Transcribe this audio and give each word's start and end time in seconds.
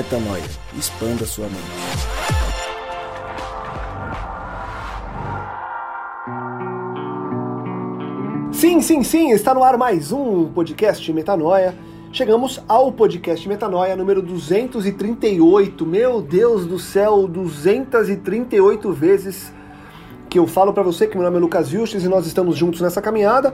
Metanoia. 0.00 0.42
Expanda 0.78 1.26
sua 1.26 1.44
mente. 1.44 1.60
Sim, 8.50 8.80
sim, 8.80 9.02
sim, 9.02 9.30
está 9.32 9.52
no 9.52 9.62
ar 9.62 9.76
mais 9.76 10.10
um 10.10 10.46
podcast 10.46 11.12
Metanoia. 11.12 11.74
Chegamos 12.12 12.62
ao 12.66 12.90
podcast 12.90 13.46
Metanoia 13.46 13.94
número 13.94 14.22
238. 14.22 15.84
Meu 15.84 16.22
Deus 16.22 16.64
do 16.64 16.78
céu, 16.78 17.28
238 17.28 18.92
vezes 18.94 19.52
que 20.30 20.38
eu 20.38 20.46
falo 20.46 20.72
para 20.72 20.82
você 20.82 21.06
que 21.06 21.14
meu 21.14 21.24
nome 21.24 21.36
é 21.36 21.40
Lucas 21.40 21.68
Vilches 21.68 22.04
e 22.04 22.08
nós 22.08 22.26
estamos 22.26 22.56
juntos 22.56 22.80
nessa 22.80 23.02
caminhada. 23.02 23.52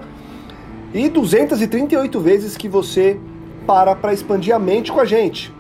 E 0.95 1.09
238 1.09 2.21
vezes 2.21 2.57
que 2.57 2.69
você 2.69 3.19
para 3.67 3.97
para 3.97 4.13
expandir 4.13 4.55
a 4.55 4.61
mente 4.61 4.93
com 4.93 5.01
a 5.01 5.05
gente. 5.05 5.56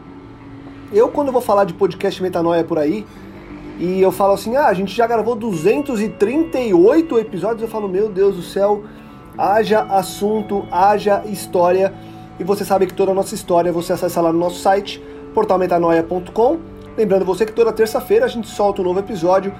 Eu, 0.96 1.10
quando 1.10 1.30
vou 1.30 1.42
falar 1.42 1.64
de 1.64 1.74
podcast 1.74 2.22
Metanoia 2.22 2.64
por 2.64 2.78
aí, 2.78 3.04
e 3.78 4.00
eu 4.00 4.10
falo 4.10 4.32
assim, 4.32 4.56
ah, 4.56 4.68
a 4.68 4.72
gente 4.72 4.96
já 4.96 5.06
gravou 5.06 5.34
238 5.34 7.18
episódios, 7.18 7.60
eu 7.60 7.68
falo, 7.68 7.86
meu 7.86 8.08
Deus 8.08 8.36
do 8.36 8.40
céu, 8.40 8.82
haja 9.36 9.82
assunto, 9.82 10.66
haja 10.70 11.22
história, 11.26 11.92
e 12.40 12.44
você 12.44 12.64
sabe 12.64 12.86
que 12.86 12.94
toda 12.94 13.12
a 13.12 13.14
nossa 13.14 13.34
história 13.34 13.70
você 13.70 13.92
acessa 13.92 14.22
lá 14.22 14.32
no 14.32 14.38
nosso 14.38 14.58
site, 14.60 14.98
portalmetanoia.com. 15.34 16.60
Lembrando 16.96 17.26
você 17.26 17.44
que 17.44 17.52
toda 17.52 17.70
terça-feira 17.74 18.24
a 18.24 18.28
gente 18.28 18.48
solta 18.48 18.80
um 18.80 18.84
novo 18.86 19.00
episódio 19.00 19.52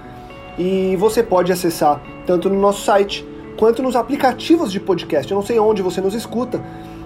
e 0.59 0.97
você 0.97 1.23
pode 1.23 1.53
acessar 1.53 2.01
tanto 2.27 2.49
no 2.49 2.59
nosso 2.59 2.83
site 2.83 3.29
quanto 3.59 3.83
nos 3.83 3.95
aplicativos 3.95 4.73
de 4.73 4.81
podcast. 4.81 5.31
Eu 5.31 5.35
não 5.37 5.45
sei 5.45 5.59
onde 5.59 5.83
você 5.83 6.01
nos 6.01 6.15
escuta, 6.15 6.65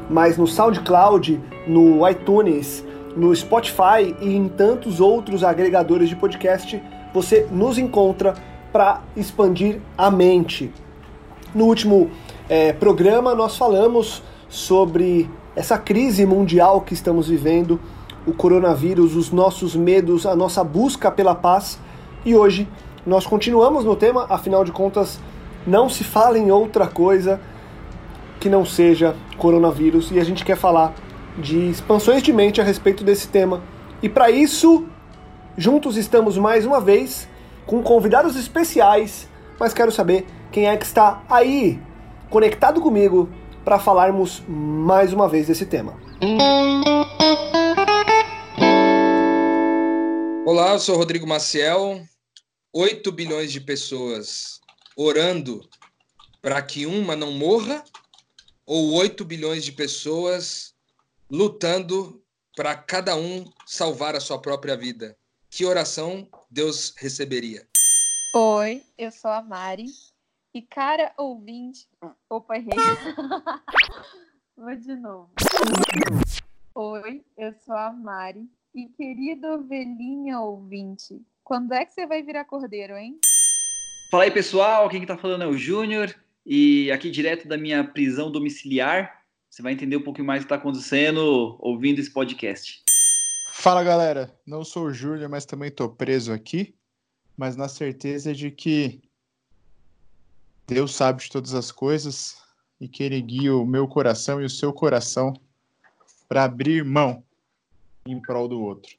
mas 0.08 0.38
no 0.38 0.46
SoundCloud, 0.46 1.40
no 1.66 2.08
iTunes, 2.08 2.84
no 3.16 3.34
Spotify 3.34 4.14
e 4.20 4.34
em 4.34 4.48
tantos 4.48 5.00
outros 5.00 5.42
agregadores 5.42 6.08
de 6.08 6.16
podcast, 6.16 6.80
você 7.12 7.46
nos 7.50 7.78
encontra 7.78 8.34
para 8.72 9.02
expandir 9.16 9.80
a 9.98 10.10
mente. 10.10 10.72
No 11.54 11.64
último 11.64 12.10
é, 12.48 12.72
programa, 12.72 13.34
nós 13.34 13.56
falamos 13.56 14.22
sobre 14.48 15.28
essa 15.56 15.76
crise 15.76 16.24
mundial 16.24 16.80
que 16.80 16.94
estamos 16.94 17.28
vivendo, 17.28 17.80
o 18.26 18.32
coronavírus, 18.32 19.16
os 19.16 19.32
nossos 19.32 19.74
medos, 19.74 20.26
a 20.26 20.36
nossa 20.36 20.62
busca 20.62 21.10
pela 21.10 21.34
paz. 21.34 21.78
E 22.24 22.36
hoje 22.36 22.68
nós 23.04 23.26
continuamos 23.26 23.84
no 23.84 23.96
tema, 23.96 24.26
afinal 24.28 24.64
de 24.64 24.70
contas, 24.70 25.18
não 25.66 25.88
se 25.88 26.04
fala 26.04 26.38
em 26.38 26.50
outra 26.50 26.86
coisa 26.86 27.40
que 28.38 28.48
não 28.48 28.64
seja 28.64 29.14
coronavírus 29.36 30.10
e 30.10 30.18
a 30.18 30.24
gente 30.24 30.44
quer 30.44 30.56
falar 30.56 30.94
de 31.38 31.70
expansões 31.70 32.22
de 32.22 32.32
mente 32.32 32.60
a 32.60 32.64
respeito 32.64 33.04
desse 33.04 33.28
tema. 33.28 33.62
E 34.02 34.08
para 34.08 34.30
isso, 34.30 34.86
juntos 35.56 35.96
estamos 35.96 36.36
mais 36.36 36.64
uma 36.64 36.80
vez 36.80 37.28
com 37.66 37.82
convidados 37.82 38.36
especiais, 38.36 39.28
mas 39.58 39.72
quero 39.72 39.92
saber 39.92 40.26
quem 40.50 40.66
é 40.66 40.76
que 40.76 40.84
está 40.84 41.22
aí 41.28 41.80
conectado 42.28 42.80
comigo 42.80 43.28
para 43.64 43.78
falarmos 43.78 44.42
mais 44.48 45.12
uma 45.12 45.28
vez 45.28 45.46
desse 45.46 45.66
tema. 45.66 45.96
Olá, 50.46 50.72
eu 50.72 50.78
sou 50.78 50.96
Rodrigo 50.96 51.26
Maciel. 51.26 52.00
8 52.72 53.10
bilhões 53.12 53.52
de 53.52 53.60
pessoas 53.60 54.60
orando 54.96 55.60
para 56.40 56.62
que 56.62 56.86
uma 56.86 57.16
não 57.16 57.32
morra 57.32 57.84
ou 58.64 58.92
8 58.94 59.24
bilhões 59.24 59.64
de 59.64 59.72
pessoas 59.72 60.69
lutando 61.30 62.20
para 62.56 62.74
cada 62.74 63.14
um 63.14 63.44
salvar 63.64 64.16
a 64.16 64.20
sua 64.20 64.40
própria 64.40 64.76
vida? 64.76 65.16
Que 65.48 65.64
oração 65.64 66.28
Deus 66.50 66.92
receberia? 66.98 67.66
Oi, 68.34 68.82
eu 68.98 69.12
sou 69.12 69.30
a 69.30 69.40
Mari. 69.40 69.86
E 70.52 70.60
cara 70.60 71.12
ouvinte. 71.16 71.88
Opa, 72.28 72.56
errei. 72.56 72.70
Vou 74.56 74.74
de 74.74 74.96
novo. 74.96 75.30
Oi, 76.74 77.24
eu 77.38 77.54
sou 77.64 77.76
a 77.76 77.92
Mari. 77.92 78.48
E 78.74 78.86
querido 78.88 79.46
ovelhinha 79.48 80.40
ouvinte, 80.40 81.20
quando 81.42 81.72
é 81.72 81.84
que 81.84 81.92
você 81.92 82.06
vai 82.06 82.22
virar 82.22 82.44
cordeiro, 82.44 82.96
hein? 82.96 83.18
Fala 84.10 84.24
aí, 84.24 84.30
pessoal. 84.30 84.88
Quem 84.88 85.06
tá 85.06 85.16
falando 85.16 85.42
é 85.42 85.46
o 85.46 85.56
Júnior. 85.56 86.14
E 86.44 86.90
aqui 86.90 87.10
direto 87.10 87.46
da 87.46 87.56
minha 87.56 87.84
prisão 87.84 88.30
domiciliar, 88.30 89.19
você 89.50 89.62
vai 89.62 89.72
entender 89.72 89.96
um 89.96 90.02
pouquinho 90.02 90.26
mais 90.26 90.42
o 90.42 90.46
que 90.46 90.54
está 90.54 90.54
acontecendo 90.54 91.56
ouvindo 91.58 91.98
esse 91.98 92.12
podcast. 92.12 92.84
Fala 93.52 93.82
galera, 93.82 94.32
não 94.46 94.64
sou 94.64 94.84
o 94.84 94.94
Júlio, 94.94 95.28
mas 95.28 95.44
também 95.44 95.68
estou 95.68 95.88
preso 95.88 96.32
aqui, 96.32 96.72
mas 97.36 97.56
na 97.56 97.68
certeza 97.68 98.32
de 98.32 98.52
que 98.52 99.02
Deus 100.68 100.94
sabe 100.94 101.24
de 101.24 101.28
todas 101.28 101.52
as 101.52 101.72
coisas 101.72 102.36
e 102.80 102.86
que 102.86 103.02
Ele 103.02 103.20
guia 103.20 103.54
o 103.56 103.66
meu 103.66 103.88
coração 103.88 104.40
e 104.40 104.44
o 104.44 104.50
seu 104.50 104.72
coração 104.72 105.34
para 106.28 106.44
abrir 106.44 106.84
mão 106.84 107.24
em 108.06 108.20
prol 108.20 108.46
do 108.46 108.60
outro. 108.62 108.94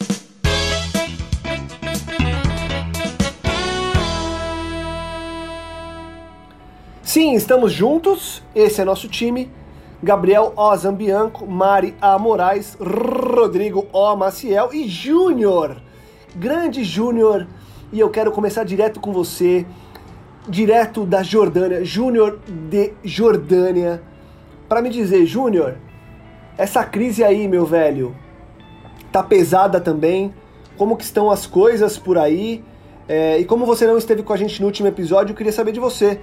Sim, 7.02 7.36
estamos 7.36 7.72
juntos, 7.72 8.44
esse 8.54 8.82
é 8.82 8.86
nosso 8.86 9.08
time 9.08 9.50
Gabriel 10.04 10.52
O. 10.56 10.76
Zambianco, 10.76 11.46
Mari 11.46 11.96
A. 12.02 12.18
Moraes, 12.18 12.76
Rodrigo 12.80 13.88
O. 13.94 14.16
Maciel 14.16 14.74
e 14.74 14.88
Júnior. 14.88 15.78
Grande 16.36 16.84
Júnior. 16.84 17.48
E 17.94 18.00
eu 18.00 18.10
quero 18.10 18.32
começar 18.32 18.64
direto 18.64 19.00
com 19.00 19.12
você, 19.12 19.66
direto 20.48 21.06
da 21.06 21.22
Jordânia, 21.22 21.84
Júnior 21.86 22.40
de 22.48 22.94
Jordânia, 23.04 24.02
para 24.68 24.82
me 24.82 24.90
dizer, 24.90 25.26
Júnior, 25.26 25.76
essa 26.58 26.84
crise 26.84 27.24
aí, 27.24 27.48
meu 27.48 27.66
velho, 27.66 28.16
tá 29.12 29.22
pesada 29.22 29.80
também. 29.80 30.34
Como 30.78 30.96
que 30.96 31.04
estão 31.04 31.30
as 31.30 31.46
coisas 31.46 31.98
por 31.98 32.18
aí? 32.18 32.64
É, 33.08 33.38
e 33.38 33.46
como 33.46 33.66
você 33.66 33.86
não 33.86 33.98
esteve 33.98 34.24
com 34.24 34.34
a 34.34 34.38
gente 34.38 34.60
no 34.62 34.68
último 34.68 34.88
episódio, 34.88 35.34
eu 35.34 35.38
queria 35.38 35.52
saber 35.52 35.74
de 35.74 35.80
você. 35.80 36.20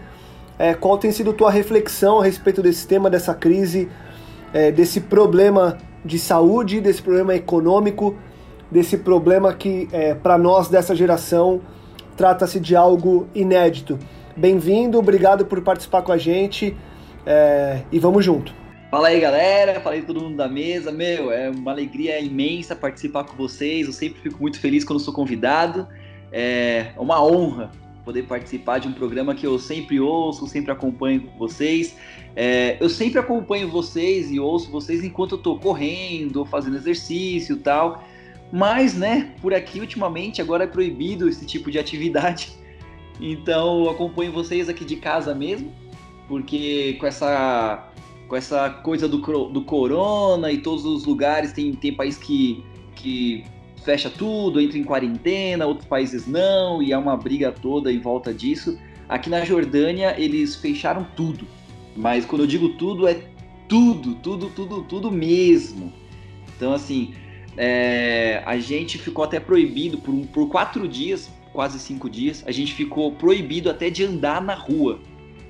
É, 0.58 0.74
qual 0.74 0.98
tem 0.98 1.12
sido 1.12 1.32
tua 1.32 1.50
reflexão 1.50 2.18
a 2.20 2.24
respeito 2.24 2.60
desse 2.60 2.86
tema, 2.86 3.08
dessa 3.08 3.32
crise, 3.32 3.88
é, 4.52 4.72
desse 4.72 5.00
problema 5.00 5.78
de 6.04 6.18
saúde, 6.18 6.80
desse 6.80 7.00
problema 7.00 7.34
econômico, 7.34 8.16
desse 8.70 8.98
problema 8.98 9.54
que, 9.54 9.88
é, 9.92 10.14
para 10.14 10.36
nós 10.36 10.68
dessa 10.68 10.96
geração, 10.96 11.60
trata-se 12.16 12.58
de 12.58 12.74
algo 12.74 13.28
inédito. 13.34 13.98
Bem-vindo, 14.36 14.98
obrigado 14.98 15.46
por 15.46 15.60
participar 15.62 16.02
com 16.02 16.12
a 16.12 16.18
gente 16.18 16.76
é, 17.24 17.82
e 17.92 17.98
vamos 17.98 18.24
junto. 18.24 18.52
Fala 18.90 19.08
aí, 19.08 19.20
galera. 19.20 19.80
Fala 19.80 19.96
aí 19.96 20.02
todo 20.02 20.20
mundo 20.20 20.36
da 20.36 20.48
mesa. 20.48 20.90
Meu, 20.90 21.30
é 21.30 21.50
uma 21.50 21.72
alegria 21.72 22.18
imensa 22.20 22.74
participar 22.74 23.24
com 23.24 23.36
vocês. 23.36 23.86
Eu 23.86 23.92
sempre 23.92 24.20
fico 24.22 24.40
muito 24.40 24.58
feliz 24.58 24.82
quando 24.82 24.98
sou 24.98 25.12
convidado. 25.12 25.86
É 26.32 26.92
uma 26.96 27.22
honra 27.22 27.70
poder 28.08 28.22
participar 28.22 28.78
de 28.78 28.88
um 28.88 28.92
programa 28.94 29.34
que 29.34 29.46
eu 29.46 29.58
sempre 29.58 30.00
ouço, 30.00 30.46
sempre 30.46 30.72
acompanho 30.72 31.20
com 31.20 31.38
vocês. 31.38 31.94
É, 32.34 32.78
eu 32.80 32.88
sempre 32.88 33.18
acompanho 33.18 33.68
vocês 33.68 34.30
e 34.30 34.40
ouço 34.40 34.70
vocês 34.70 35.04
enquanto 35.04 35.32
eu 35.32 35.38
tô 35.38 35.58
correndo, 35.58 36.42
fazendo 36.46 36.76
exercício 36.76 37.56
e 37.56 37.58
tal. 37.58 38.02
Mas, 38.50 38.94
né, 38.94 39.34
por 39.42 39.52
aqui 39.52 39.78
ultimamente 39.78 40.40
agora 40.40 40.64
é 40.64 40.66
proibido 40.66 41.28
esse 41.28 41.44
tipo 41.44 41.70
de 41.70 41.78
atividade. 41.78 42.50
Então 43.20 43.82
eu 43.82 43.90
acompanho 43.90 44.30
vocês 44.30 44.68
aqui 44.68 44.84
de 44.84 44.94
casa 44.94 45.34
mesmo, 45.34 45.72
porque 46.28 46.96
com 47.00 47.06
essa 47.08 47.90
com 48.28 48.36
essa 48.36 48.70
coisa 48.70 49.08
do, 49.08 49.18
do 49.48 49.62
corona 49.62 50.52
e 50.52 50.58
todos 50.58 50.84
os 50.84 51.04
lugares 51.04 51.52
tem, 51.52 51.72
tem 51.72 51.92
país 51.92 52.16
que, 52.16 52.62
que 52.94 53.44
fecha 53.84 54.10
tudo, 54.10 54.60
entra 54.60 54.78
em 54.78 54.84
quarentena, 54.84 55.66
outros 55.66 55.86
países 55.86 56.26
não, 56.26 56.82
e 56.82 56.92
é 56.92 56.98
uma 56.98 57.16
briga 57.16 57.52
toda 57.52 57.92
em 57.92 57.98
volta 57.98 58.32
disso. 58.32 58.78
Aqui 59.08 59.30
na 59.30 59.44
Jordânia 59.44 60.14
eles 60.18 60.56
fecharam 60.56 61.06
tudo, 61.16 61.46
mas 61.96 62.24
quando 62.24 62.42
eu 62.42 62.46
digo 62.46 62.70
tudo 62.70 63.08
é 63.08 63.20
tudo, 63.66 64.14
tudo, 64.16 64.50
tudo, 64.50 64.82
tudo 64.82 65.10
mesmo. 65.10 65.92
Então 66.56 66.72
assim, 66.72 67.14
é, 67.56 68.42
a 68.44 68.58
gente 68.58 68.98
ficou 68.98 69.24
até 69.24 69.40
proibido 69.40 69.98
por, 69.98 70.14
por 70.26 70.48
quatro 70.48 70.86
dias, 70.86 71.30
quase 71.52 71.78
cinco 71.78 72.08
dias, 72.08 72.44
a 72.46 72.52
gente 72.52 72.74
ficou 72.74 73.12
proibido 73.12 73.70
até 73.70 73.90
de 73.90 74.04
andar 74.04 74.42
na 74.42 74.54
rua. 74.54 75.00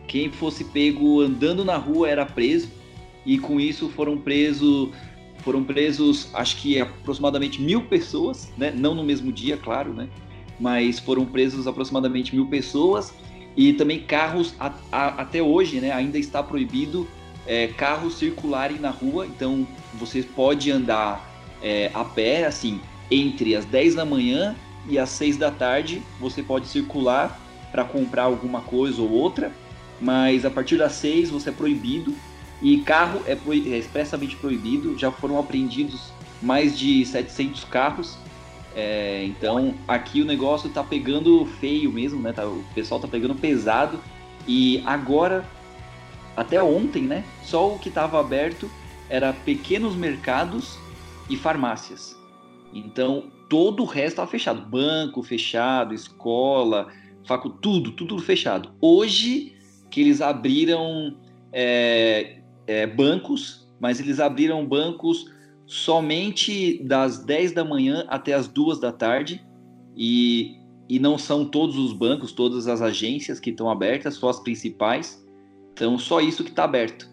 Quem 0.07 0.31
fosse 0.31 0.65
pego 0.65 1.21
andando 1.21 1.65
na 1.65 1.77
rua 1.77 2.09
era 2.09 2.25
preso 2.25 2.71
e 3.27 3.39
com 3.39 3.61
isso 3.61 3.91
foram 3.91 4.17
presos 4.17 4.89
foram 5.49 5.65
presos, 5.65 6.29
acho 6.35 6.59
que 6.59 6.79
aproximadamente 6.79 7.63
mil 7.63 7.81
pessoas, 7.81 8.53
né? 8.55 8.71
Não 8.71 8.95
no 8.95 9.03
mesmo 9.03 9.33
dia, 9.33 9.57
claro, 9.57 9.95
né? 9.95 10.07
Mas 10.61 10.99
foram 10.99 11.25
presos 11.25 11.67
aproximadamente 11.67 12.37
mil 12.37 12.45
pessoas 12.49 13.15
e 13.57 13.73
também 13.73 14.01
carros 14.01 14.55
a, 14.61 14.75
a, 14.93 15.07
até 15.23 15.41
hoje, 15.41 15.81
né? 15.81 15.91
Ainda 15.91 16.19
está 16.19 16.43
proibido 16.43 17.09
é, 17.47 17.69
carros 17.69 18.19
circularem 18.19 18.79
na 18.79 18.91
rua. 18.91 19.27
Então 19.27 19.67
você 19.95 20.23
pode 20.23 20.71
andar 20.71 21.27
é, 21.63 21.91
a 21.95 22.05
pé, 22.05 22.45
assim, 22.45 22.79
entre 23.11 23.57
as 23.57 23.65
10 23.65 23.95
da 23.95 24.05
manhã 24.05 24.55
e 24.87 24.99
as 24.99 25.09
6 25.09 25.39
da 25.39 25.51
tarde 25.51 26.03
você 26.21 26.43
pode 26.43 26.69
circular 26.69 27.41
para 27.73 27.85
comprar 27.85 28.25
alguma 28.25 28.61
coisa 28.61 29.01
ou 29.01 29.11
outra, 29.11 29.51
mas 29.99 30.45
a 30.45 30.51
partir 30.51 30.77
das 30.77 30.93
6 30.93 31.31
você 31.31 31.49
é 31.49 31.53
proibido 31.53 32.15
e 32.61 32.79
carro 32.79 33.23
é, 33.27 33.33
é 33.33 33.79
expressamente 33.79 34.37
proibido. 34.37 34.99
Já 34.99 35.11
foram 35.11 35.39
apreendidos 35.39 36.13
mais 36.43 36.79
de 36.79 37.05
700 37.05 37.65
carros. 37.65 38.19
É, 38.75 39.25
então 39.25 39.75
aqui 39.87 40.21
o 40.23 40.25
negócio 40.25 40.69
tá 40.71 40.83
pegando 40.83 41.47
feio 41.61 41.93
mesmo, 41.93 42.21
né? 42.21 42.33
Tá, 42.33 42.47
o 42.47 42.65
pessoal 42.75 43.01
tá 43.01 43.09
pegando 43.09 43.35
pesado. 43.35 44.01
E 44.47 44.83
agora, 44.87 45.45
até 46.37 46.63
ontem, 46.63 47.03
né? 47.03 47.25
Só 47.43 47.75
o 47.75 47.79
que 47.79 47.89
estava 47.89 48.21
aberto 48.21 48.71
era 49.09 49.33
pequenos 49.33 49.95
mercados 49.95 50.79
e 51.31 51.37
farmácias. 51.37 52.17
Então 52.73 53.25
todo 53.49 53.83
o 53.83 53.87
resto 53.87 54.09
estava 54.09 54.31
fechado. 54.31 54.61
Banco 54.63 55.23
fechado, 55.23 55.95
escola, 55.95 56.89
facu, 57.25 57.51
tudo, 57.51 57.93
tudo 57.93 58.19
fechado. 58.19 58.73
Hoje 58.81 59.55
que 59.91 60.01
eles 60.01 60.21
abriram 60.21 61.17
é, 61.53 62.38
é, 62.69 62.87
bancos, 62.87 63.67
mas 63.81 63.99
eles 63.99 64.21
abriram 64.21 64.65
bancos 64.65 65.33
somente 65.67 66.83
das 66.85 67.25
10 67.25 67.53
da 67.53 67.65
manhã 67.65 68.05
até 68.09 68.35
as 68.35 68.47
2 68.47 68.79
da 68.79 68.93
tarde 68.93 69.45
e, 69.97 70.57
e 70.89 70.99
não 70.99 71.19
são 71.19 71.45
todos 71.45 71.77
os 71.77 71.93
bancos, 71.93 72.31
todas 72.31 72.69
as 72.69 72.81
agências 72.81 73.41
que 73.41 73.51
estão 73.51 73.71
abertas, 73.71 74.15
só 74.15 74.29
as 74.29 74.39
principais. 74.39 75.27
Então, 75.73 75.99
só 75.99 76.21
isso 76.21 76.45
que 76.45 76.51
está 76.51 76.65
aberto. 76.65 77.09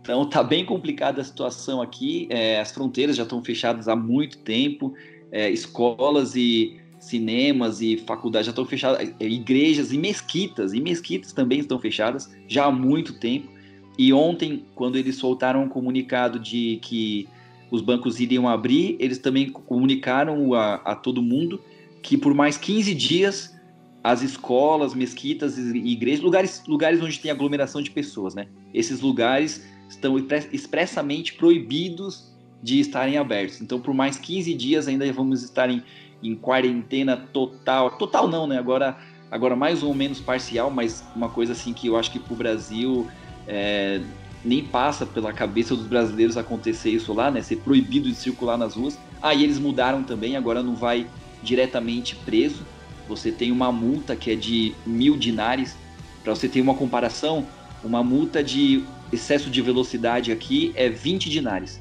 Então, 0.00 0.22
está 0.22 0.42
bem 0.42 0.64
complicada 0.64 1.20
a 1.20 1.24
situação 1.24 1.80
aqui. 1.80 2.26
É, 2.30 2.60
as 2.60 2.70
fronteiras 2.70 3.16
já 3.16 3.22
estão 3.22 3.42
fechadas 3.42 3.88
há 3.88 3.96
muito 3.96 4.38
tempo. 4.38 4.94
É, 5.30 5.50
escolas 5.50 6.34
e 6.34 6.80
cinemas 6.98 7.80
e 7.80 7.98
faculdades 7.98 8.46
já 8.46 8.50
estão 8.50 8.64
fechadas. 8.64 9.14
É, 9.20 9.26
igrejas 9.26 9.92
e 9.92 9.98
mesquitas, 9.98 10.72
e 10.72 10.80
mesquitas 10.80 11.32
também 11.32 11.60
estão 11.60 11.78
fechadas 11.78 12.30
já 12.46 12.66
há 12.66 12.72
muito 12.72 13.18
tempo. 13.18 13.57
E 13.98 14.12
ontem, 14.12 14.64
quando 14.76 14.96
eles 14.96 15.16
soltaram 15.16 15.64
um 15.64 15.68
comunicado 15.68 16.38
de 16.38 16.78
que 16.80 17.28
os 17.70 17.82
bancos 17.82 18.20
iriam 18.20 18.48
abrir, 18.48 18.96
eles 19.00 19.18
também 19.18 19.50
comunicaram 19.50 20.54
a, 20.54 20.76
a 20.76 20.94
todo 20.94 21.20
mundo 21.20 21.60
que 22.02 22.16
por 22.16 22.32
mais 22.32 22.56
15 22.56 22.94
dias 22.94 23.58
as 24.02 24.22
escolas, 24.22 24.94
mesquitas 24.94 25.58
e 25.58 25.76
igrejas, 25.76 26.22
lugares, 26.22 26.62
lugares 26.66 27.02
onde 27.02 27.18
tem 27.18 27.30
aglomeração 27.30 27.82
de 27.82 27.90
pessoas, 27.90 28.34
né? 28.34 28.46
Esses 28.72 29.00
lugares 29.00 29.66
estão 29.88 30.16
expressamente 30.52 31.34
proibidos 31.34 32.32
de 32.62 32.78
estarem 32.80 33.16
abertos. 33.16 33.60
Então, 33.60 33.80
por 33.80 33.92
mais 33.92 34.16
15 34.16 34.54
dias 34.54 34.88
ainda 34.88 35.10
vamos 35.12 35.42
estar 35.42 35.68
em, 35.68 35.82
em 36.22 36.34
quarentena 36.34 37.16
total. 37.16 37.98
Total 37.98 38.28
não, 38.28 38.46
né? 38.46 38.58
Agora, 38.58 38.96
agora 39.30 39.56
mais 39.56 39.82
ou 39.82 39.92
menos 39.92 40.20
parcial, 40.20 40.70
mas 40.70 41.04
uma 41.14 41.28
coisa 41.28 41.52
assim 41.52 41.72
que 41.72 41.88
eu 41.88 41.96
acho 41.96 42.10
que 42.10 42.18
para 42.18 42.32
o 42.32 42.36
Brasil 42.36 43.08
é, 43.48 44.00
nem 44.44 44.62
passa 44.62 45.06
pela 45.06 45.32
cabeça 45.32 45.74
dos 45.74 45.86
brasileiros 45.86 46.36
acontecer 46.36 46.90
isso 46.90 47.12
lá, 47.12 47.30
né? 47.30 47.42
Ser 47.42 47.56
proibido 47.56 48.08
de 48.08 48.14
circular 48.14 48.58
nas 48.58 48.74
ruas. 48.74 48.98
Aí 49.20 49.40
ah, 49.40 49.42
eles 49.42 49.58
mudaram 49.58 50.04
também, 50.04 50.36
agora 50.36 50.62
não 50.62 50.76
vai 50.76 51.06
diretamente 51.42 52.14
preso. 52.14 52.64
Você 53.08 53.32
tem 53.32 53.50
uma 53.50 53.72
multa 53.72 54.14
que 54.14 54.30
é 54.30 54.36
de 54.36 54.74
mil 54.86 55.16
dinares. 55.16 55.76
Para 56.22 56.34
você 56.34 56.46
ter 56.46 56.60
uma 56.60 56.74
comparação, 56.74 57.46
uma 57.82 58.04
multa 58.04 58.44
de 58.44 58.84
excesso 59.10 59.48
de 59.48 59.62
velocidade 59.62 60.30
aqui 60.30 60.72
é 60.76 60.88
20 60.90 61.30
dinares. 61.30 61.80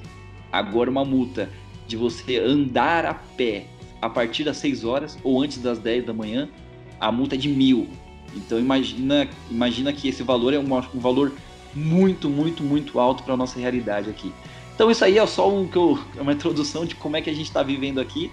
Agora 0.52 0.90
uma 0.90 1.04
multa 1.04 1.50
de 1.86 1.98
você 1.98 2.38
andar 2.38 3.06
a 3.06 3.14
pé 3.14 3.66
a 4.02 4.10
partir 4.10 4.44
das 4.44 4.58
6 4.58 4.84
horas 4.86 5.18
ou 5.24 5.42
antes 5.42 5.58
das 5.58 5.80
10 5.80 6.06
da 6.06 6.14
manhã, 6.14 6.48
a 7.00 7.12
multa 7.12 7.36
é 7.36 7.38
de 7.38 7.50
mil. 7.50 7.88
Então 8.36 8.60
imagina, 8.60 9.28
imagina 9.50 9.92
que 9.92 10.08
esse 10.08 10.24
valor 10.24 10.54
é 10.54 10.60
um, 10.60 10.74
um 10.74 11.00
valor 11.00 11.34
muito, 11.78 12.30
muito, 12.30 12.64
muito 12.64 13.00
alto 13.00 13.24
para 13.24 13.38
nossa 13.38 13.60
realidade 13.60 14.10
aqui. 14.10 14.34
Então 14.74 14.90
isso 14.92 15.04
aí 15.04 15.18
é 15.18 15.26
só 15.26 15.50
um, 15.50 15.70
uma 16.20 16.34
introdução 16.34 16.86
de 16.86 16.96
como 16.96 17.18
é 17.18 17.22
que 17.22 17.30
a 17.30 17.34
gente 17.34 17.48
está 17.48 17.64
vivendo 17.64 18.00
aqui, 18.00 18.32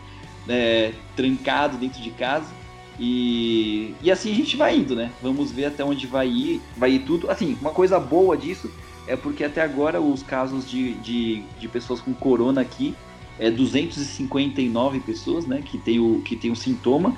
é, 0.49 0.93
trancado 1.15 1.77
dentro 1.77 2.03
de 2.03 2.11
casa. 2.11 2.53
E, 2.99 3.95
e 4.03 4.11
assim 4.11 4.31
a 4.31 4.35
gente 4.35 4.57
vai 4.57 4.77
indo, 4.77 4.95
né? 4.95 5.11
Vamos 5.23 5.51
ver 5.51 5.67
até 5.67 5.85
onde 5.85 6.07
vai 6.07 6.29
ir, 6.29 6.61
vai 6.77 6.93
ir 6.93 7.01
tudo. 7.01 7.31
Assim, 7.31 7.57
uma 7.61 7.71
coisa 7.71 7.99
boa 7.99 8.37
disso 8.37 8.71
é 9.07 9.17
porque 9.17 9.45
até 9.45 9.63
agora 9.63 10.01
os 10.01 10.23
casos 10.23 10.69
de, 10.69 10.95
de, 10.95 11.43
de 11.59 11.69
pessoas 11.69 12.01
com 12.01 12.15
corona 12.15 12.61
aqui 12.61 12.95
é 13.39 13.51
259 13.51 15.01
pessoas, 15.01 15.47
né? 15.47 15.63
Que 15.65 15.77
tem 15.79 15.99
o, 15.99 16.23
que 16.23 16.37
tem 16.37 16.51
o 16.51 16.57
sintoma. 16.57 17.17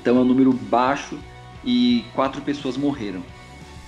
Então 0.00 0.18
é 0.18 0.20
um 0.20 0.24
número 0.24 0.52
baixo 0.52 1.18
e 1.64 2.04
quatro 2.14 2.42
pessoas 2.42 2.76
morreram 2.76 3.22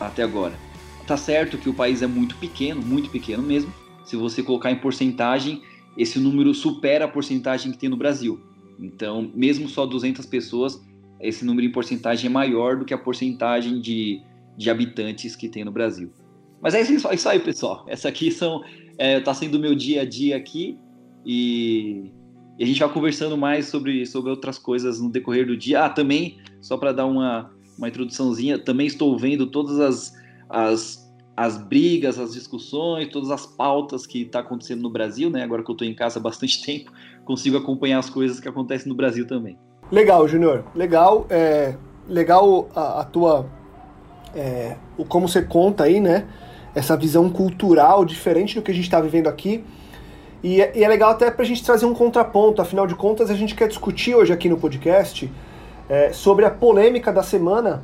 até 0.00 0.22
agora. 0.22 0.67
Tá 1.08 1.16
certo 1.16 1.56
que 1.56 1.70
o 1.70 1.72
país 1.72 2.02
é 2.02 2.06
muito 2.06 2.36
pequeno, 2.36 2.82
muito 2.82 3.08
pequeno 3.08 3.42
mesmo. 3.42 3.72
Se 4.04 4.14
você 4.14 4.42
colocar 4.42 4.70
em 4.70 4.76
porcentagem, 4.76 5.62
esse 5.96 6.18
número 6.18 6.52
supera 6.52 7.06
a 7.06 7.08
porcentagem 7.08 7.72
que 7.72 7.78
tem 7.78 7.88
no 7.88 7.96
Brasil. 7.96 8.38
Então, 8.78 9.32
mesmo 9.34 9.70
só 9.70 9.86
200 9.86 10.26
pessoas, 10.26 10.78
esse 11.18 11.46
número 11.46 11.66
em 11.66 11.72
porcentagem 11.72 12.26
é 12.26 12.28
maior 12.28 12.76
do 12.76 12.84
que 12.84 12.92
a 12.92 12.98
porcentagem 12.98 13.80
de, 13.80 14.20
de 14.54 14.68
habitantes 14.68 15.34
que 15.34 15.48
tem 15.48 15.64
no 15.64 15.72
Brasil. 15.72 16.12
Mas 16.60 16.74
é 16.74 16.82
isso, 16.82 17.08
é 17.08 17.14
isso 17.14 17.28
aí, 17.30 17.40
pessoal. 17.40 17.86
Essa 17.88 18.10
aqui 18.10 18.30
são 18.30 18.62
é, 18.98 19.18
tá 19.18 19.32
sendo 19.32 19.54
o 19.54 19.58
meu 19.58 19.74
dia 19.74 20.02
a 20.02 20.04
dia 20.04 20.36
aqui 20.36 20.78
e, 21.24 22.12
e, 22.58 22.62
a 22.62 22.66
gente 22.66 22.80
vai 22.80 22.92
conversando 22.92 23.34
mais 23.34 23.64
sobre, 23.64 24.04
sobre 24.04 24.30
outras 24.30 24.58
coisas 24.58 25.00
no 25.00 25.10
decorrer 25.10 25.46
do 25.46 25.56
dia. 25.56 25.86
Ah, 25.86 25.88
também, 25.88 26.36
só 26.60 26.76
para 26.76 26.92
dar 26.92 27.06
uma, 27.06 27.50
uma 27.78 27.88
introduçãozinha, 27.88 28.58
também 28.58 28.86
estou 28.86 29.16
vendo 29.16 29.46
todas 29.46 29.80
as 29.80 30.27
as, 30.48 31.12
as 31.36 31.56
brigas, 31.56 32.18
as 32.18 32.32
discussões, 32.32 33.08
todas 33.08 33.30
as 33.30 33.46
pautas 33.46 34.06
que 34.06 34.22
está 34.22 34.40
acontecendo 34.40 34.82
no 34.82 34.90
Brasil, 34.90 35.30
né? 35.30 35.42
Agora 35.42 35.62
que 35.62 35.70
eu 35.70 35.74
estou 35.74 35.86
em 35.86 35.94
casa 35.94 36.18
há 36.18 36.22
bastante 36.22 36.62
tempo, 36.64 36.92
consigo 37.24 37.56
acompanhar 37.56 37.98
as 37.98 38.10
coisas 38.10 38.40
que 38.40 38.48
acontecem 38.48 38.88
no 38.88 38.94
Brasil 38.94 39.26
também. 39.26 39.58
Legal, 39.90 40.26
Júnior. 40.28 40.64
Legal, 40.74 41.26
é, 41.30 41.74
legal 42.08 42.68
a, 42.74 43.00
a 43.00 43.04
tua, 43.04 43.46
é, 44.34 44.76
o 44.96 45.04
como 45.04 45.28
você 45.28 45.42
conta 45.42 45.84
aí, 45.84 46.00
né? 46.00 46.26
Essa 46.74 46.96
visão 46.96 47.30
cultural 47.30 48.04
diferente 48.04 48.54
do 48.54 48.62
que 48.62 48.70
a 48.70 48.74
gente 48.74 48.84
está 48.84 49.00
vivendo 49.00 49.26
aqui. 49.26 49.64
E 50.42 50.60
é, 50.60 50.72
e 50.76 50.84
é, 50.84 50.88
legal 50.88 51.10
até 51.10 51.30
para 51.30 51.42
a 51.42 51.46
gente 51.46 51.64
trazer 51.64 51.86
um 51.86 51.94
contraponto. 51.94 52.60
Afinal 52.60 52.86
de 52.86 52.94
contas, 52.94 53.30
a 53.30 53.34
gente 53.34 53.54
quer 53.54 53.68
discutir 53.68 54.14
hoje 54.14 54.32
aqui 54.32 54.48
no 54.48 54.58
podcast 54.58 55.30
é, 55.88 56.12
sobre 56.12 56.44
a 56.44 56.50
polêmica 56.50 57.12
da 57.12 57.22
semana 57.22 57.82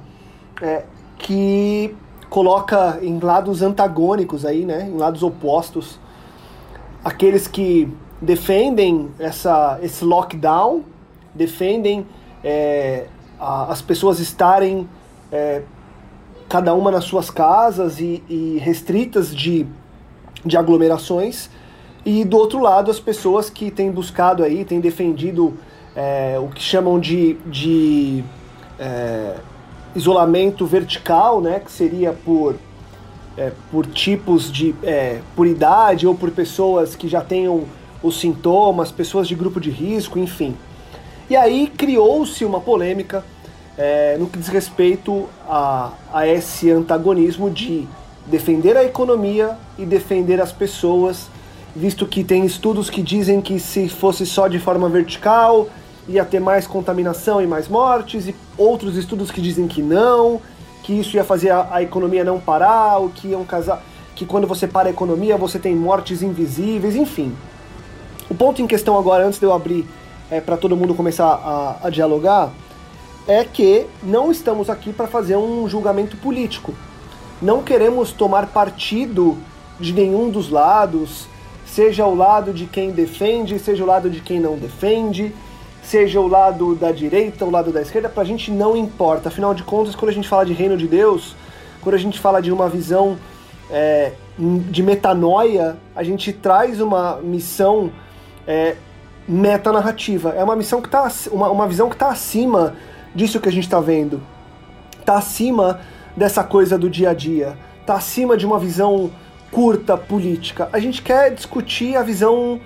é, 0.60 0.84
que 1.18 1.94
coloca 2.34 2.98
em 3.00 3.20
lados 3.20 3.62
antagônicos 3.62 4.44
aí, 4.44 4.64
né, 4.64 4.90
em 4.92 4.96
lados 4.96 5.22
opostos, 5.22 6.00
aqueles 7.04 7.46
que 7.46 7.88
defendem 8.20 9.08
essa, 9.20 9.78
esse 9.80 10.04
lockdown, 10.04 10.82
defendem 11.32 12.04
é, 12.42 13.06
a, 13.38 13.70
as 13.70 13.80
pessoas 13.80 14.18
estarem 14.18 14.88
é, 15.30 15.62
cada 16.48 16.74
uma 16.74 16.90
nas 16.90 17.04
suas 17.04 17.30
casas 17.30 18.00
e, 18.00 18.20
e, 18.28 18.58
restritas 18.58 19.32
de, 19.32 19.64
de 20.44 20.56
aglomerações, 20.56 21.48
e 22.04 22.24
do 22.24 22.36
outro 22.36 22.58
lado 22.58 22.90
as 22.90 22.98
pessoas 22.98 23.48
que 23.48 23.70
têm 23.70 23.92
buscado 23.92 24.42
aí, 24.42 24.64
têm 24.64 24.80
defendido 24.80 25.56
é, 25.94 26.36
o 26.40 26.48
que 26.48 26.60
chamam 26.60 26.98
de, 26.98 27.34
de 27.46 28.24
é, 28.76 29.36
isolamento 29.94 30.66
vertical, 30.66 31.40
né, 31.40 31.60
que 31.60 31.70
seria 31.70 32.12
por, 32.12 32.56
é, 33.36 33.52
por 33.70 33.86
tipos 33.86 34.50
de. 34.50 34.74
É, 34.82 35.20
por 35.34 35.46
idade 35.46 36.06
ou 36.06 36.14
por 36.14 36.30
pessoas 36.30 36.96
que 36.96 37.08
já 37.08 37.20
tenham 37.20 37.64
os 38.02 38.20
sintomas, 38.20 38.90
pessoas 38.90 39.26
de 39.26 39.34
grupo 39.34 39.60
de 39.60 39.70
risco, 39.70 40.18
enfim. 40.18 40.56
E 41.28 41.36
aí 41.36 41.66
criou-se 41.66 42.44
uma 42.44 42.60
polêmica 42.60 43.24
é, 43.78 44.16
no 44.18 44.26
que 44.26 44.38
diz 44.38 44.48
respeito 44.48 45.28
a, 45.48 45.92
a 46.12 46.26
esse 46.26 46.70
antagonismo 46.70 47.50
de 47.50 47.86
defender 48.26 48.76
a 48.76 48.84
economia 48.84 49.56
e 49.78 49.84
defender 49.84 50.40
as 50.40 50.52
pessoas, 50.52 51.28
visto 51.74 52.06
que 52.06 52.22
tem 52.22 52.44
estudos 52.44 52.88
que 52.88 53.02
dizem 53.02 53.40
que 53.40 53.58
se 53.58 53.88
fosse 53.88 54.24
só 54.24 54.48
de 54.48 54.58
forma 54.58 54.88
vertical, 54.88 55.68
ia 56.08 56.24
ter 56.24 56.40
mais 56.40 56.66
contaminação 56.66 57.40
e 57.40 57.46
mais 57.46 57.68
mortes, 57.68 58.28
e 58.28 58.34
outros 58.56 58.96
estudos 58.96 59.30
que 59.30 59.40
dizem 59.40 59.66
que 59.66 59.82
não, 59.82 60.40
que 60.82 60.92
isso 60.92 61.16
ia 61.16 61.24
fazer 61.24 61.50
a, 61.50 61.68
a 61.70 61.82
economia 61.82 62.24
não 62.24 62.38
parar, 62.38 62.98
ou 62.98 63.08
que 63.08 63.28
iam 63.28 63.44
casar, 63.44 63.82
que 64.14 64.26
quando 64.26 64.46
você 64.46 64.66
para 64.66 64.88
a 64.88 64.90
economia 64.90 65.36
você 65.36 65.58
tem 65.58 65.74
mortes 65.74 66.22
invisíveis, 66.22 66.94
enfim. 66.94 67.34
O 68.30 68.34
ponto 68.34 68.62
em 68.62 68.66
questão 68.66 68.98
agora, 68.98 69.26
antes 69.26 69.38
de 69.38 69.46
eu 69.46 69.52
abrir 69.52 69.86
é, 70.30 70.40
para 70.40 70.56
todo 70.56 70.76
mundo 70.76 70.94
começar 70.94 71.26
a, 71.26 71.86
a 71.86 71.90
dialogar, 71.90 72.50
é 73.26 73.44
que 73.44 73.86
não 74.02 74.30
estamos 74.30 74.68
aqui 74.68 74.92
para 74.92 75.06
fazer 75.06 75.36
um 75.36 75.68
julgamento 75.68 76.16
político. 76.16 76.74
Não 77.40 77.62
queremos 77.62 78.12
tomar 78.12 78.46
partido 78.46 79.36
de 79.80 79.92
nenhum 79.92 80.30
dos 80.30 80.50
lados, 80.50 81.26
seja 81.66 82.06
o 82.06 82.14
lado 82.14 82.52
de 82.52 82.66
quem 82.66 82.90
defende, 82.90 83.58
seja 83.58 83.82
o 83.82 83.86
lado 83.86 84.08
de 84.08 84.20
quem 84.20 84.38
não 84.38 84.56
defende, 84.56 85.34
seja 85.84 86.20
o 86.20 86.26
lado 86.26 86.74
da 86.74 86.90
direita, 86.90 87.44
o 87.44 87.50
lado 87.50 87.70
da 87.70 87.82
esquerda, 87.82 88.08
para 88.08 88.22
a 88.22 88.26
gente 88.26 88.50
não 88.50 88.76
importa. 88.76 89.28
Afinal 89.28 89.54
de 89.54 89.62
contas, 89.62 89.94
quando 89.94 90.10
a 90.10 90.14
gente 90.14 90.28
fala 90.28 90.44
de 90.44 90.52
reino 90.52 90.76
de 90.76 90.88
Deus, 90.88 91.36
quando 91.80 91.94
a 91.94 91.98
gente 91.98 92.18
fala 92.18 92.40
de 92.40 92.50
uma 92.50 92.68
visão 92.68 93.18
é, 93.70 94.12
de 94.38 94.82
metanoia, 94.82 95.76
a 95.94 96.02
gente 96.02 96.32
traz 96.32 96.80
uma 96.80 97.16
missão 97.22 97.92
é, 98.46 98.76
metanarrativa. 99.28 100.30
É 100.30 100.42
uma 100.42 100.56
missão 100.56 100.80
que 100.80 100.88
tá 100.88 101.10
uma, 101.30 101.50
uma 101.50 101.68
visão 101.68 101.88
que 101.88 101.94
está 101.94 102.08
acima 102.08 102.74
disso 103.14 103.40
que 103.40 103.48
a 103.48 103.52
gente 103.52 103.64
está 103.64 103.80
vendo. 103.80 104.22
Está 104.98 105.16
acima 105.18 105.80
dessa 106.16 106.42
coisa 106.42 106.78
do 106.78 106.88
dia 106.88 107.10
a 107.10 107.14
dia. 107.14 107.56
Está 107.80 107.94
acima 107.94 108.36
de 108.36 108.46
uma 108.46 108.58
visão 108.58 109.10
curta 109.50 109.96
política. 109.96 110.68
A 110.72 110.78
gente 110.78 111.02
quer 111.02 111.32
discutir 111.32 111.96
a 111.96 112.02
visão 112.02 112.60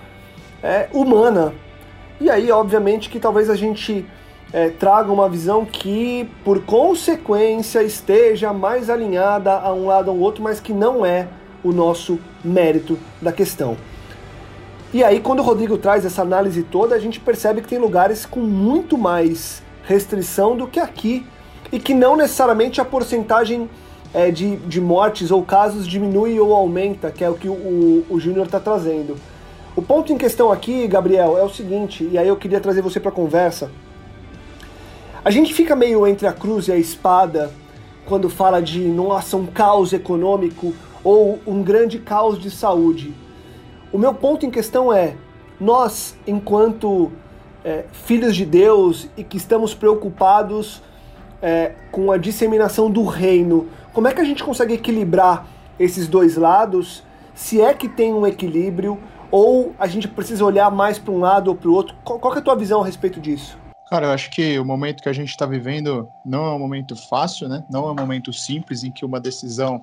é, 0.63 0.89
humana. 0.93 1.53
E 2.21 2.29
aí, 2.31 2.51
obviamente, 2.51 3.09
que 3.09 3.21
talvez 3.21 3.49
a 3.49 3.55
gente 3.55 4.05
é, 4.53 4.71
traga 4.71 5.13
uma 5.13 5.29
visão 5.29 5.65
que, 5.65 6.29
por 6.45 6.63
consequência, 6.65 7.83
esteja 7.83 8.53
mais 8.53 8.91
alinhada 8.91 9.53
a 9.53 9.73
um 9.73 9.87
lado 9.87 10.11
ou 10.11 10.19
outro, 10.19 10.43
mas 10.43 10.61
que 10.61 10.73
não 10.73 11.05
é 11.05 11.29
o 11.63 11.73
nosso 11.73 12.19
mérito 12.45 12.99
da 13.21 13.33
questão. 13.33 13.77
E 14.93 15.05
aí, 15.05 15.21
quando 15.21 15.41
o 15.41 15.43
Rodrigo 15.43 15.77
traz 15.77 16.05
essa 16.05 16.23
análise 16.23 16.63
toda, 16.63 16.95
a 16.95 16.99
gente 16.99 17.21
percebe 17.21 17.61
que 17.61 17.69
tem 17.69 17.79
lugares 17.79 18.25
com 18.25 18.41
muito 18.41 18.97
mais 18.97 19.63
restrição 19.85 20.57
do 20.57 20.67
que 20.67 20.81
aqui, 20.81 21.27
e 21.71 21.79
que 21.79 21.95
não 21.95 22.17
necessariamente 22.17 22.81
a 22.81 22.85
porcentagem 22.85 23.69
é, 24.15 24.31
de, 24.31 24.57
de 24.57 24.81
mortes 24.81 25.31
ou 25.31 25.43
casos 25.43 25.87
diminui 25.87 26.39
ou 26.41 26.55
aumenta, 26.55 27.11
que 27.11 27.23
é 27.23 27.29
o 27.29 27.35
que 27.35 27.49
o, 27.49 27.53
o, 27.53 28.07
o 28.09 28.21
Júnior 28.21 28.47
está 28.47 28.59
trazendo. 28.59 29.17
O 29.79 29.83
ponto 29.83 30.13
em 30.13 30.19
questão 30.19 30.51
aqui, 30.51 30.89
Gabriel, 30.89 31.39
é 31.39 31.45
o 31.45 31.49
seguinte, 31.49 32.03
e 32.11 32.19
aí 32.19 32.27
eu 32.27 32.37
queria 32.37 32.61
trazer 32.61 32.83
você 32.83 32.99
para 32.99 33.11
a 33.11 33.15
conversa. 33.15 33.71
A 35.25 35.31
gente 35.31 35.55
fica 35.55 35.77
meio 35.77 36.05
entre 36.05 36.27
a 36.27 36.33
cruz 36.33 36.67
e 36.67 36.73
a 36.73 36.77
espada 36.77 37.53
quando 38.05 38.29
fala 38.29 38.61
de, 38.61 38.81
nossa, 38.81 39.37
um 39.37 39.47
caos 39.47 39.93
econômico 39.93 40.75
ou 41.05 41.39
um 41.47 41.63
grande 41.63 42.01
caos 42.01 42.41
de 42.41 42.51
saúde. 42.51 43.15
O 43.93 43.99
meu 43.99 44.13
ponto 44.13 44.45
em 44.45 44.51
questão 44.51 44.93
é: 44.93 45.15
nós, 45.61 46.17
enquanto 46.27 47.13
é, 47.65 47.85
filhos 47.93 48.35
de 48.35 48.45
Deus 48.45 49.07
e 49.17 49.23
que 49.23 49.37
estamos 49.37 49.75
preocupados 49.75 50.83
é, 51.41 51.75
com 51.93 52.11
a 52.11 52.19
disseminação 52.19 52.91
do 52.91 53.05
reino, 53.05 53.69
como 53.93 54.09
é 54.09 54.13
que 54.13 54.21
a 54.21 54.25
gente 54.25 54.43
consegue 54.43 54.75
equilibrar 54.75 55.47
esses 55.79 56.09
dois 56.09 56.37
lados? 56.37 57.05
Se 57.33 57.61
é 57.61 57.73
que 57.73 57.89
tem 57.89 58.13
um 58.13 58.27
equilíbrio, 58.27 58.99
ou 59.31 59.75
a 59.79 59.87
gente 59.87 60.09
precisa 60.09 60.45
olhar 60.45 60.71
mais 60.71 60.99
para 60.99 61.13
um 61.13 61.19
lado 61.19 61.49
ou 61.49 61.57
para 61.57 61.69
o 61.69 61.73
outro? 61.73 61.97
Qual, 62.05 62.19
qual 62.19 62.35
é 62.35 62.39
a 62.39 62.43
tua 62.43 62.57
visão 62.57 62.83
a 62.83 62.87
respeito 62.87 63.21
disso? 63.21 63.59
Cara, 63.89 64.07
eu 64.07 64.11
acho 64.11 64.31
que 64.31 64.59
o 64.59 64.65
momento 64.65 65.03
que 65.03 65.09
a 65.09 65.13
gente 65.13 65.31
está 65.31 65.47
vivendo 65.47 66.07
não 66.25 66.45
é 66.45 66.55
um 66.55 66.59
momento 66.59 66.95
fácil, 67.09 67.49
né? 67.49 67.65
Não 67.71 67.89
é 67.89 67.93
um 67.93 67.95
momento 67.95 68.33
simples 68.33 68.85
em 68.85 68.91
que 68.91 69.05
uma 69.05 69.19
decisão 69.19 69.83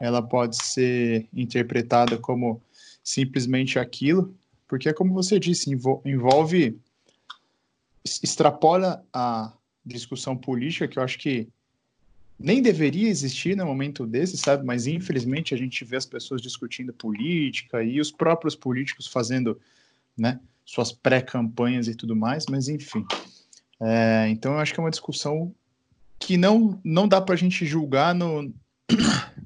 ela 0.00 0.22
pode 0.22 0.56
ser 0.62 1.28
interpretada 1.32 2.18
como 2.18 2.62
simplesmente 3.02 3.78
aquilo, 3.78 4.34
porque 4.68 4.92
como 4.92 5.12
você 5.12 5.38
disse, 5.38 5.70
envolve 6.04 6.80
extrapola 8.04 9.04
a 9.12 9.52
discussão 9.84 10.36
política 10.36 10.88
que 10.88 10.98
eu 10.98 11.02
acho 11.02 11.18
que 11.18 11.48
nem 12.42 12.60
deveria 12.60 13.08
existir 13.08 13.56
no 13.56 13.64
momento 13.64 14.06
desse, 14.06 14.36
sabe? 14.36 14.64
Mas 14.64 14.86
infelizmente 14.86 15.54
a 15.54 15.56
gente 15.56 15.84
vê 15.84 15.96
as 15.96 16.06
pessoas 16.06 16.42
discutindo 16.42 16.92
política 16.92 17.82
e 17.82 18.00
os 18.00 18.10
próprios 18.10 18.54
políticos 18.56 19.06
fazendo, 19.06 19.60
né, 20.16 20.40
suas 20.64 20.92
pré-campanhas 20.92 21.88
e 21.88 21.94
tudo 21.94 22.16
mais, 22.16 22.46
mas 22.50 22.68
enfim. 22.68 23.04
É, 23.80 24.28
então 24.28 24.52
eu 24.52 24.58
acho 24.58 24.74
que 24.74 24.80
é 24.80 24.82
uma 24.82 24.90
discussão 24.90 25.54
que 26.18 26.36
não 26.36 26.80
não 26.84 27.08
dá 27.08 27.20
para 27.20 27.34
a 27.34 27.38
gente 27.38 27.64
julgar 27.66 28.14
no, 28.14 28.52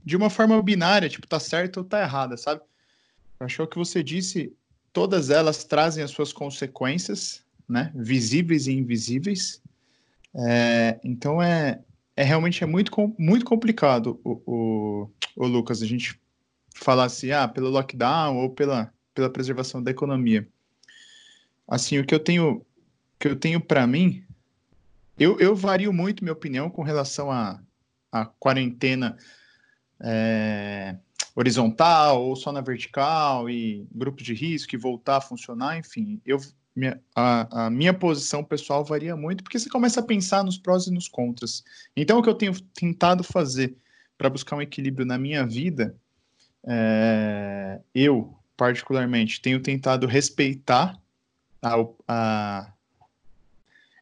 de 0.05 0.17
uma 0.17 0.31
forma 0.31 0.61
binária, 0.63 1.09
tipo, 1.09 1.27
tá 1.27 1.41
certo 1.41 1.79
ou 1.79 1.85
tá 1.85 2.03
errada, 2.03 2.37
sabe? 2.37 2.61
Eu 3.39 3.47
acho 3.47 3.57
que 3.57 3.63
é 3.63 3.65
o 3.65 3.69
que 3.69 3.79
você 3.79 4.03
disse, 4.03 4.53
todas 4.93 5.31
elas 5.31 5.65
trazem 5.65 6.03
as 6.03 6.11
suas 6.11 6.33
consequências, 6.33 7.43
né? 7.69 7.93
Visíveis 7.95 8.67
e 8.67 8.73
invisíveis. 8.73 9.61
É, 10.35 11.01
então 11.03 11.43
é, 11.43 11.81
é 12.17 12.25
realmente 12.25 12.65
é 12.65 12.67
muito, 12.67 12.91
muito 13.19 13.45
complicado 13.45 14.19
o, 14.25 14.43
o, 14.47 15.11
o, 15.37 15.47
Lucas, 15.47 15.83
a 15.83 15.87
gente 15.87 16.19
falar 16.75 17.05
assim, 17.05 17.31
ah, 17.31 17.47
pelo 17.47 17.69
lockdown 17.69 18.39
ou 18.39 18.51
pela, 18.51 18.93
pela 19.15 19.29
preservação 19.29 19.83
da 19.83 19.91
economia. 19.91 20.49
Assim, 21.69 21.99
o 21.99 22.07
que 22.07 22.15
eu 22.15 22.21
tenho 22.21 22.65
que 23.19 23.29
eu 23.29 23.37
tenho 23.37 23.61
para 23.61 23.87
mim, 23.87 24.23
eu, 25.19 25.41
eu 25.41 25.55
vario 25.55 25.91
muito 25.91 26.23
minha 26.23 26.35
opinião 26.35 26.69
com 26.69 26.83
relação 26.83 27.31
à 27.31 27.61
a, 28.13 28.21
a, 28.21 28.27
quarentena 28.27 29.17
é, 30.01 30.97
horizontal 31.35 32.23
ou 32.23 32.37
só 32.37 32.53
na 32.53 32.61
vertical 32.61 33.49
e 33.49 33.87
grupos 33.91 34.23
de 34.23 34.35
risco 34.35 34.75
e 34.75 34.79
voltar 34.79 35.17
a 35.17 35.21
funcionar, 35.21 35.79
enfim, 35.79 36.21
eu 36.27 36.39
minha, 36.77 37.01
a, 37.15 37.67
a, 37.67 37.71
minha 37.71 37.95
posição 37.95 38.45
pessoal 38.45 38.85
varia 38.85 39.17
muito, 39.17 39.43
porque 39.43 39.59
você 39.59 39.69
começa 39.69 40.01
a 40.01 40.03
pensar 40.03 40.45
nos 40.45 40.59
prós 40.59 40.87
e 40.87 40.93
nos 40.93 41.09
contras. 41.09 41.65
Então, 41.97 42.19
o 42.19 42.23
que 42.23 42.29
eu 42.29 42.35
tenho 42.35 42.53
tentado 42.75 43.25
fazer 43.25 43.75
para 44.19 44.29
buscar 44.29 44.57
um 44.57 44.63
equilíbrio 44.63 45.07
na 45.07 45.17
minha 45.17 45.47
vida, 45.47 45.97
é, 46.67 47.81
eu, 47.95 48.37
particularmente, 48.57 49.41
tenho 49.41 49.61
tentado 49.61 50.07
respeitar 50.07 51.01
a, 51.63 51.75
a, 52.07 52.73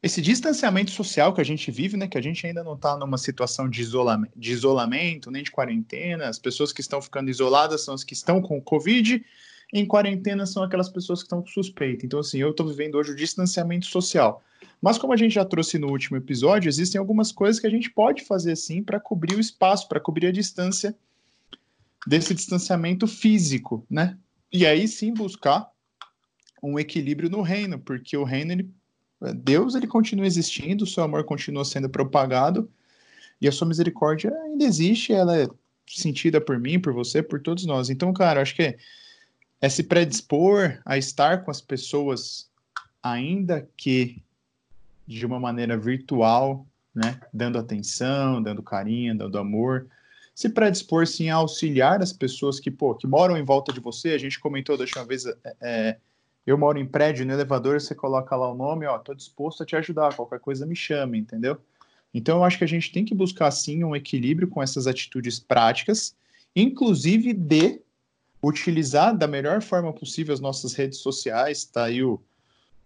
esse 0.03 0.21
distanciamento 0.21 0.91
social 0.91 1.33
que 1.33 1.41
a 1.41 1.45
gente 1.45 1.71
vive, 1.71 1.97
né, 1.97 2.09
que 2.09 2.19
a 2.19 2.23
gente 2.23 2.45
ainda 2.45 2.65
não 2.65 2.75
está 2.75 2.97
numa 2.97 3.19
situação 3.19 3.71
de 3.71 3.81
isolamento, 3.81 4.33
de 4.37 4.53
isolamento, 4.53 5.31
nem 5.31 5.45
de 5.45 5.51
quarentena, 5.51 6.29
as 6.29 6.39
pessoas 6.41 6.73
que 6.73 6.81
estão 6.81 7.01
ficando 7.01 7.31
isoladas 7.31 7.85
são 7.85 7.95
as 7.95 8.03
que 8.03 8.15
estão 8.15 8.43
com 8.43 8.61
Covid, 8.61 9.25
em 9.75 9.85
quarentena 9.85 10.47
são 10.47 10.63
aquelas 10.63 10.89
pessoas 10.89 11.19
que 11.19 11.27
estão 11.27 11.43
com 11.43 11.49
suspeita. 11.49 12.07
Então, 12.07 12.21
assim, 12.21 12.39
eu 12.39 12.53
estou 12.53 12.69
vivendo 12.69 12.95
hoje 12.95 13.11
o 13.11 13.17
distanciamento 13.17 13.87
social. 13.87 14.41
Mas, 14.81 14.97
como 14.97 15.13
a 15.13 15.17
gente 15.17 15.35
já 15.35 15.45
trouxe 15.45 15.79
no 15.79 15.89
último 15.91 16.17
episódio, 16.17 16.69
existem 16.69 16.97
algumas 16.97 17.33
coisas 17.33 17.61
que 17.61 17.67
a 17.67 17.71
gente 17.71 17.91
pode 17.91 18.23
fazer 18.25 18.55
sim 18.55 18.85
para 18.85 19.01
cobrir 19.01 19.35
o 19.35 19.41
espaço, 19.41 19.89
para 19.89 19.99
cobrir 19.99 20.29
a 20.29 20.33
distância 20.33 20.95
desse 22.07 22.33
distanciamento 22.33 23.09
físico, 23.09 23.85
né? 23.91 24.17
E 24.53 24.65
aí 24.65 24.87
sim 24.87 25.13
buscar 25.13 25.69
um 26.63 26.79
equilíbrio 26.79 27.29
no 27.29 27.43
reino, 27.43 27.77
porque 27.77 28.17
o 28.17 28.23
reino, 28.23 28.53
ele, 28.53 28.71
Deus, 29.35 29.75
ele 29.75 29.89
continua 29.89 30.27
existindo, 30.27 30.85
o 30.85 30.87
seu 30.87 31.03
amor 31.03 31.25
continua 31.25 31.65
sendo 31.65 31.89
propagado 31.89 32.71
e 33.41 33.49
a 33.49 33.53
sua 33.53 33.67
misericórdia 33.67 34.33
ainda 34.45 34.65
existe, 34.65 35.13
ela 35.13 35.37
é 35.37 35.49
sentida 35.89 36.41
por 36.41 36.61
mim, 36.61 36.79
por 36.79 36.93
você, 36.93 37.23
por 37.23 37.41
todos 37.41 37.67
nós. 37.67 37.91
Então, 37.91 38.13
cara, 38.13 38.41
acho 38.41 38.55
que 38.55 38.77
é 39.65 39.69
se 39.71 39.83
predispor 39.83 40.79
a 40.85 40.99
estar 40.99 41.43
com 41.43 41.51
as 41.51 41.63
pessoas, 41.63 42.51
ainda 43.03 43.67
que 43.79 44.23
de 45.07 45.25
uma 45.25 45.41
maneira 45.41 45.75
virtual, 45.75 46.67
né, 46.95 47.19
dando 47.33 47.57
atenção, 47.57 48.43
dando 48.43 48.63
carinho, 48.63 49.17
dando 49.17 49.39
amor, 49.39 49.87
se 50.35 50.51
predispor 50.51 51.07
sim 51.07 51.31
a 51.31 51.37
auxiliar 51.37 52.03
as 52.03 52.13
pessoas 52.13 52.61
que, 52.61 52.71
pô, 52.71 52.95
que 52.95 53.07
moram 53.07 53.39
em 53.39 53.43
volta 53.43 53.73
de 53.73 53.81
você. 53.81 54.11
A 54.11 54.19
gente 54.19 54.39
comentou 54.39 54.77
da 54.77 54.83
última 54.83 55.07
vez, 55.07 55.25
é, 55.25 55.35
é, 55.63 55.97
eu 56.47 56.59
moro 56.59 56.79
em 56.79 56.85
prédio, 56.85 57.25
no 57.25 57.33
elevador, 57.33 57.81
você 57.81 57.95
coloca 57.95 58.37
lá 58.37 58.53
o 58.53 58.55
nome, 58.55 58.85
ó, 58.85 58.99
tô 58.99 59.15
disposto 59.15 59.63
a 59.63 59.67
te 59.67 59.75
ajudar, 59.77 60.15
qualquer 60.15 60.41
coisa 60.41 60.67
me 60.67 60.77
chame, 60.77 61.19
entendeu? 61.19 61.57
Então 62.13 62.37
eu 62.37 62.45
acho 62.45 62.59
que 62.59 62.65
a 62.65 62.69
gente 62.69 62.93
tem 62.93 63.03
que 63.03 63.15
buscar 63.15 63.51
sim 63.51 63.83
um 63.83 63.97
equilíbrio 63.97 64.47
com 64.47 64.63
essas 64.63 64.87
atitudes 64.87 65.41
práticas, 65.41 66.15
inclusive 66.55 67.33
de 67.33 67.83
utilizar 68.47 69.17
da 69.17 69.27
melhor 69.27 69.63
forma 69.63 69.93
possível 69.93 70.35
as 70.35 70.41
nossas 70.41 70.75
redes 70.75 70.99
sociais. 70.99 71.65
Tá 71.65 71.85
aí 71.85 72.03
o, 72.03 72.21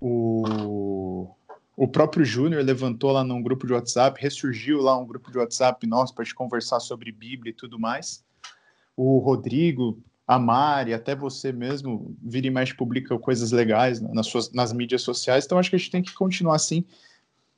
o, 0.01 1.29
o 1.77 1.89
próprio 1.89 2.25
Júnior 2.25 2.63
levantou 2.65 3.13
lá 3.13 3.25
num 3.25 3.43
grupo 3.43 3.67
de 3.67 3.73
WhatsApp, 3.73 4.21
ressurgiu 4.21 4.81
lá 4.81 4.97
um 4.99 5.07
grupo 5.07 5.31
de 5.31 5.39
WhatsApp 5.39 5.87
nosso 5.87 6.15
para 6.15 6.25
te 6.25 6.35
conversar 6.35 6.81
sobre 6.81 7.13
Bíblia 7.13 7.51
e 7.51 7.55
tudo 7.55 7.79
mais. 7.79 8.25
O 8.97 9.19
Rodrigo, 9.19 10.03
a 10.27 10.39
Mari, 10.39 10.93
até 10.93 11.15
você 11.15 11.53
mesmo, 11.53 12.15
vira 12.23 12.47
e 12.47 12.51
mexe, 12.51 12.75
publica 12.75 13.19
coisas 13.19 13.53
legais 13.53 14.01
nas, 14.01 14.27
suas, 14.27 14.53
nas 14.53 14.73
mídias 14.73 15.03
sociais. 15.03 15.45
Então, 15.45 15.59
acho 15.59 15.71
que 15.71 15.77
a 15.77 15.79
gente 15.79 15.91
tem 15.91 16.03
que 16.03 16.13
continuar 16.15 16.57
assim, 16.57 16.85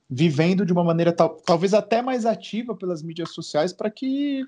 vivendo 0.09 0.64
de 0.64 0.73
uma 0.73 0.85
maneira 0.85 1.12
tal, 1.12 1.30
talvez 1.30 1.75
até 1.75 2.02
mais 2.02 2.26
ativa 2.26 2.75
pelas 2.75 3.02
mídias 3.02 3.33
sociais 3.33 3.73
para 3.73 3.90
que 3.90 4.45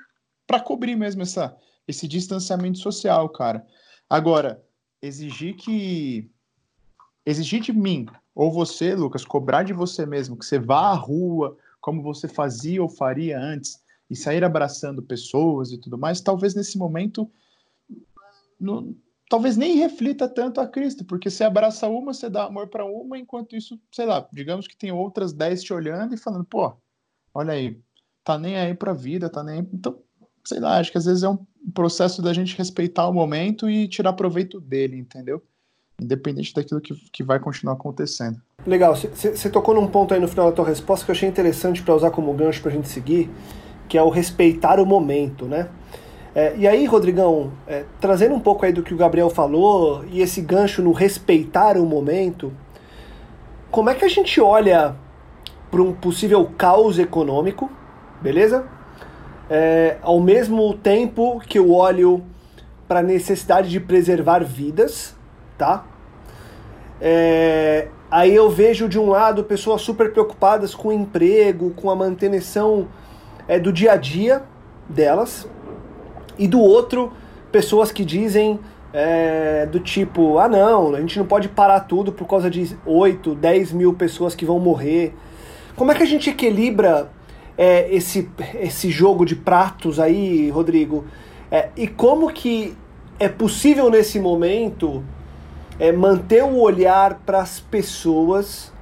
para 0.47 0.61
cobrir 0.61 0.97
mesmo 0.97 1.23
essa 1.23 1.57
esse 1.87 2.07
distanciamento 2.07 2.79
social, 2.79 3.29
cara. 3.29 3.67
Agora, 4.09 4.63
exigir 5.01 5.57
que. 5.57 6.31
Exigir 7.25 7.61
de 7.61 7.73
mim, 7.73 8.07
ou 8.35 8.51
você, 8.51 8.95
Lucas, 8.95 9.25
cobrar 9.25 9.63
de 9.63 9.73
você 9.73 10.05
mesmo 10.05 10.37
que 10.37 10.45
você 10.45 10.59
vá 10.59 10.91
à 10.91 10.95
rua 10.95 11.57
como 11.81 12.03
você 12.03 12.27
fazia 12.27 12.83
ou 12.83 12.89
faria 12.89 13.39
antes 13.39 13.81
e 14.11 14.17
sair 14.17 14.45
abraçando 14.45 15.03
pessoas 15.03 15.71
e 15.73 15.79
tudo 15.79 15.97
mais, 15.97 16.21
talvez 16.21 16.55
nesse 16.55 16.77
momento 16.77 17.31
não, 18.59 18.95
talvez 19.29 19.57
nem 19.57 19.77
reflita 19.77 20.29
tanto 20.29 20.61
a 20.61 20.69
Cristo, 20.69 21.05
porque 21.05 21.29
você 21.29 21.43
abraça 21.43 21.89
uma, 21.89 22.15
você 22.15 22.31
dá 22.31 22.45
amor 22.45 22.69
para 22.69 22.85
uma, 22.85 23.19
enquanto 23.19 23.57
isso, 23.57 23.81
sei 23.91 24.07
lá, 24.07 24.29
digamos 24.33 24.69
que 24.69 24.77
tem 24.77 24.93
outras 24.93 25.33
dez 25.33 25.63
te 25.63 25.73
olhando 25.73 26.15
e 26.15 26.19
falando, 26.19 26.45
pô, 26.45 26.73
olha 27.35 27.55
aí, 27.55 27.81
tá 28.23 28.39
nem 28.39 28.57
aí 28.57 28.75
pra 28.75 28.93
vida, 28.93 29.29
tá 29.29 29.43
nem 29.43 29.61
aí. 29.61 29.69
Então, 29.73 29.99
sei 30.45 30.61
lá, 30.61 30.79
acho 30.79 30.91
que 30.91 30.99
às 30.99 31.05
vezes 31.05 31.23
é 31.23 31.29
um 31.29 31.39
processo 31.75 32.21
da 32.21 32.33
gente 32.33 32.57
respeitar 32.57 33.09
o 33.09 33.13
momento 33.13 33.69
e 33.69 33.87
tirar 33.89 34.13
proveito 34.13 34.61
dele, 34.61 34.97
entendeu? 34.97 35.43
Independente 36.01 36.53
daquilo 36.55 36.81
que, 36.81 36.95
que 37.13 37.23
vai 37.23 37.39
continuar 37.39 37.75
acontecendo. 37.75 38.41
Legal, 38.67 38.95
você 38.95 39.51
tocou 39.51 39.75
num 39.75 39.87
ponto 39.87 40.15
aí 40.15 40.21
no 40.21 40.29
final 40.29 40.51
da 40.51 40.57
tua 40.57 40.67
resposta 40.67 41.05
que 41.05 41.11
eu 41.11 41.15
achei 41.15 41.29
interessante 41.29 41.83
para 41.83 41.95
usar 41.95 42.11
como 42.11 42.33
gancho 42.33 42.61
pra 42.61 42.71
gente 42.71 42.89
seguir, 42.89 43.31
que 43.89 43.97
é 43.97 44.03
o 44.03 44.09
respeitar 44.09 44.81
o 44.81 44.87
momento, 44.87 45.47
né? 45.47 45.69
É, 46.35 46.57
e 46.57 46.67
aí, 46.67 46.87
Rodrigão, 46.87 47.53
é, 47.67 47.85
trazendo 48.01 48.35
um 48.35 48.41
pouco 48.41 48.65
aí 48.65 48.73
do 48.73 48.83
que 48.83 48.95
o 48.95 48.97
Gabriel 48.97 49.29
falou 49.29 50.03
e 50.11 50.23
esse 50.23 50.41
gancho 50.41 50.83
no 50.83 50.93
respeitar 50.93 51.77
o 51.77 51.85
momento, 51.85 52.53
como 53.71 53.91
é 53.91 53.95
que 53.95 54.05
a 54.05 54.09
gente 54.09 54.41
olha 54.41 54.97
para 55.71 55.83
um 55.83 55.93
possível 55.93 56.51
caos 56.57 56.99
econômico, 56.99 57.71
beleza? 58.21 58.67
É, 59.55 59.99
ao 60.01 60.19
mesmo 60.19 60.73
tempo 60.73 61.39
que 61.41 61.59
eu 61.59 61.75
olho 61.75 62.23
para 62.89 63.01
a 63.01 63.03
necessidade 63.03 63.69
de 63.69 63.79
preservar 63.79 64.43
vidas, 64.43 65.15
tá? 65.59 65.85
É, 66.99 67.89
aí 68.11 68.35
eu 68.35 68.49
vejo 68.49 68.89
de 68.89 68.99
um 68.99 69.11
lado 69.11 69.45
pessoas 69.45 69.83
super 69.83 70.11
preocupadas 70.11 70.75
com 70.75 70.89
o 70.89 70.93
emprego, 70.93 71.69
com 71.73 71.91
a 71.91 71.95
manutenção 71.95 72.89
é, 73.47 73.59
do 73.59 73.71
dia 73.71 73.93
a 73.93 73.97
dia 73.97 74.43
delas, 74.89 75.47
e 76.39 76.49
do 76.49 76.59
outro, 76.59 77.13
pessoas 77.51 77.93
que 77.93 78.07
dizem 78.07 78.59
é, 78.91 79.67
do 79.67 79.81
tipo, 79.81 80.39
ah 80.39 80.49
não, 80.49 80.95
a 80.95 81.01
gente 81.01 81.19
não 81.19 81.27
pode 81.27 81.51
parar 81.51 81.81
tudo 81.81 82.11
por 82.11 82.27
causa 82.27 82.49
de 82.49 82.75
8, 82.87 83.35
10 83.35 83.73
mil 83.73 83.93
pessoas 83.93 84.35
que 84.35 84.47
vão 84.47 84.59
morrer. 84.59 85.15
Como 85.77 85.93
é 85.93 85.95
que 85.95 86.03
a 86.03 86.07
gente 86.07 86.31
equilibra 86.31 87.11
é, 87.57 87.93
esse, 87.95 88.29
esse 88.55 88.91
jogo 88.91 89.25
de 89.25 89.37
pratos 89.37 90.01
aí, 90.01 90.51
Rodrigo? 90.51 91.05
É, 91.51 91.69
e 91.77 91.87
como 91.87 92.33
que 92.33 92.77
é 93.19 93.29
possível 93.29 93.91
nesse 93.91 94.19
momento 94.19 95.05
é, 95.79 95.93
manter 95.93 96.43
o 96.43 96.59
olhar 96.61 97.21
para 97.27 97.41
as 97.41 97.61
pessoas 97.61 98.73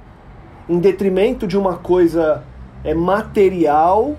em 0.69 0.79
detrimento 0.79 1.45
de 1.45 1.57
uma 1.57 1.77
coisa 1.77 2.43
é, 2.83 2.93
material 2.93 4.15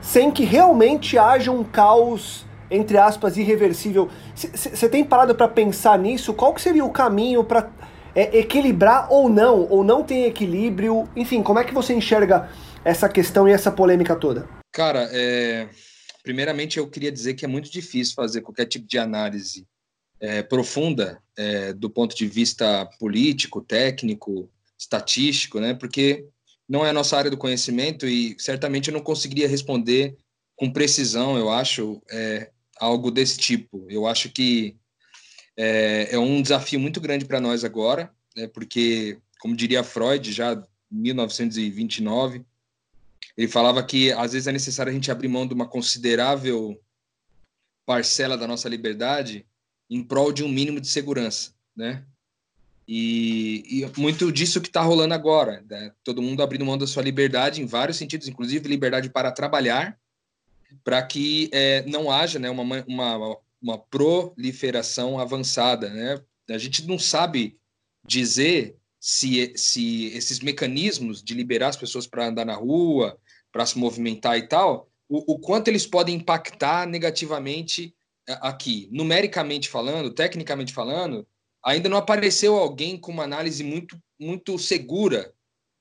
sem 0.00 0.30
que 0.30 0.44
realmente 0.44 1.18
haja 1.18 1.52
um 1.52 1.62
caos, 1.62 2.46
entre 2.70 2.96
aspas, 2.96 3.36
irreversível. 3.36 4.08
Você 4.34 4.88
tem 4.88 5.04
parado 5.04 5.34
para 5.34 5.46
pensar 5.46 5.98
nisso? 5.98 6.32
Qual 6.32 6.54
que 6.54 6.60
seria 6.60 6.84
o 6.84 6.90
caminho 6.90 7.44
para 7.44 7.68
é, 8.14 8.38
equilibrar 8.38 9.12
ou 9.12 9.28
não? 9.28 9.68
Ou 9.68 9.84
não 9.84 10.02
tem 10.02 10.24
equilíbrio? 10.24 11.08
Enfim, 11.16 11.42
como 11.42 11.58
é 11.58 11.64
que 11.64 11.74
você 11.74 11.92
enxerga 11.94 12.50
essa 12.84 13.08
questão 13.08 13.48
e 13.48 13.52
essa 13.52 13.70
polêmica 13.70 14.16
toda? 14.16 14.48
Cara, 14.72 15.08
é... 15.12 15.68
primeiramente 16.22 16.78
eu 16.78 16.88
queria 16.88 17.10
dizer 17.10 17.34
que 17.34 17.44
é 17.44 17.48
muito 17.48 17.70
difícil 17.70 18.14
fazer 18.14 18.40
qualquer 18.40 18.66
tipo 18.66 18.86
de 18.86 18.98
análise 18.98 19.66
é, 20.20 20.42
profunda 20.42 21.20
é, 21.36 21.72
do 21.72 21.88
ponto 21.88 22.14
de 22.14 22.26
vista 22.26 22.86
político, 22.98 23.62
técnico, 23.62 24.50
estatístico, 24.78 25.58
né? 25.58 25.74
Porque 25.74 26.26
não 26.68 26.84
é 26.84 26.90
a 26.90 26.92
nossa 26.92 27.16
área 27.16 27.30
do 27.30 27.38
conhecimento 27.38 28.06
e 28.06 28.36
certamente 28.38 28.88
eu 28.88 28.94
não 28.94 29.00
conseguiria 29.00 29.48
responder 29.48 30.16
com 30.56 30.70
precisão, 30.70 31.38
eu 31.38 31.50
acho, 31.50 32.02
é, 32.10 32.50
algo 32.78 33.10
desse 33.10 33.38
tipo. 33.38 33.86
Eu 33.88 34.06
acho 34.06 34.30
que 34.30 34.76
é, 35.62 36.14
é 36.14 36.18
um 36.18 36.40
desafio 36.40 36.80
muito 36.80 37.02
grande 37.02 37.26
para 37.26 37.38
nós 37.38 37.64
agora, 37.64 38.10
né, 38.34 38.46
porque, 38.46 39.18
como 39.38 39.54
diria 39.54 39.84
Freud, 39.84 40.32
já 40.32 40.54
em 40.90 40.96
1929, 40.96 42.42
ele 43.36 43.46
falava 43.46 43.82
que 43.82 44.10
às 44.12 44.32
vezes 44.32 44.46
é 44.48 44.52
necessário 44.52 44.90
a 44.90 44.94
gente 44.94 45.10
abrir 45.10 45.28
mão 45.28 45.46
de 45.46 45.52
uma 45.52 45.68
considerável 45.68 46.80
parcela 47.84 48.38
da 48.38 48.46
nossa 48.48 48.70
liberdade 48.70 49.46
em 49.90 50.02
prol 50.02 50.32
de 50.32 50.42
um 50.42 50.48
mínimo 50.48 50.80
de 50.80 50.88
segurança, 50.88 51.52
né? 51.76 52.04
E, 52.88 53.84
e, 53.84 54.00
muito 54.00 54.32
disso 54.32 54.62
que 54.62 54.68
está 54.68 54.80
rolando 54.80 55.12
agora, 55.12 55.62
né? 55.68 55.92
todo 56.02 56.22
mundo 56.22 56.42
abrindo 56.42 56.64
mão 56.64 56.78
da 56.78 56.86
sua 56.86 57.02
liberdade 57.02 57.62
em 57.62 57.66
vários 57.66 57.98
sentidos, 57.98 58.26
inclusive 58.26 58.66
liberdade 58.66 59.10
para 59.10 59.30
trabalhar, 59.30 59.96
para 60.82 61.00
que 61.02 61.50
é, 61.52 61.84
não 61.86 62.10
haja 62.10 62.38
né, 62.38 62.50
uma, 62.50 62.84
uma, 62.88 63.38
uma 63.62 63.78
proliferação 63.78 65.18
avançada. 65.18 65.88
Né? 65.90 66.22
A 66.50 66.58
gente 66.58 66.86
não 66.86 66.98
sabe 66.98 67.58
dizer 68.06 68.76
se, 68.98 69.52
se 69.56 70.06
esses 70.06 70.40
mecanismos 70.40 71.22
de 71.22 71.34
liberar 71.34 71.68
as 71.68 71.76
pessoas 71.76 72.06
para 72.06 72.26
andar 72.26 72.44
na 72.44 72.54
rua, 72.54 73.18
para 73.52 73.66
se 73.66 73.78
movimentar 73.78 74.38
e 74.38 74.46
tal, 74.46 74.90
o, 75.08 75.34
o 75.34 75.38
quanto 75.38 75.68
eles 75.68 75.86
podem 75.86 76.16
impactar 76.16 76.86
negativamente 76.86 77.94
é, 78.28 78.38
aqui. 78.40 78.88
Numericamente 78.92 79.68
falando, 79.68 80.12
tecnicamente 80.12 80.72
falando, 80.72 81.26
ainda 81.64 81.88
não 81.88 81.96
apareceu 81.96 82.56
alguém 82.56 82.98
com 82.98 83.10
uma 83.10 83.24
análise 83.24 83.64
muito, 83.64 84.00
muito 84.18 84.58
segura 84.58 85.32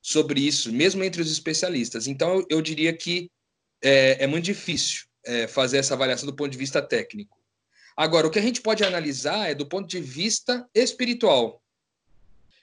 sobre 0.01 0.41
isso, 0.41 0.71
mesmo 0.71 1.03
entre 1.03 1.21
os 1.21 1.31
especialistas. 1.31 2.07
Então, 2.07 2.35
eu, 2.35 2.45
eu 2.49 2.61
diria 2.61 2.93
que 2.93 3.29
é, 3.83 4.23
é 4.23 4.27
muito 4.27 4.45
difícil 4.45 5.05
é, 5.25 5.47
fazer 5.47 5.77
essa 5.77 5.93
avaliação 5.93 6.25
do 6.25 6.35
ponto 6.35 6.49
de 6.49 6.57
vista 6.57 6.81
técnico. 6.81 7.38
Agora, 7.99 8.27
o 8.27 8.31
que 8.31 8.39
a 8.39 8.41
gente 8.41 8.61
pode 8.61 8.81
analisar 8.81 9.49
é 9.49 9.53
do 9.53 9.65
ponto 9.65 9.85
de 9.85 9.99
vista 9.99 10.65
espiritual, 10.73 11.61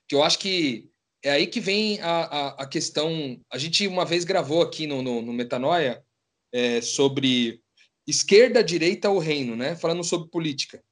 que 0.09 0.15
eu 0.15 0.25
acho 0.25 0.39
que 0.39 0.89
é 1.23 1.31
aí 1.31 1.47
que 1.47 1.61
vem 1.61 2.01
a, 2.01 2.09
a, 2.09 2.49
a 2.63 2.67
questão. 2.67 3.39
A 3.51 3.59
gente 3.59 3.87
uma 3.87 4.07
vez 4.07 4.25
gravou 4.25 4.63
aqui 4.63 4.87
no, 4.87 5.03
no, 5.03 5.21
no 5.21 5.35
Metanoia 5.35 6.03
é, 6.51 6.81
sobre 6.81 7.61
esquerda, 8.07 8.65
direita 8.65 9.11
ou 9.11 9.19
reino, 9.19 9.55
né? 9.55 9.77
Falando 9.77 10.03
sobre 10.03 10.31
política. 10.31 10.83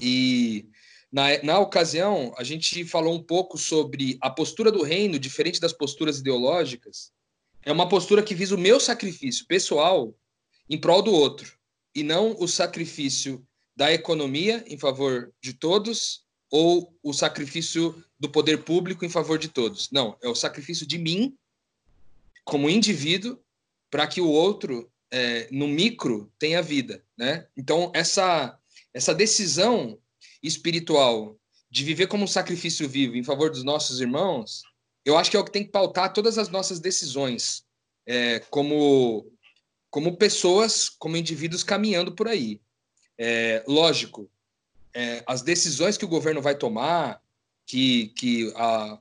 E 0.00 0.68
na, 1.10 1.42
na 1.42 1.58
ocasião, 1.58 2.32
a 2.38 2.44
gente 2.44 2.84
falou 2.84 3.16
um 3.16 3.22
pouco 3.22 3.58
sobre 3.58 4.16
a 4.20 4.30
postura 4.30 4.70
do 4.70 4.84
reino, 4.84 5.18
diferente 5.18 5.60
das 5.60 5.72
posturas 5.72 6.20
ideológicas. 6.20 7.12
É 7.64 7.72
uma 7.72 7.88
postura 7.88 8.22
que 8.22 8.32
visa 8.32 8.54
o 8.54 8.58
meu 8.58 8.78
sacrifício 8.78 9.44
pessoal 9.44 10.14
em 10.70 10.78
prol 10.78 11.02
do 11.02 11.12
outro, 11.12 11.58
e 11.94 12.02
não 12.02 12.36
o 12.38 12.48
sacrifício 12.48 13.46
da 13.76 13.92
economia 13.92 14.64
em 14.66 14.78
favor 14.78 15.32
de 15.40 15.52
todos 15.52 16.24
ou 16.50 16.96
o 17.02 17.12
sacrifício 17.12 18.02
do 18.18 18.30
poder 18.30 18.62
público 18.62 19.04
em 19.04 19.08
favor 19.08 19.38
de 19.38 19.48
todos. 19.48 19.90
Não, 19.90 20.16
é 20.22 20.28
o 20.28 20.34
sacrifício 20.34 20.86
de 20.86 20.98
mim, 20.98 21.36
como 22.44 22.70
indivíduo, 22.70 23.38
para 23.90 24.06
que 24.06 24.20
o 24.20 24.28
outro, 24.28 24.90
é, 25.10 25.48
no 25.50 25.66
micro, 25.66 26.32
tenha 26.38 26.62
vida. 26.62 27.04
Né? 27.16 27.46
Então, 27.56 27.90
essa, 27.94 28.58
essa 28.92 29.14
decisão 29.14 29.98
espiritual 30.42 31.38
de 31.70 31.82
viver 31.82 32.06
como 32.06 32.24
um 32.24 32.28
sacrifício 32.28 32.88
vivo 32.88 33.16
em 33.16 33.24
favor 33.24 33.50
dos 33.50 33.64
nossos 33.64 34.00
irmãos, 34.00 34.62
eu 35.04 35.18
acho 35.18 35.30
que 35.30 35.36
é 35.36 35.40
o 35.40 35.44
que 35.44 35.50
tem 35.50 35.64
que 35.64 35.72
pautar 35.72 36.12
todas 36.12 36.38
as 36.38 36.48
nossas 36.48 36.78
decisões, 36.78 37.64
é, 38.06 38.38
como, 38.50 39.28
como 39.94 40.16
pessoas, 40.16 40.88
como 40.88 41.16
indivíduos 41.16 41.62
caminhando 41.62 42.16
por 42.16 42.26
aí. 42.26 42.60
É, 43.16 43.62
lógico, 43.64 44.28
é, 44.92 45.22
as 45.24 45.40
decisões 45.40 45.96
que 45.96 46.04
o 46.04 46.08
governo 46.08 46.42
vai 46.42 46.56
tomar, 46.58 47.22
que, 47.64 48.08
que 48.08 48.52
a, 48.56 48.98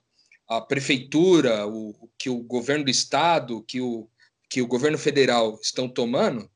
a 0.48 0.62
prefeitura, 0.62 1.66
o, 1.66 1.96
que 2.16 2.30
o 2.30 2.44
governo 2.44 2.86
do 2.86 2.92
estado, 2.92 3.64
que 3.64 3.82
o, 3.82 4.08
que 4.48 4.62
o 4.62 4.68
governo 4.68 5.00
federal 5.00 5.60
estão 5.60 5.90
tomando, 5.90 6.48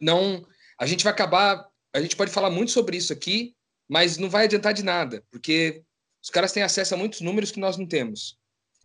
não, 0.00 0.46
a 0.78 0.86
gente 0.86 1.02
vai 1.02 1.12
acabar, 1.12 1.66
a 1.92 2.00
gente 2.00 2.14
pode 2.14 2.30
falar 2.30 2.50
muito 2.50 2.70
sobre 2.70 2.96
isso 2.96 3.12
aqui, 3.12 3.52
mas 3.88 4.16
não 4.16 4.30
vai 4.30 4.44
adiantar 4.44 4.74
de 4.74 4.84
nada, 4.84 5.24
porque 5.28 5.82
os 6.22 6.30
caras 6.30 6.52
têm 6.52 6.62
acesso 6.62 6.94
a 6.94 6.96
muitos 6.96 7.20
números 7.20 7.50
que 7.50 7.58
nós 7.58 7.76
não 7.76 7.84
temos. 7.84 8.38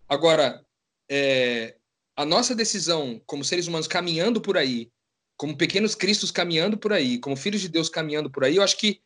Agora, 0.09 0.65
é, 1.07 1.75
a 2.15 2.25
nossa 2.25 2.53
decisão 2.53 3.21
como 3.25 3.43
seres 3.43 3.67
humanos 3.67 3.87
caminhando 3.87 4.41
por 4.41 4.57
aí, 4.57 4.91
como 5.37 5.57
pequenos 5.57 5.95
cristos 5.95 6.31
caminhando 6.31 6.77
por 6.77 6.93
aí, 6.93 7.17
como 7.17 7.35
filhos 7.35 7.61
de 7.61 7.69
Deus 7.69 7.89
caminhando 7.89 8.29
por 8.29 8.43
aí, 8.43 8.57
eu 8.57 8.63
acho 8.63 8.77
que 8.77 9.01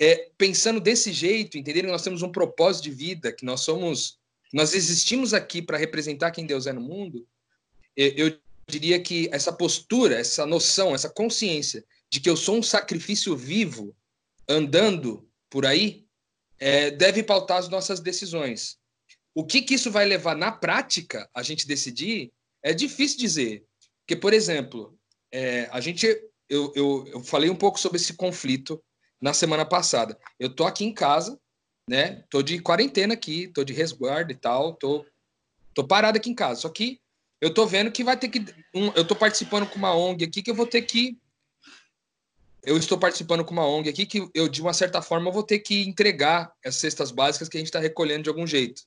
é, 0.00 0.30
pensando 0.36 0.80
desse 0.80 1.12
jeito, 1.12 1.58
entendendo 1.58 1.86
que 1.86 1.92
nós 1.92 2.02
temos 2.02 2.22
um 2.22 2.32
propósito 2.32 2.84
de 2.84 2.90
vida, 2.90 3.32
que 3.32 3.44
nós 3.44 3.60
somos, 3.60 4.18
nós 4.52 4.74
existimos 4.74 5.32
aqui 5.34 5.62
para 5.62 5.78
representar 5.78 6.30
quem 6.30 6.46
Deus 6.46 6.66
é 6.66 6.72
no 6.72 6.80
mundo, 6.80 7.26
eu 7.96 8.36
diria 8.68 9.00
que 9.00 9.28
essa 9.30 9.52
postura, 9.52 10.18
essa 10.18 10.46
noção, 10.46 10.94
essa 10.94 11.08
consciência 11.08 11.84
de 12.10 12.20
que 12.20 12.28
eu 12.28 12.36
sou 12.36 12.56
um 12.56 12.62
sacrifício 12.62 13.36
vivo 13.36 13.94
andando 14.48 15.28
por 15.50 15.66
aí, 15.66 16.06
é, 16.58 16.90
deve 16.90 17.22
pautar 17.22 17.58
as 17.58 17.68
nossas 17.68 18.00
decisões. 18.00 18.78
O 19.34 19.44
que, 19.44 19.62
que 19.62 19.74
isso 19.74 19.90
vai 19.90 20.04
levar 20.04 20.36
na 20.36 20.52
prática 20.52 21.28
a 21.34 21.42
gente 21.42 21.66
decidir 21.66 22.32
é 22.64 22.72
difícil 22.72 23.18
dizer. 23.18 23.64
Porque, 24.00 24.16
por 24.16 24.32
exemplo, 24.32 24.98
é, 25.30 25.68
a 25.70 25.80
gente, 25.80 26.06
eu, 26.48 26.72
eu, 26.74 27.04
eu 27.06 27.22
falei 27.22 27.50
um 27.50 27.56
pouco 27.56 27.78
sobre 27.78 27.98
esse 27.98 28.14
conflito 28.14 28.82
na 29.20 29.34
semana 29.34 29.64
passada. 29.64 30.18
Eu 30.40 30.54
tô 30.54 30.64
aqui 30.64 30.84
em 30.84 30.92
casa, 30.92 31.38
né? 31.88 32.24
Tô 32.30 32.42
de 32.42 32.58
quarentena 32.60 33.14
aqui, 33.14 33.48
tô 33.48 33.62
de 33.62 33.74
resguardo 33.74 34.32
e 34.32 34.34
tal, 34.34 34.74
tô, 34.74 35.04
tô 35.74 35.86
parado 35.86 36.16
aqui 36.16 36.30
em 36.30 36.34
casa. 36.34 36.62
Só 36.62 36.68
que 36.70 37.00
eu 37.40 37.52
tô 37.52 37.66
vendo 37.66 37.92
que 37.92 38.02
vai 38.02 38.16
ter 38.16 38.28
que. 38.28 38.40
Um, 38.74 38.90
eu 38.92 39.06
tô 39.06 39.14
participando 39.14 39.66
com 39.66 39.76
uma 39.76 39.94
ONG 39.94 40.24
aqui 40.24 40.42
que 40.42 40.50
eu 40.50 40.54
vou 40.54 40.66
ter 40.66 40.82
que. 40.82 41.18
Eu 42.62 42.78
estou 42.78 42.96
participando 42.96 43.44
com 43.44 43.52
uma 43.52 43.66
ONG 43.66 43.90
aqui 43.90 44.06
que 44.06 44.26
eu, 44.32 44.48
de 44.48 44.62
uma 44.62 44.72
certa 44.72 45.02
forma, 45.02 45.30
vou 45.30 45.42
ter 45.42 45.58
que 45.58 45.86
entregar 45.86 46.50
as 46.64 46.76
cestas 46.76 47.10
básicas 47.10 47.46
que 47.46 47.58
a 47.58 47.60
gente 47.60 47.66
está 47.66 47.78
recolhendo 47.78 48.22
de 48.22 48.30
algum 48.30 48.46
jeito. 48.46 48.82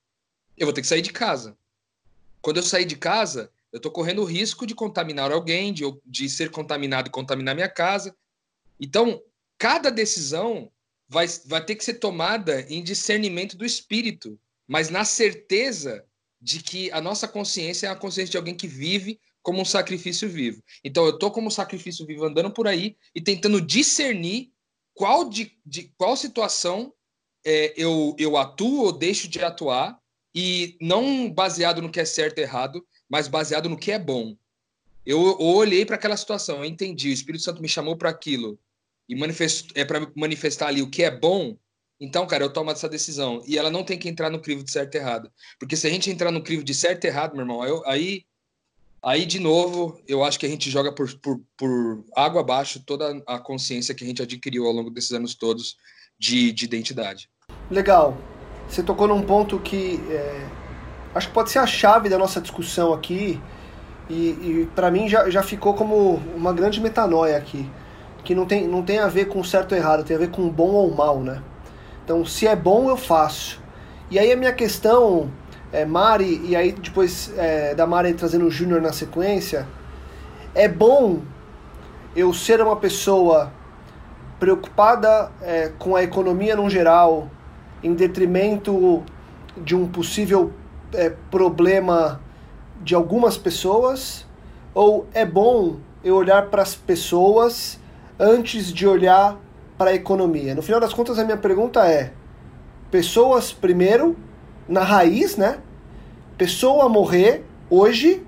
Eu 0.57 0.65
vou 0.65 0.73
ter 0.73 0.81
que 0.81 0.87
sair 0.87 1.03
de 1.03 1.13
casa. 1.13 1.55
Quando 2.41 2.57
eu 2.57 2.63
sair 2.63 2.85
de 2.85 2.95
casa, 2.95 3.51
eu 3.71 3.77
estou 3.77 3.91
correndo 3.91 4.21
o 4.21 4.25
risco 4.25 4.65
de 4.65 4.73
contaminar 4.73 5.32
alguém, 5.32 5.73
de, 5.73 5.84
de 6.06 6.30
ser 6.30 6.49
contaminado 6.49 7.08
e 7.08 7.12
contaminar 7.12 7.56
minha 7.56 7.69
casa. 7.69 8.15
Então, 8.80 9.21
cada 9.58 9.89
decisão 9.89 10.71
vai, 11.08 11.27
vai 11.45 11.63
ter 11.63 11.75
que 11.75 11.84
ser 11.84 11.95
tomada 11.95 12.62
em 12.69 12.84
discernimento 12.84 13.58
do 13.58 13.65
espírito, 13.65 14.39
mas 14.67 14.89
na 14.89 15.06
certeza 15.06 16.06
de 16.39 16.62
que 16.62 16.91
a 16.91 17.01
nossa 17.01 17.27
consciência 17.27 17.88
é 17.88 17.89
a 17.89 17.95
consciência 17.95 18.32
de 18.32 18.38
alguém 18.38 18.56
que 18.56 18.67
vive 18.67 19.19
como 19.41 19.62
um 19.62 19.65
sacrifício 19.65 20.30
vivo. 20.30 20.62
Então 20.84 21.06
eu 21.06 21.17
tô 21.17 21.32
como 21.32 21.49
sacrifício 21.49 22.06
vivo 22.06 22.25
andando 22.25 22.51
por 22.51 22.67
aí 22.67 22.97
e 23.15 23.21
tentando 23.21 23.62
discernir 23.62 24.51
qual 24.93 25.30
de, 25.30 25.58
de 25.65 25.93
qual 25.97 26.17
situação 26.17 26.93
é, 27.45 27.73
eu, 27.77 28.15
eu 28.19 28.36
atuo 28.36 28.84
ou 28.84 28.91
deixo 28.91 29.27
de 29.27 29.39
atuar 29.43 29.97
e 30.36 30.77
não 30.82 31.32
baseado 31.32 31.82
no 31.82 31.89
que 31.89 31.99
é 31.99 32.06
certo 32.06 32.39
e 32.39 32.41
errado, 32.41 32.86
mas 33.09 33.27
baseado 33.27 33.69
no 33.69 33.77
que 33.77 33.91
é 33.91 33.99
bom. 33.99 34.35
Eu, 35.05 35.37
eu 35.39 35.45
olhei 35.45 35.85
para 35.85 35.95
aquela 35.95 36.17
situação, 36.17 36.57
eu 36.57 36.65
entendi, 36.65 37.09
o 37.09 37.13
Espírito 37.13 37.43
Santo 37.43 37.61
me 37.61 37.69
chamou 37.69 37.95
para 37.95 38.09
aquilo 38.09 38.59
e 39.07 39.15
é 39.75 39.85
para 39.85 40.11
manifestar 40.15 40.67
ali 40.67 40.81
o 40.81 40.89
que 40.89 41.03
é 41.03 41.11
bom, 41.11 41.57
então, 41.99 42.27
cara, 42.27 42.43
eu 42.43 42.51
tomo 42.51 42.69
essa 42.69 42.87
decisão. 42.87 43.41
E 43.47 43.57
ela 43.57 43.71
não 43.71 43.83
tem 43.83 43.97
que 43.97 44.07
entrar 44.07 44.29
no 44.29 44.39
crivo 44.39 44.63
de 44.63 44.71
certo 44.71 44.95
e 44.95 44.97
errado. 44.97 45.31
Porque 45.59 45.75
se 45.75 45.87
a 45.87 45.89
gente 45.89 46.11
entrar 46.11 46.31
no 46.31 46.43
crivo 46.43 46.63
de 46.63 46.73
certo 46.73 47.05
e 47.05 47.07
errado, 47.07 47.33
meu 47.33 47.41
irmão, 47.41 47.65
eu, 47.65 47.83
aí, 47.87 48.23
aí, 49.01 49.25
de 49.25 49.39
novo, 49.39 49.99
eu 50.07 50.23
acho 50.23 50.39
que 50.39 50.45
a 50.45 50.49
gente 50.49 50.69
joga 50.69 50.91
por, 50.91 51.11
por, 51.19 51.41
por 51.57 52.05
água 52.15 52.41
abaixo 52.41 52.83
toda 52.85 53.23
a 53.25 53.39
consciência 53.39 53.95
que 53.95 54.03
a 54.03 54.07
gente 54.07 54.21
adquiriu 54.21 54.67
ao 54.67 54.73
longo 54.73 54.91
desses 54.91 55.11
anos 55.11 55.33
todos 55.33 55.77
de, 56.19 56.51
de 56.51 56.65
identidade. 56.65 57.29
Legal. 57.71 58.15
Você 58.69 58.83
tocou 58.83 59.07
num 59.07 59.23
ponto 59.23 59.59
que 59.59 59.99
é, 60.11 60.49
acho 61.17 61.27
que 61.27 61.34
pode 61.34 61.51
ser 61.51 61.60
a 61.60 61.67
chave 61.67 62.10
da 62.10 62.17
nossa 62.17 62.39
discussão 62.39 62.93
aqui. 62.93 63.41
E, 64.10 64.13
e 64.13 64.69
para 64.73 64.89
mim 64.89 65.10
já, 65.10 65.30
já 65.30 65.43
ficou 65.43 65.73
como 65.73 66.21
uma 66.36 66.53
grande 66.53 66.80
metanoia 66.80 67.38
aqui. 67.38 67.69
Que 68.23 68.36
não 68.36 68.45
tem, 68.45 68.67
não 68.67 68.84
tem 68.84 68.99
a 68.99 69.08
ver 69.08 69.25
com 69.25 69.43
certo 69.43 69.73
ou 69.73 69.77
errado, 69.77 70.03
tem 70.03 70.15
a 70.15 70.19
ver 70.19 70.30
com 70.30 70.49
bom 70.49 70.71
ou 70.71 70.93
mal, 70.93 71.19
né? 71.19 71.41
Então, 72.03 72.25
se 72.25 72.47
é 72.47 72.56
bom, 72.56 72.89
eu 72.89 72.97
faço. 72.97 73.62
E 74.10 74.17
aí 74.17 74.32
a 74.32 74.38
minha 74.38 74.53
questão, 74.53 75.30
é, 75.71 75.86
Mari, 75.86 76.41
e 76.45 76.56
aí 76.56 76.71
depois 76.71 77.34
é, 77.38 77.75
da 77.75 77.86
Mari 77.86 78.13
trazendo 78.13 78.45
o 78.45 78.51
Júnior 78.51 78.82
na 78.82 78.93
sequência, 78.93 79.67
é 80.56 80.67
bom 80.67 81.19
eu 82.15 82.34
ser 82.34 82.62
uma 82.62 82.77
pessoa 82.77 83.51
preocupada 84.39 85.30
é, 85.41 85.71
com 85.77 85.95
a 85.95 86.03
economia 86.03 86.56
no 86.56 86.69
geral, 86.69 87.30
em 87.84 87.93
detrimento 87.93 89.03
de 89.58 89.75
um 89.75 89.88
possível 89.88 90.53
é, 90.93 91.10
problema 91.32 92.21
de 92.82 92.95
algumas 92.95 93.38
pessoas? 93.38 94.26
Ou 94.73 95.08
é 95.13 95.26
bom 95.26 95.78
eu 96.04 96.15
olhar 96.15 96.47
para 96.47 96.62
as 96.62 96.76
pessoas 96.76 97.80
antes 98.19 98.71
de 98.71 98.88
olhar 98.88 99.38
para 99.78 99.91
a 99.91 99.93
economia? 99.93 100.56
No 100.56 100.62
final 100.62 100.80
das 100.80 100.93
contas, 100.93 101.17
a 101.19 101.23
minha 101.23 101.38
pergunta 101.38 101.86
é: 101.88 102.12
pessoas 102.91 103.52
primeiro, 103.52 104.15
na 104.67 104.84
raiz, 104.84 105.38
né? 105.38 105.60
Pessoa 106.38 106.88
morrer 106.88 107.43
hoje 107.69 108.23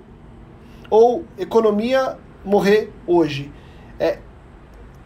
ou 0.90 1.24
economia 1.38 2.18
morrer 2.44 2.92
hoje? 3.06 3.52
É, 4.00 4.18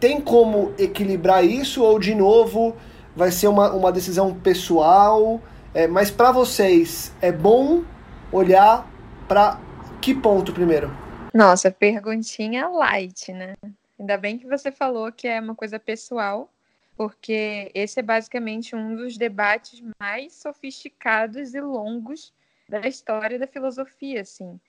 tem 0.00 0.20
como 0.20 0.72
equilibrar 0.78 1.44
isso 1.44 1.82
ou, 1.82 1.98
de 1.98 2.14
novo, 2.14 2.74
vai 3.14 3.30
ser 3.30 3.48
uma, 3.48 3.72
uma 3.72 3.92
decisão 3.92 4.32
pessoal? 4.34 5.40
É, 5.74 5.88
mas 5.88 6.08
para 6.08 6.30
vocês, 6.30 7.12
é 7.20 7.32
bom 7.32 7.82
olhar 8.30 8.88
para 9.26 9.60
que 10.00 10.14
ponto 10.14 10.52
primeiro? 10.52 10.88
Nossa, 11.34 11.68
perguntinha 11.68 12.68
light, 12.68 13.32
né? 13.32 13.56
Ainda 13.98 14.16
bem 14.16 14.38
que 14.38 14.46
você 14.46 14.70
falou 14.70 15.10
que 15.10 15.26
é 15.26 15.40
uma 15.40 15.54
coisa 15.54 15.80
pessoal, 15.80 16.48
porque 16.96 17.72
esse 17.74 17.98
é 17.98 18.02
basicamente 18.02 18.76
um 18.76 18.94
dos 18.94 19.18
debates 19.18 19.82
mais 20.00 20.34
sofisticados 20.34 21.54
e 21.54 21.60
longos 21.60 22.32
da 22.68 22.86
história 22.86 23.36
da 23.36 23.46
filosofia, 23.46 24.20
assim. 24.20 24.60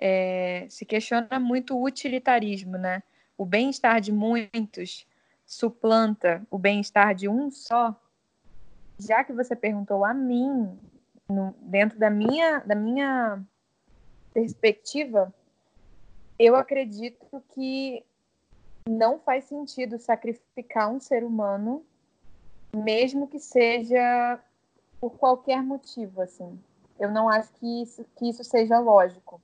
É, 0.00 0.66
se 0.68 0.84
questiona 0.84 1.40
muito 1.40 1.76
o 1.76 1.84
utilitarismo, 1.84 2.78
né? 2.78 3.02
O 3.36 3.44
bem-estar 3.44 4.00
de 4.00 4.12
muitos 4.12 5.06
suplanta 5.44 6.46
o 6.50 6.56
bem-estar 6.56 7.14
de 7.14 7.28
um 7.28 7.50
só. 7.50 7.94
Já 9.06 9.24
que 9.24 9.32
você 9.32 9.56
perguntou 9.56 10.04
a 10.04 10.14
mim, 10.14 10.78
no, 11.28 11.54
dentro 11.60 11.98
da 11.98 12.08
minha, 12.08 12.60
da 12.60 12.74
minha 12.74 13.42
perspectiva, 14.32 15.32
eu 16.38 16.54
acredito 16.54 17.42
que 17.54 18.04
não 18.88 19.18
faz 19.18 19.44
sentido 19.44 19.98
sacrificar 19.98 20.90
um 20.90 21.00
ser 21.00 21.24
humano, 21.24 21.84
mesmo 22.74 23.26
que 23.26 23.38
seja 23.38 24.38
por 25.00 25.10
qualquer 25.18 25.62
motivo, 25.62 26.22
assim. 26.22 26.58
Eu 26.98 27.10
não 27.10 27.28
acho 27.28 27.52
que 27.54 27.82
isso, 27.82 28.04
que 28.16 28.28
isso 28.28 28.44
seja 28.44 28.78
lógico. 28.78 29.40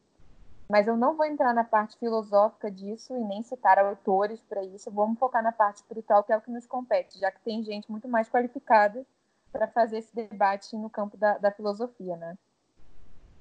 Mas 0.71 0.87
eu 0.87 0.97
não 0.97 1.17
vou 1.17 1.25
entrar 1.25 1.55
na 1.55 1.65
parte 1.65 1.97
filosófica 1.99 2.71
disso 2.71 3.17
e 3.17 3.21
nem 3.21 3.43
citar 3.43 3.79
autores 3.79 4.41
para 4.43 4.63
isso. 4.63 4.91
Vamos 4.91 5.19
focar 5.19 5.43
na 5.43 5.51
parte 5.51 5.77
espiritual, 5.77 6.23
que 6.23 6.33
é 6.33 6.37
o 6.37 6.41
que 6.43 6.51
nos 6.51 6.67
compete, 6.67 7.19
já 7.19 7.31
que 7.31 7.41
tem 7.41 7.63
gente 7.63 7.91
muito 7.91 8.07
mais 8.07 8.29
qualificada 8.29 9.05
para 9.53 9.67
fazer 9.69 9.99
esse 9.99 10.15
debate 10.15 10.77
no 10.77 10.91
campo 10.91 11.17
da, 11.17 11.39
da, 11.39 11.51
filosofia, 11.51 12.17
né? 12.17 12.37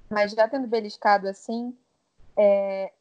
Mas 0.10 0.32
já 0.32 0.48
tendo 0.48 0.68
beliscado 0.68 1.28
assim, 1.28 1.78
é, 2.36 2.92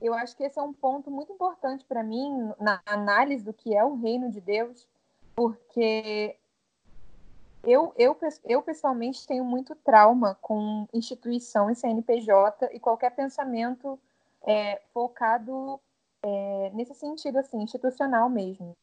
eu 0.00 0.14
acho 0.14 0.36
que 0.36 0.44
esse 0.44 0.58
é 0.58 0.62
um 0.62 0.72
ponto 0.72 1.10
muito 1.10 1.32
importante 1.32 1.84
para 1.84 2.02
mim 2.02 2.52
na 2.60 2.80
análise 2.86 3.44
do 3.44 3.52
que 3.52 3.74
é 3.74 3.84
o 3.84 3.96
reino 3.96 4.30
de 4.30 4.40
Deus, 4.40 4.86
porque 5.34 6.36
eu, 7.64 7.92
eu, 7.96 8.16
eu 8.44 8.62
pessoalmente 8.62 9.26
tenho 9.26 9.44
muito 9.44 9.74
trauma 9.74 10.36
com 10.40 10.86
instituição 10.92 11.70
e 11.70 11.74
CNPJ 11.74 12.70
e 12.72 12.78
qualquer 12.78 13.10
pensamento 13.10 13.98
é, 14.46 14.80
focado 14.94 15.80
é, 16.22 16.70
nesse 16.74 16.94
sentido 16.94 17.38
assim 17.38 17.60
institucional 17.60 18.28
mesmo. 18.28 18.76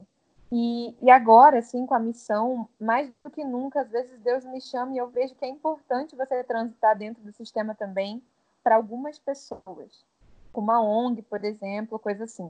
E, 0.58 0.96
e 1.02 1.12
agora, 1.12 1.60
assim, 1.60 1.86
com 1.86 1.94
a 1.94 2.00
missão, 2.00 2.70
mais 2.80 3.12
do 3.22 3.30
que 3.30 3.44
nunca, 3.44 3.82
às 3.82 3.90
vezes 3.90 4.18
Deus 4.22 4.46
me 4.46 4.62
chama 4.62 4.94
e 4.94 4.98
eu 4.98 5.10
vejo 5.10 5.36
que 5.36 5.44
é 5.44 5.50
importante 5.50 6.16
você 6.16 6.42
transitar 6.46 6.98
dentro 6.98 7.22
do 7.22 7.34
sistema 7.34 7.76
também 7.76 8.24
para 8.64 8.78
algumas 8.78 9.20
pessoas 9.20 10.06
uma 10.54 10.82
ONG, 10.82 11.22
por 11.24 11.44
exemplo, 11.44 12.00
coisa 12.00 12.24
assim. 12.24 12.50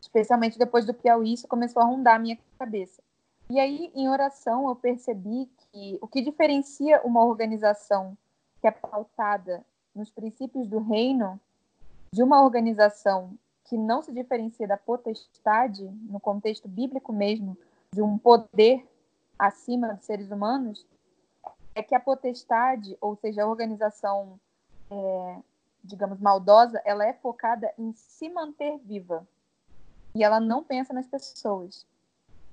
Especialmente 0.00 0.58
depois 0.58 0.86
do 0.86 0.94
Piauí, 0.94 1.34
isso 1.34 1.46
começou 1.46 1.82
a 1.82 1.84
rondar 1.84 2.16
a 2.16 2.18
minha 2.18 2.38
cabeça. 2.58 3.02
E 3.50 3.60
aí, 3.60 3.92
em 3.94 4.08
oração, 4.08 4.66
eu 4.66 4.74
percebi 4.74 5.46
que 5.58 5.98
o 6.00 6.08
que 6.08 6.22
diferencia 6.22 7.02
uma 7.04 7.22
organização 7.22 8.16
que 8.62 8.66
é 8.66 8.70
pautada 8.70 9.62
nos 9.94 10.08
princípios 10.08 10.66
do 10.66 10.78
reino 10.78 11.38
de 12.10 12.22
uma 12.22 12.42
organização 12.42 13.36
que 13.64 13.76
não 13.76 14.02
se 14.02 14.12
diferencia 14.12 14.66
da 14.66 14.76
potestade, 14.76 15.84
no 16.02 16.20
contexto 16.20 16.68
bíblico 16.68 17.12
mesmo, 17.12 17.56
de 17.92 18.02
um 18.02 18.18
poder 18.18 18.86
acima 19.38 19.94
dos 19.94 20.04
seres 20.04 20.30
humanos, 20.30 20.86
é 21.74 21.82
que 21.82 21.94
a 21.94 22.00
potestade, 22.00 22.96
ou 23.00 23.16
seja, 23.16 23.42
a 23.42 23.48
organização 23.48 24.38
é, 24.90 25.38
digamos, 25.84 26.18
maldosa, 26.18 26.80
ela 26.84 27.06
é 27.06 27.12
focada 27.12 27.72
em 27.78 27.92
se 27.92 28.28
manter 28.30 28.78
viva. 28.78 29.26
E 30.14 30.24
ela 30.24 30.40
não 30.40 30.64
pensa 30.64 30.94
nas 30.94 31.06
pessoas. 31.06 31.86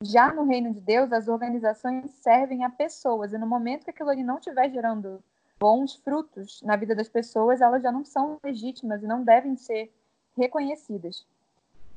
Já 0.02 0.34
no 0.34 0.43
reino 0.43 0.74
de 0.74 0.82
Deus, 0.82 1.12
as 1.13 1.28
organizações 1.28 2.12
servem 2.12 2.63
a 2.63 2.69
pessoas. 2.69 3.32
E 3.32 3.38
no 3.38 3.47
momento 3.47 3.86
que 3.86 3.91
aquilo 3.91 4.10
ali 4.10 4.24
não 4.24 4.38
estiver 4.38 4.69
gerando 4.69 5.24
bons 5.60 5.95
frutos 5.95 6.62
na 6.63 6.76
vida 6.76 6.95
das 6.95 7.08
pessoas, 7.08 7.62
elas 7.62 7.84
já 7.84 7.91
não 7.91 8.04
são 8.04 8.39
legítimas 8.43 9.04
e 9.04 9.08
não 9.08 9.24
devem 9.24 9.56
ser 9.56 9.93
reconhecidas. 10.38 11.26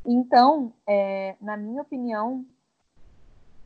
Então, 0.05 0.73
é, 0.87 1.37
na 1.41 1.57
minha 1.57 1.83
opinião, 1.83 2.45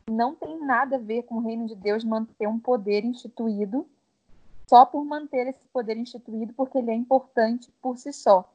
não 0.09 0.33
tem 0.33 0.59
nada 0.59 0.95
a 0.95 0.99
ver 0.99 1.23
com 1.23 1.35
o 1.35 1.41
reino 1.41 1.67
de 1.67 1.75
Deus 1.75 2.03
manter 2.03 2.47
um 2.47 2.59
poder 2.59 3.03
instituído 3.03 3.85
só 4.67 4.85
por 4.85 5.03
manter 5.03 5.47
esse 5.47 5.65
poder 5.73 5.97
instituído, 5.97 6.53
porque 6.53 6.77
ele 6.77 6.91
é 6.91 6.95
importante 6.95 7.71
por 7.81 7.97
si 7.97 8.13
só. 8.13 8.47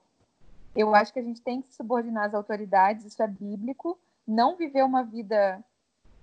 Eu 0.74 0.94
acho 0.94 1.12
que 1.12 1.18
a 1.18 1.22
gente 1.22 1.40
tem 1.40 1.60
que 1.60 1.74
subordinar 1.74 2.26
às 2.26 2.34
autoridades, 2.34 3.04
isso 3.04 3.20
é 3.20 3.26
bíblico, 3.26 3.98
não 4.26 4.56
viver 4.56 4.84
uma 4.84 5.02
vida 5.02 5.62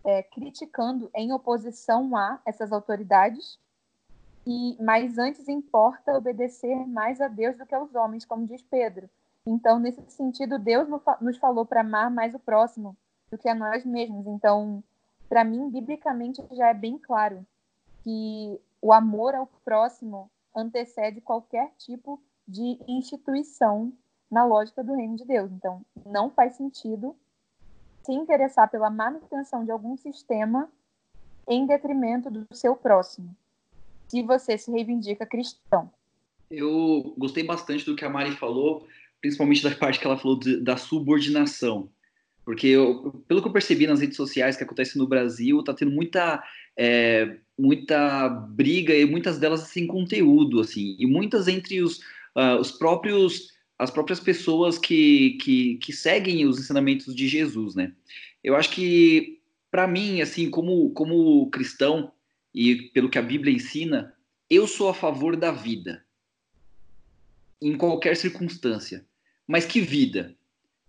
é, 0.04 0.23
criticando 0.23 1.10
em 1.13 1.34
oposição 1.34 2.15
a 2.15 2.39
essas 2.45 2.71
autoridades, 2.71 3.60
e 4.47 4.77
mas 4.82 5.17
antes 5.17 5.47
importa 5.49 6.17
obedecer 6.17 6.88
mais 6.88 7.19
a 7.19 7.27
Deus 7.27 7.58
do 7.58 7.65
que 7.65 7.75
aos 7.75 7.93
homens, 7.93 8.25
como 8.25 8.47
diz 8.47 8.62
Pedro. 8.62 9.10
Então, 9.45 9.80
nesse 9.80 10.01
sentido, 10.10 10.60
Deus 10.60 10.88
nos 11.19 11.38
falou 11.38 11.65
para 11.65 11.82
amar 11.82 12.12
mais 12.12 12.34
o 12.36 12.39
próximo 12.39 12.95
do 13.30 13.38
que 13.38 13.49
a 13.49 13.56
nós 13.56 13.86
mesmos. 13.86 14.27
Então, 14.27 14.84
para 15.27 15.43
mim, 15.43 15.69
biblicamente 15.69 16.43
já 16.51 16.67
é 16.67 16.73
bem 16.73 16.97
claro 16.97 17.45
que 18.04 18.60
o 18.82 18.93
amor 18.93 19.34
ao 19.34 19.47
próximo 19.63 20.30
antecede 20.56 21.21
qualquer 21.21 21.71
tipo 21.77 22.21
de 22.47 22.80
instituição 22.88 23.93
na 24.30 24.45
lógica 24.45 24.84
do 24.84 24.93
reino 24.93 25.15
de 25.15 25.25
Deus. 25.25 25.51
Então, 25.51 25.82
não 26.06 26.30
faz 26.30 26.56
sentido 26.56 27.15
se 28.04 28.12
interessar 28.12 28.69
pela 28.69 28.89
manutenção 28.89 29.63
de 29.63 29.71
algum 29.71 29.95
sistema 29.95 30.69
em 31.47 31.65
detrimento 31.65 32.30
do 32.30 32.45
seu 32.56 32.75
próximo, 32.75 33.36
se 34.08 34.21
você 34.21 34.58
se 34.58 34.71
reivindica 34.71 35.25
cristão. 35.25 35.89
Eu 36.49 37.13
gostei 37.17 37.43
bastante 37.43 37.86
do 37.86 37.95
que 37.95 38.04
a 38.04 38.10
Mari 38.10 38.32
falou, 38.32 38.86
principalmente 39.21 39.63
da 39.63 39.71
parte 39.71 39.99
que 39.99 40.05
ela 40.05 40.17
falou 40.17 40.39
de, 40.39 40.57
da 40.57 40.75
subordinação. 40.75 41.89
Porque, 42.43 42.67
eu, 42.67 43.23
pelo 43.27 43.41
que 43.41 43.47
eu 43.47 43.53
percebi 43.53 43.86
nas 43.86 44.01
redes 44.01 44.17
sociais 44.17 44.57
que 44.57 44.63
acontece 44.63 44.97
no 44.97 45.07
Brasil, 45.07 45.63
tá 45.63 45.73
tendo 45.73 45.91
muita, 45.91 46.43
é, 46.75 47.38
muita 47.57 48.27
briga 48.27 48.93
e 48.95 49.05
muitas 49.05 49.38
delas 49.38 49.62
sem 49.62 49.86
conteúdo, 49.86 50.60
assim, 50.60 50.95
e 50.99 51.05
muitas 51.05 51.47
entre 51.47 51.81
os, 51.81 51.99
uh, 52.36 52.60
os 52.60 52.71
próprios 52.71 53.51
as 53.77 53.89
próprias 53.89 54.19
pessoas 54.19 54.77
que, 54.77 55.39
que, 55.41 55.77
que 55.77 55.91
seguem 55.91 56.45
os 56.45 56.60
ensinamentos 56.60 57.15
de 57.15 57.27
Jesus, 57.27 57.73
né? 57.73 57.91
Eu 58.43 58.55
acho 58.55 58.69
que, 58.69 59.41
para 59.71 59.88
mim, 59.88 60.21
assim, 60.21 60.51
como, 60.51 60.91
como 60.91 61.49
cristão, 61.49 62.12
e 62.53 62.75
pelo 62.93 63.10
que 63.10 63.17
a 63.17 63.23
Bíblia 63.23 63.51
ensina, 63.51 64.13
eu 64.47 64.67
sou 64.67 64.88
a 64.88 64.93
favor 64.93 65.36
da 65.36 65.51
vida, 65.51 66.05
em 67.60 67.75
qualquer 67.75 68.15
circunstância. 68.15 69.03
Mas 69.51 69.65
que 69.65 69.81
vida? 69.81 70.33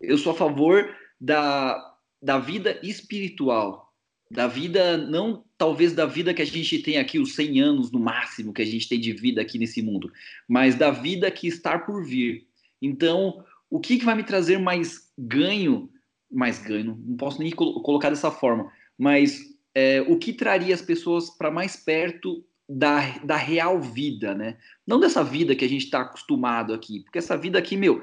Eu 0.00 0.16
sou 0.16 0.30
a 0.32 0.36
favor 0.36 0.88
da, 1.20 1.96
da 2.22 2.38
vida 2.38 2.78
espiritual, 2.80 3.92
da 4.30 4.46
vida, 4.46 4.96
não 4.96 5.42
talvez 5.58 5.92
da 5.92 6.06
vida 6.06 6.32
que 6.32 6.42
a 6.42 6.44
gente 6.44 6.78
tem 6.78 6.96
aqui, 6.96 7.18
os 7.18 7.34
100 7.34 7.60
anos 7.60 7.90
no 7.90 7.98
máximo 7.98 8.52
que 8.52 8.62
a 8.62 8.64
gente 8.64 8.88
tem 8.88 9.00
de 9.00 9.12
vida 9.12 9.42
aqui 9.42 9.58
nesse 9.58 9.82
mundo, 9.82 10.12
mas 10.46 10.76
da 10.76 10.92
vida 10.92 11.28
que 11.28 11.48
está 11.48 11.76
por 11.76 12.04
vir. 12.04 12.46
Então, 12.80 13.44
o 13.68 13.80
que, 13.80 13.98
que 13.98 14.04
vai 14.04 14.14
me 14.14 14.22
trazer 14.22 14.58
mais 14.58 15.10
ganho? 15.18 15.90
Mais 16.30 16.62
ganho, 16.62 16.96
não 17.04 17.16
posso 17.16 17.40
nem 17.40 17.50
colocar 17.50 18.10
dessa 18.10 18.30
forma, 18.30 18.70
mas 18.96 19.40
é, 19.74 20.02
o 20.02 20.16
que 20.16 20.32
traria 20.32 20.72
as 20.72 20.82
pessoas 20.82 21.30
para 21.30 21.50
mais 21.50 21.74
perto 21.74 22.44
da, 22.68 23.18
da 23.24 23.36
real 23.36 23.80
vida, 23.80 24.34
né? 24.36 24.56
Não 24.86 25.00
dessa 25.00 25.24
vida 25.24 25.56
que 25.56 25.64
a 25.64 25.68
gente 25.68 25.84
está 25.84 26.02
acostumado 26.02 26.72
aqui, 26.72 27.00
porque 27.00 27.18
essa 27.18 27.36
vida 27.36 27.58
aqui, 27.58 27.76
meu, 27.76 28.02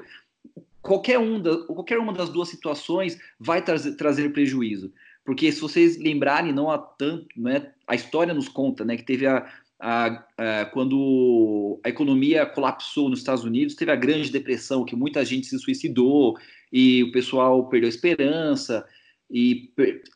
qualquer, 0.82 1.18
um 1.18 1.40
da, 1.40 1.64
qualquer 1.66 1.98
uma 1.98 2.12
das 2.12 2.28
duas 2.28 2.48
situações 2.48 3.18
vai 3.38 3.62
trazer, 3.62 4.32
prejuízo. 4.32 4.92
Porque 5.24 5.50
se 5.52 5.60
vocês 5.60 5.98
lembrarem, 5.98 6.52
não 6.52 6.70
há 6.70 6.78
tanto, 6.78 7.26
né, 7.36 7.72
a 7.86 7.94
história 7.94 8.34
nos 8.34 8.48
conta, 8.48 8.84
né, 8.84 8.96
que 8.96 9.04
teve 9.04 9.26
a, 9.26 9.46
a, 9.78 10.24
a, 10.36 10.64
quando 10.66 11.80
a 11.84 11.88
economia 11.88 12.46
colapsou 12.46 13.08
nos 13.08 13.20
Estados 13.20 13.44
Unidos, 13.44 13.74
teve 13.74 13.90
a 13.92 13.96
Grande 13.96 14.30
Depressão, 14.30 14.84
que 14.84 14.96
muita 14.96 15.24
gente 15.24 15.46
se 15.46 15.58
suicidou 15.58 16.36
e 16.72 17.02
o 17.04 17.12
pessoal 17.12 17.68
perdeu 17.68 17.88
esperança. 17.88 18.86
E 19.30 19.72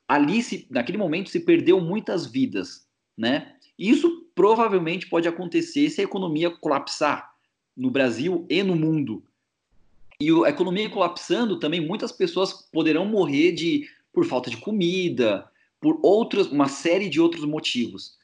ali, 0.09 0.43
se, 0.43 0.67
naquele 0.71 0.99
momento, 0.99 1.31
se 1.31 1.41
perdeu 1.41 1.81
muitas 1.81 2.27
vidas, 2.27 2.87
né? 3.17 3.55
Isso 3.79 4.29
provavelmente 4.35 5.09
pode 5.09 5.29
acontecer 5.29 5.89
se 5.91 6.01
a 6.01 6.05
economia 6.05 6.51
colapsar 6.51 7.33
no 7.77 7.91
Brasil 7.91 8.47
e 8.49 8.63
no 8.63 8.75
mundo. 8.75 9.25
E 10.21 10.31
a 10.45 10.49
economia 10.49 10.89
colapsando 10.89 11.59
também, 11.59 11.81
muitas 11.81 12.13
pessoas 12.13 12.53
poderão 12.73 13.05
morrer 13.05 13.53
de 13.53 13.89
por 14.13 14.25
falta 14.25 14.49
de 14.49 14.57
comida, 14.57 15.49
por 15.81 15.99
outros, 16.03 16.47
uma 16.51 16.69
série 16.69 17.09
de 17.09 17.21
outros 17.21 17.45
motivos 17.45 18.17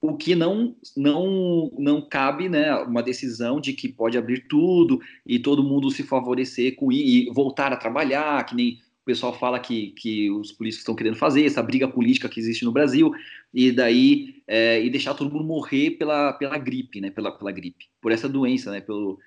o 0.00 0.16
que 0.16 0.34
não 0.34 0.76
não 0.96 1.72
não 1.78 2.00
cabe, 2.00 2.48
né, 2.48 2.74
uma 2.76 3.02
decisão 3.02 3.60
de 3.60 3.72
que 3.72 3.88
pode 3.88 4.16
abrir 4.16 4.46
tudo 4.48 5.00
e 5.26 5.38
todo 5.38 5.64
mundo 5.64 5.90
se 5.90 6.02
favorecer 6.02 6.76
com 6.76 6.92
e 6.92 7.28
voltar 7.32 7.72
a 7.72 7.76
trabalhar, 7.76 8.44
que 8.44 8.54
nem 8.54 8.74
o 9.02 9.04
pessoal 9.04 9.36
fala 9.36 9.58
que, 9.58 9.92
que 9.92 10.30
os 10.30 10.52
políticos 10.52 10.82
estão 10.82 10.94
querendo 10.94 11.16
fazer, 11.16 11.44
essa 11.44 11.62
briga 11.62 11.88
política 11.88 12.28
que 12.28 12.38
existe 12.38 12.64
no 12.64 12.72
Brasil, 12.72 13.10
e 13.52 13.72
daí 13.72 14.42
é, 14.46 14.84
e 14.84 14.90
deixar 14.90 15.14
todo 15.14 15.32
mundo 15.32 15.44
morrer 15.44 15.92
pela, 15.92 16.32
pela 16.34 16.58
gripe, 16.58 17.00
né, 17.00 17.10
pela, 17.10 17.32
pela 17.32 17.50
gripe, 17.50 17.86
por 18.02 18.12
essa 18.12 18.28
doença, 18.28 18.70
né, 18.70 18.80
pelo, 18.80 19.18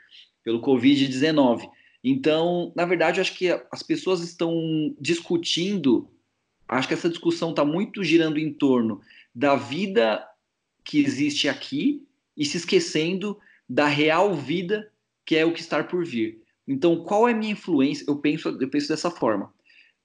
pelo 0.43 0.61
Covid-19. 0.61 1.67
Então, 2.03 2.71
na 2.75 2.85
verdade, 2.85 3.19
eu 3.19 3.21
acho 3.21 3.37
que 3.37 3.49
as 3.71 3.83
pessoas 3.83 4.21
estão 4.21 4.95
discutindo, 4.99 6.09
acho 6.67 6.87
que 6.87 6.93
essa 6.93 7.09
discussão 7.09 7.51
está 7.51 7.63
muito 7.63 8.03
girando 8.03 8.39
em 8.39 8.51
torno 8.51 9.01
da 9.33 9.55
vida 9.55 10.27
que 10.83 10.99
existe 10.99 11.47
aqui 11.47 12.05
e 12.35 12.45
se 12.45 12.57
esquecendo 12.57 13.37
da 13.69 13.85
real 13.85 14.33
vida 14.33 14.91
que 15.25 15.35
é 15.35 15.45
o 15.45 15.53
que 15.53 15.61
está 15.61 15.83
por 15.83 16.03
vir. 16.03 16.41
Então, 16.67 17.03
qual 17.03 17.27
é 17.27 17.31
a 17.31 17.35
minha 17.35 17.51
influência? 17.51 18.05
Eu 18.07 18.17
penso, 18.17 18.49
eu 18.49 18.69
penso 18.69 18.87
dessa 18.87 19.11
forma. 19.11 19.53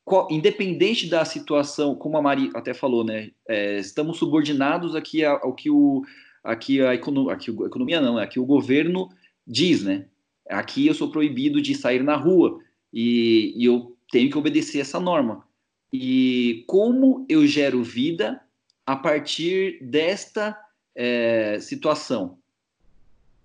Qual, 0.04 0.28
independente 0.30 1.08
da 1.08 1.24
situação, 1.24 1.94
como 1.94 2.16
a 2.16 2.22
Mari 2.22 2.50
até 2.54 2.72
falou, 2.72 3.04
né? 3.04 3.30
É, 3.48 3.78
estamos 3.78 4.18
subordinados 4.18 4.94
aqui 4.94 5.24
ao 5.24 5.54
que 5.54 5.70
o 5.70 6.04
aqui 6.44 6.80
a, 6.80 6.94
econo, 6.94 7.28
aqui 7.28 7.50
a 7.50 7.66
economia 7.66 8.00
não, 8.00 8.16
aqui 8.18 8.38
o 8.38 8.46
governo 8.46 9.08
diz, 9.44 9.82
né? 9.82 10.06
Aqui 10.48 10.86
eu 10.86 10.94
sou 10.94 11.10
proibido 11.10 11.60
de 11.60 11.74
sair 11.74 12.02
na 12.02 12.16
rua 12.16 12.60
e, 12.92 13.52
e 13.56 13.64
eu 13.64 13.96
tenho 14.10 14.30
que 14.30 14.38
obedecer 14.38 14.80
essa 14.80 15.00
norma. 15.00 15.44
E 15.92 16.64
como 16.66 17.24
eu 17.28 17.46
gero 17.46 17.82
vida 17.82 18.40
a 18.84 18.94
partir 18.94 19.82
desta 19.82 20.56
é, 20.94 21.58
situação. 21.60 22.38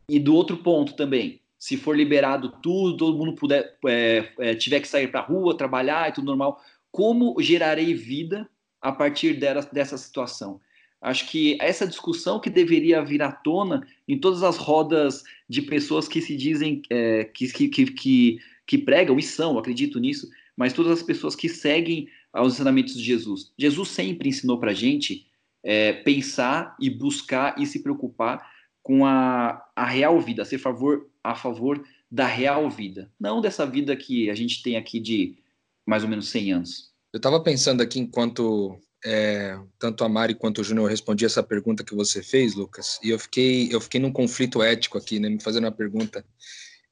E 0.07 0.19
do 0.19 0.35
outro 0.35 0.57
ponto 0.57 0.93
também, 0.93 1.41
se 1.57 1.77
for 1.77 1.95
liberado 1.95 2.49
tudo, 2.61 2.97
todo 2.97 3.17
mundo 3.17 3.33
puder, 3.33 3.77
é, 3.87 4.31
é, 4.39 4.55
tiver 4.55 4.79
que 4.79 4.87
sair 4.87 5.07
para 5.07 5.21
a 5.21 5.25
rua, 5.25 5.57
trabalhar 5.57 6.09
e 6.09 6.13
tudo 6.13 6.25
normal, 6.25 6.61
como 6.91 7.35
gerarei 7.39 7.93
vida 7.93 8.49
a 8.81 8.91
partir 8.91 9.33
dela, 9.39 9.61
dessa 9.71 9.97
situação? 9.97 10.59
Acho 11.01 11.27
que 11.27 11.57
essa 11.59 11.87
discussão 11.87 12.39
que 12.39 12.49
deveria 12.49 13.03
vir 13.03 13.23
à 13.23 13.31
tona 13.31 13.85
em 14.07 14.19
todas 14.19 14.43
as 14.43 14.57
rodas 14.57 15.23
de 15.49 15.63
pessoas 15.63 16.07
que 16.07 16.21
se 16.21 16.37
dizem 16.37 16.83
é, 16.91 17.23
que, 17.23 17.51
que, 17.51 17.85
que, 17.85 18.39
que, 18.67 18.77
pregam 18.77 19.17
e 19.17 19.23
são, 19.23 19.57
acredito 19.57 19.99
nisso, 19.99 20.29
mas 20.55 20.73
todas 20.73 20.91
as 20.91 21.03
pessoas 21.03 21.35
que 21.35 21.49
seguem 21.49 22.07
aos 22.31 22.53
ensinamentos 22.53 22.93
de 22.93 23.03
Jesus. 23.03 23.51
Jesus 23.57 23.89
sempre 23.89 24.29
ensinou 24.29 24.59
para 24.59 24.71
a 24.71 24.75
gente 24.75 25.25
é, 25.63 25.93
pensar 25.93 26.75
e 26.79 26.87
buscar 26.87 27.59
e 27.59 27.65
se 27.65 27.81
preocupar 27.81 28.47
com 28.83 29.03
a, 29.03 29.63
a 29.75 29.85
real 29.85 30.19
vida, 30.21 30.45
ser 30.45 30.59
favor, 30.59 31.07
a 31.23 31.33
favor 31.33 31.83
da 32.11 32.27
real 32.27 32.69
vida, 32.69 33.11
não 33.19 33.41
dessa 33.41 33.65
vida 33.65 33.95
que 33.95 34.29
a 34.29 34.35
gente 34.35 34.61
tem 34.61 34.75
aqui 34.75 34.99
de 34.99 35.37
mais 35.85 36.03
ou 36.03 36.09
menos 36.09 36.29
100 36.29 36.53
anos. 36.53 36.91
Eu 37.13 37.17
estava 37.17 37.41
pensando 37.41 37.81
aqui 37.81 37.99
enquanto 37.99 38.79
é, 39.03 39.57
tanto 39.79 40.03
a 40.03 40.09
Mari 40.09 40.35
quanto 40.35 40.61
o 40.61 40.63
Júnior 40.63 40.89
respondiam 40.89 41.27
essa 41.27 41.41
pergunta 41.41 41.83
que 41.83 41.95
você 41.95 42.21
fez, 42.21 42.53
Lucas, 42.55 42.99
e 43.03 43.09
eu 43.09 43.19
fiquei, 43.19 43.69
eu 43.71 43.81
fiquei 43.81 43.99
num 43.99 44.11
conflito 44.11 44.61
ético 44.61 44.97
aqui, 44.97 45.19
né, 45.19 45.29
me 45.29 45.41
fazendo 45.41 45.65
uma 45.65 45.71
pergunta, 45.71 46.25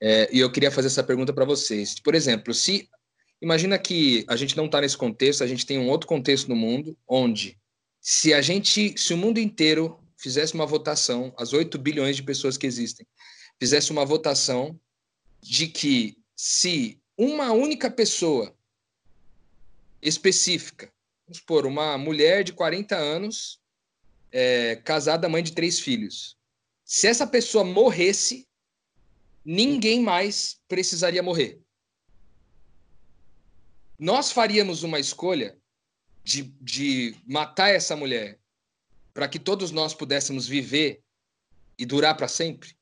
é, 0.02 0.30
e 0.32 0.40
eu 0.40 0.52
queria 0.52 0.72
fazer 0.72 0.88
essa 0.88 1.04
pergunta 1.04 1.34
para 1.34 1.46
vocês. 1.46 2.00
Por 2.00 2.16
exemplo, 2.16 2.54
se 2.54 2.90
imagina 3.42 3.78
que 3.78 4.26
a 4.28 4.36
gente 4.36 4.56
não 4.58 4.66
está 4.66 4.82
nesse 4.82 4.98
contexto, 4.98 5.44
a 5.44 5.48
gente 5.48 5.66
tem 5.66 5.78
um 5.78 5.90
outro 5.90 6.08
contexto 6.08 6.48
no 6.48 6.56
mundo 6.56 6.98
onde 7.08 7.58
se 8.02 8.34
a 8.34 8.42
gente, 8.42 8.96
se 8.98 9.14
o 9.14 9.18
mundo 9.18 9.40
inteiro 9.40 10.00
fizesse 10.18 10.54
uma 10.54 10.66
votação, 10.66 11.34
as 11.38 11.54
8 11.54 11.78
bilhões 11.78 12.16
de 12.16 12.24
pessoas 12.24 12.58
que 12.58 12.66
existem, 12.66 13.06
fizesse 13.60 13.92
uma 13.92 14.06
votação 14.06 14.80
de 15.42 15.68
que 15.68 16.18
se 16.36 17.00
uma 17.18 17.52
única 17.52 17.92
pessoa 17.92 18.56
específica, 20.02 20.92
vamos 21.30 21.38
supor, 21.38 21.68
uma 21.68 21.96
mulher 21.96 22.44
de 22.44 22.52
40 22.52 22.96
anos, 22.96 23.62
é, 24.32 24.78
casada, 24.78 25.30
mãe 25.30 25.44
de 25.44 25.52
três 25.52 25.80
filhos, 25.80 26.36
se 26.84 27.08
essa 27.08 27.28
pessoa 27.28 27.64
morresse, 27.64 28.48
ninguém 29.46 30.02
mais 30.02 30.60
precisaria 30.68 31.22
morrer. 31.22 31.62
Nós 33.98 34.32
faríamos 34.32 34.82
uma 34.82 35.00
escolha 35.00 35.56
de, 36.24 36.44
de 36.60 37.16
matar 37.28 37.70
essa 37.70 37.96
mulher 37.96 38.40
para 39.14 39.28
que 39.28 39.38
todos 39.38 39.70
nós 39.70 39.94
pudéssemos 39.94 40.48
viver 40.48 41.04
e 41.78 41.86
durar 41.86 42.18
para 42.18 42.28
sempre? 42.28 42.76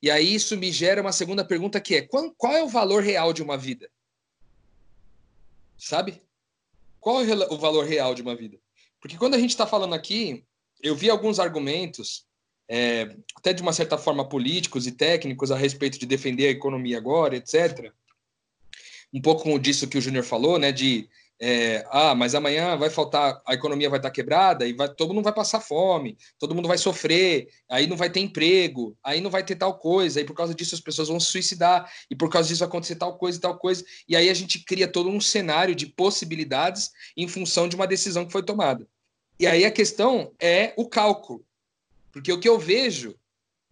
E 0.00 0.10
aí 0.10 0.34
isso 0.34 0.56
me 0.56 0.70
gera 0.70 1.00
uma 1.00 1.12
segunda 1.12 1.44
pergunta 1.44 1.80
que 1.80 1.96
é: 1.96 2.02
qual, 2.02 2.32
qual 2.34 2.52
é 2.52 2.62
o 2.62 2.68
valor 2.68 3.02
real 3.02 3.32
de 3.32 3.42
uma 3.42 3.56
vida? 3.56 3.90
Sabe? 5.76 6.25
Qual 7.06 7.20
é 7.20 7.52
o 7.52 7.56
valor 7.56 7.86
real 7.86 8.16
de 8.16 8.22
uma 8.22 8.34
vida? 8.34 8.58
Porque 9.00 9.16
quando 9.16 9.36
a 9.36 9.38
gente 9.38 9.50
está 9.50 9.64
falando 9.64 9.94
aqui, 9.94 10.44
eu 10.82 10.96
vi 10.96 11.08
alguns 11.08 11.38
argumentos, 11.38 12.26
é, 12.68 13.14
até 13.36 13.52
de 13.52 13.62
uma 13.62 13.72
certa 13.72 13.96
forma 13.96 14.28
políticos 14.28 14.88
e 14.88 14.90
técnicos, 14.90 15.52
a 15.52 15.56
respeito 15.56 16.00
de 16.00 16.04
defender 16.04 16.48
a 16.48 16.50
economia 16.50 16.98
agora, 16.98 17.36
etc. 17.36 17.92
Um 19.14 19.22
pouco 19.22 19.56
disso 19.56 19.86
que 19.86 19.96
o 19.96 20.00
Júnior 20.00 20.24
falou, 20.24 20.58
né? 20.58 20.72
De 20.72 21.08
é, 21.38 21.84
ah, 21.90 22.14
mas 22.14 22.34
amanhã 22.34 22.76
vai 22.76 22.88
faltar, 22.88 23.42
a 23.46 23.52
economia 23.52 23.90
vai 23.90 23.98
estar 23.98 24.10
quebrada 24.10 24.66
e 24.66 24.72
vai, 24.72 24.88
todo 24.88 25.12
mundo 25.12 25.24
vai 25.24 25.34
passar 25.34 25.60
fome, 25.60 26.16
todo 26.38 26.54
mundo 26.54 26.66
vai 26.66 26.78
sofrer, 26.78 27.48
aí 27.68 27.86
não 27.86 27.96
vai 27.96 28.08
ter 28.08 28.20
emprego, 28.20 28.96
aí 29.04 29.20
não 29.20 29.30
vai 29.30 29.44
ter 29.44 29.56
tal 29.56 29.78
coisa, 29.78 30.20
e 30.20 30.24
por 30.24 30.34
causa 30.34 30.54
disso 30.54 30.74
as 30.74 30.80
pessoas 30.80 31.08
vão 31.08 31.20
se 31.20 31.30
suicidar, 31.30 31.90
e 32.10 32.16
por 32.16 32.30
causa 32.30 32.48
disso 32.48 32.60
vai 32.60 32.68
acontecer 32.68 32.96
tal 32.96 33.18
coisa 33.18 33.36
e 33.36 33.40
tal 33.40 33.58
coisa, 33.58 33.84
e 34.08 34.16
aí 34.16 34.30
a 34.30 34.34
gente 34.34 34.64
cria 34.64 34.88
todo 34.88 35.10
um 35.10 35.20
cenário 35.20 35.74
de 35.74 35.86
possibilidades 35.86 36.90
em 37.16 37.28
função 37.28 37.68
de 37.68 37.76
uma 37.76 37.86
decisão 37.86 38.24
que 38.24 38.32
foi 38.32 38.42
tomada. 38.42 38.88
E 39.38 39.46
aí 39.46 39.66
a 39.66 39.70
questão 39.70 40.32
é 40.40 40.72
o 40.76 40.88
cálculo, 40.88 41.44
porque 42.10 42.32
o 42.32 42.40
que 42.40 42.48
eu 42.48 42.58
vejo 42.58 43.14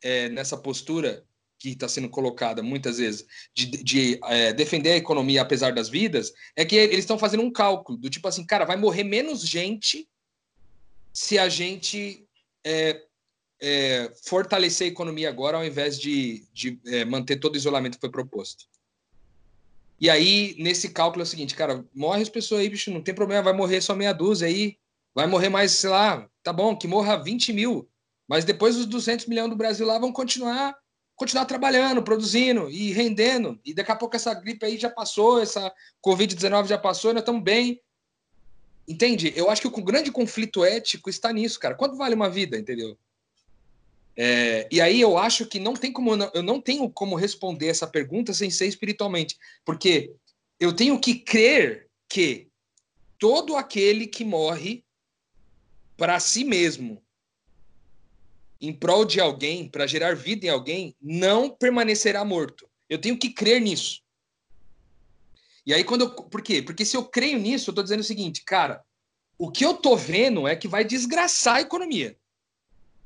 é, 0.03 0.29
nessa 0.29 0.59
postura 0.59 1.25
que 1.65 1.71
está 1.71 1.89
sendo 1.89 2.11
colocada 2.11 2.63
muitas 2.63 2.99
vezes 2.99 3.27
de, 3.55 3.65
de 3.67 4.21
é, 4.25 4.53
defender 4.53 4.93
a 4.93 4.97
economia 4.97 5.41
apesar 5.41 5.73
das 5.73 5.89
vidas, 5.89 6.31
é 6.55 6.63
que 6.63 6.77
eles 6.77 6.99
estão 6.99 7.19
fazendo 7.19 7.43
um 7.43 7.51
cálculo 7.51 7.97
do 7.97 8.11
tipo 8.11 8.29
assim, 8.29 8.45
cara, 8.45 8.67
vai 8.67 8.77
morrer 8.77 9.03
menos 9.03 9.41
gente 9.41 10.07
se 11.11 11.39
a 11.39 11.49
gente 11.49 12.29
é, 12.63 13.03
é, 13.63 14.13
fortalecer 14.27 14.87
a 14.87 14.91
economia 14.91 15.31
agora 15.31 15.57
ao 15.57 15.65
invés 15.65 15.99
de, 15.99 16.47
de 16.53 16.79
é, 16.85 17.03
manter 17.07 17.37
todo 17.37 17.55
o 17.55 17.57
isolamento 17.57 17.95
que 17.95 18.01
foi 18.03 18.11
proposto. 18.11 18.67
E 19.99 20.11
aí, 20.11 20.55
nesse 20.59 20.91
cálculo 20.91 21.23
é 21.23 21.25
o 21.25 21.27
seguinte, 21.27 21.55
cara, 21.55 21.83
morre 21.95 22.21
as 22.21 22.29
pessoas 22.29 22.61
aí, 22.61 22.69
bicho, 22.69 22.91
não 22.91 23.01
tem 23.01 23.15
problema, 23.15 23.43
vai 23.43 23.55
morrer 23.55 23.81
só 23.81 23.95
meia 23.95 24.13
dúzia 24.13 24.49
aí, 24.49 24.77
vai 25.15 25.27
morrer 25.27 25.49
mais, 25.49 25.71
sei 25.71 25.89
lá, 25.89 26.29
tá 26.43 26.53
bom, 26.53 26.77
que 26.77 26.87
morra 26.87 27.17
20 27.17 27.55
mil, 27.55 27.89
mas 28.29 28.45
depois 28.45 28.77
os 28.77 28.85
200 28.85 29.25
milhões 29.25 29.49
do 29.49 29.57
Brasil 29.57 29.87
lá 29.87 29.99
vão 29.99 30.13
continuar 30.13 30.77
continuar 31.17 31.45
trabalhando, 31.45 32.03
produzindo 32.03 32.71
e 32.71 32.93
rendendo. 32.93 33.59
E 33.65 33.73
daqui 33.73 33.93
a 33.93 33.97
pouco 33.97 34.17
essa 34.17 34.35
gripe 34.35 34.67
aí 34.67 34.79
já 34.79 34.91
passou, 34.91 35.41
essa 35.41 35.73
Covid-19 36.05 36.67
já 36.67 36.79
passou, 36.79 37.13
nós 37.13 37.23
estamos 37.23 37.43
bem. 37.43 37.81
Entende? 38.87 39.33
Eu 39.35 39.49
acho 39.49 39.63
que 39.63 39.69
o 39.69 39.85
grande 39.85 40.13
conflito 40.13 40.65
ético 40.65 41.09
está 41.09 41.33
nisso, 41.33 41.59
cara. 41.59 41.75
Quanto 41.75 41.97
vale 41.97 42.15
uma 42.15 42.29
vida, 42.29 42.59
entendeu? 42.59 42.99
É, 44.17 44.69
e 44.71 44.81
aí 44.81 45.01
eu 45.01 45.19
acho 45.19 45.47
que 45.47 45.59
não 45.59 45.75
tem 45.75 45.93
como 45.93 46.15
eu 46.33 46.43
não 46.43 46.61
tenho 46.61 46.89
como 46.89 47.17
responder 47.17 47.67
essa 47.67 47.87
pergunta 47.87 48.33
sem 48.33 48.49
ser 48.49 48.67
espiritualmente, 48.67 49.37
porque 49.65 50.13
eu 50.61 50.73
tenho 50.73 51.01
que 51.01 51.17
crer 51.17 51.89
que 52.09 52.49
todo 53.19 53.57
aquele 53.57 54.07
que 54.07 54.25
morre 54.25 54.85
para 55.97 56.21
si 56.21 56.45
mesmo 56.45 57.04
em 58.61 58.73
prol 58.73 59.05
de 59.05 59.21
alguém, 59.21 59.69
para 59.69 59.87
gerar 59.87 60.15
vida 60.15 60.47
em 60.47 60.49
alguém, 60.49 60.97
não 61.01 61.51
permanecerá 61.51 62.25
morto. 62.25 62.69
Eu 62.89 63.01
tenho 63.01 63.19
que 63.19 63.31
crer 63.31 63.61
nisso. 63.61 64.03
E 65.67 65.73
aí, 65.73 65.83
quando 65.83 66.03
eu. 66.03 66.11
Por 66.11 66.43
quê? 66.43 66.63
Porque 66.63 66.85
se 66.85 66.97
eu 66.97 67.05
creio 67.05 67.39
nisso, 67.39 67.71
eu 67.71 67.73
estou 67.73 67.85
dizendo 67.85 68.01
o 68.01 68.05
seguinte, 68.05 68.43
cara, 68.45 68.83
o 69.39 69.51
que 69.51 69.65
eu 69.65 69.73
estou 69.73 69.97
vendo 69.97 70.47
é 70.47 70.55
que 70.55 70.69
vai 70.69 70.85
desgraçar 70.85 71.57
a 71.57 71.61
economia. 71.61 72.17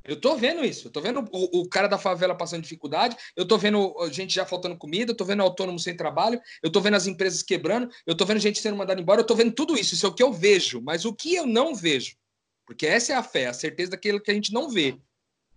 Eu 0.04 0.14
estou 0.14 0.36
vendo 0.38 0.64
isso. 0.64 0.86
Eu 0.86 0.88
estou 0.88 1.02
vendo 1.02 1.28
o, 1.30 1.60
o, 1.60 1.68
cara 1.68 1.86
da 1.86 1.98
favela 1.98 2.34
passando 2.34 2.62
dificuldade, 2.62 3.14
eu 3.36 3.42
estou 3.42 3.58
vendo 3.58 3.94
gente 4.10 4.34
já 4.34 4.46
faltando 4.46 4.76
comida, 4.76 5.10
eu 5.10 5.12
estou 5.12 5.26
vendo 5.26 5.42
autônomo 5.42 5.78
sem 5.78 5.94
trabalho, 5.94 6.40
eu 6.62 6.68
estou 6.68 6.80
vendo 6.80 6.94
as 6.94 7.06
empresas 7.06 7.42
quebrando, 7.42 7.92
eu 8.06 8.12
estou 8.12 8.26
vendo 8.26 8.40
gente 8.40 8.58
sendo 8.58 8.76
mandada 8.76 9.00
embora, 9.00 9.20
eu 9.20 9.22
estou 9.22 9.36
vendo 9.36 9.52
tudo 9.52 9.76
isso. 9.76 9.94
Isso 9.94 10.06
é 10.06 10.08
o 10.08 10.14
que 10.14 10.22
eu 10.22 10.32
vejo. 10.32 10.80
Mas 10.80 11.04
o 11.04 11.12
que 11.12 11.34
eu 11.34 11.46
não 11.46 11.74
vejo? 11.74 12.16
Porque 12.64 12.86
essa 12.86 13.12
é 13.12 13.16
a 13.16 13.22
fé, 13.22 13.46
a 13.48 13.52
certeza 13.52 13.90
daquilo 13.90 14.20
que 14.20 14.30
a 14.30 14.34
gente 14.34 14.52
não 14.52 14.70
vê. 14.70 14.98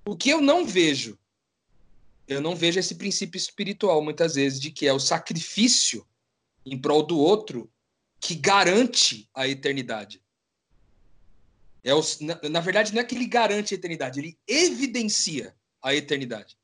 O 0.06 0.16
que 0.16 0.30
eu 0.30 0.42
não 0.42 0.66
vejo, 0.66 1.18
eu 2.28 2.42
não 2.42 2.56
vejo 2.56 2.80
esse 2.80 2.96
princípio 2.96 3.38
espiritual 3.38 4.04
muitas 4.04 4.36
vezes 4.36 4.60
de 4.60 4.72
que 4.72 4.88
é 4.88 4.94
o 4.94 5.00
sacrifício 5.00 6.06
em 6.66 6.80
prol 6.80 7.04
do 7.04 7.18
outro 7.18 7.72
que 8.20 8.36
garante 8.36 9.30
a 9.34 9.48
eternidade. 9.48 10.22
É 11.84 11.94
o, 11.94 12.02
na, 12.22 12.50
na 12.50 12.60
verdade, 12.60 12.94
não 12.94 13.02
é 13.02 13.04
que 13.04 13.16
ele 13.16 13.26
garante 13.26 13.74
a 13.74 13.78
eternidade, 13.78 14.20
ele 14.20 14.38
evidencia 14.48 15.56
a 15.82 15.96
eternidade. 15.96 16.58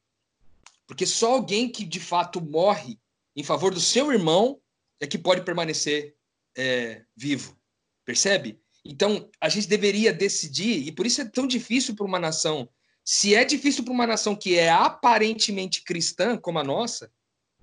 Porque 0.86 1.06
só 1.06 1.34
alguém 1.34 1.70
que 1.70 1.84
de 1.84 2.00
fato 2.00 2.40
morre 2.40 3.00
em 3.36 3.44
favor 3.44 3.74
do 3.74 3.80
seu 3.80 4.12
irmão 4.12 4.60
é 5.00 5.08
que 5.08 5.18
pode 5.18 5.42
permanecer 5.42 6.16
é, 6.56 7.04
vivo. 7.16 7.58
Percebe? 8.06 8.60
Então, 8.86 9.30
a 9.42 9.50
gente 9.50 9.68
deveria 9.68 10.14
decidir, 10.14 10.88
e 10.88 10.92
por 10.92 11.06
isso 11.06 11.22
é 11.22 11.26
tão 11.26 11.46
difícil 11.46 11.96
para 11.96 12.06
uma 12.06 12.20
nação 12.20 12.70
se 13.10 13.34
é 13.34 13.46
difícil 13.46 13.86
para 13.86 13.94
uma 13.94 14.06
nação 14.06 14.36
que 14.36 14.56
é 14.56 14.70
aparentemente 14.70 15.82
cristã, 15.82 16.38
como 16.38 16.60
a 16.60 16.64
nossa, 16.64 17.10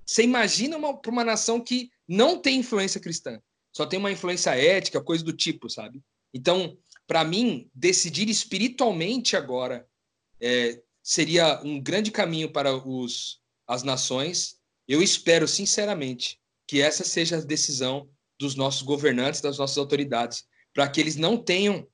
você 0.07 0.23
imagina 0.23 0.79
para 0.95 1.13
uma 1.13 1.23
nação 1.23 1.61
que 1.61 1.91
não 2.09 2.39
tem 2.41 2.61
influência 2.61 2.99
cristã, 2.99 3.39
só 3.71 3.85
tem 3.85 3.99
uma 3.99 4.11
influência 4.11 4.57
ética, 4.57 5.03
coisa 5.03 5.23
do 5.23 5.35
tipo, 5.35 5.69
sabe? 5.69 6.03
Então, 6.33 6.79
para 7.07 7.23
mim, 7.25 7.69
decidir 7.75 8.31
espiritualmente 8.31 9.37
agora 9.37 9.87
é, 10.41 10.81
seria 11.03 11.61
um 11.63 11.79
grande 11.79 12.11
caminho 12.11 12.51
para 12.51 12.75
os, 12.75 13.39
as 13.67 13.83
nações. 13.83 14.57
Eu 14.89 15.03
espero, 15.03 15.47
sinceramente, 15.47 16.41
que 16.67 16.81
essa 16.81 17.05
seja 17.05 17.37
a 17.37 17.43
decisão 17.43 18.09
dos 18.41 18.55
nossos 18.55 18.81
governantes, 18.81 19.43
das 19.43 19.59
nossas 19.59 19.77
autoridades, 19.77 20.47
para 20.73 20.89
que 20.89 21.03
eles 21.03 21.17
não 21.17 21.37
tenham 21.37 21.87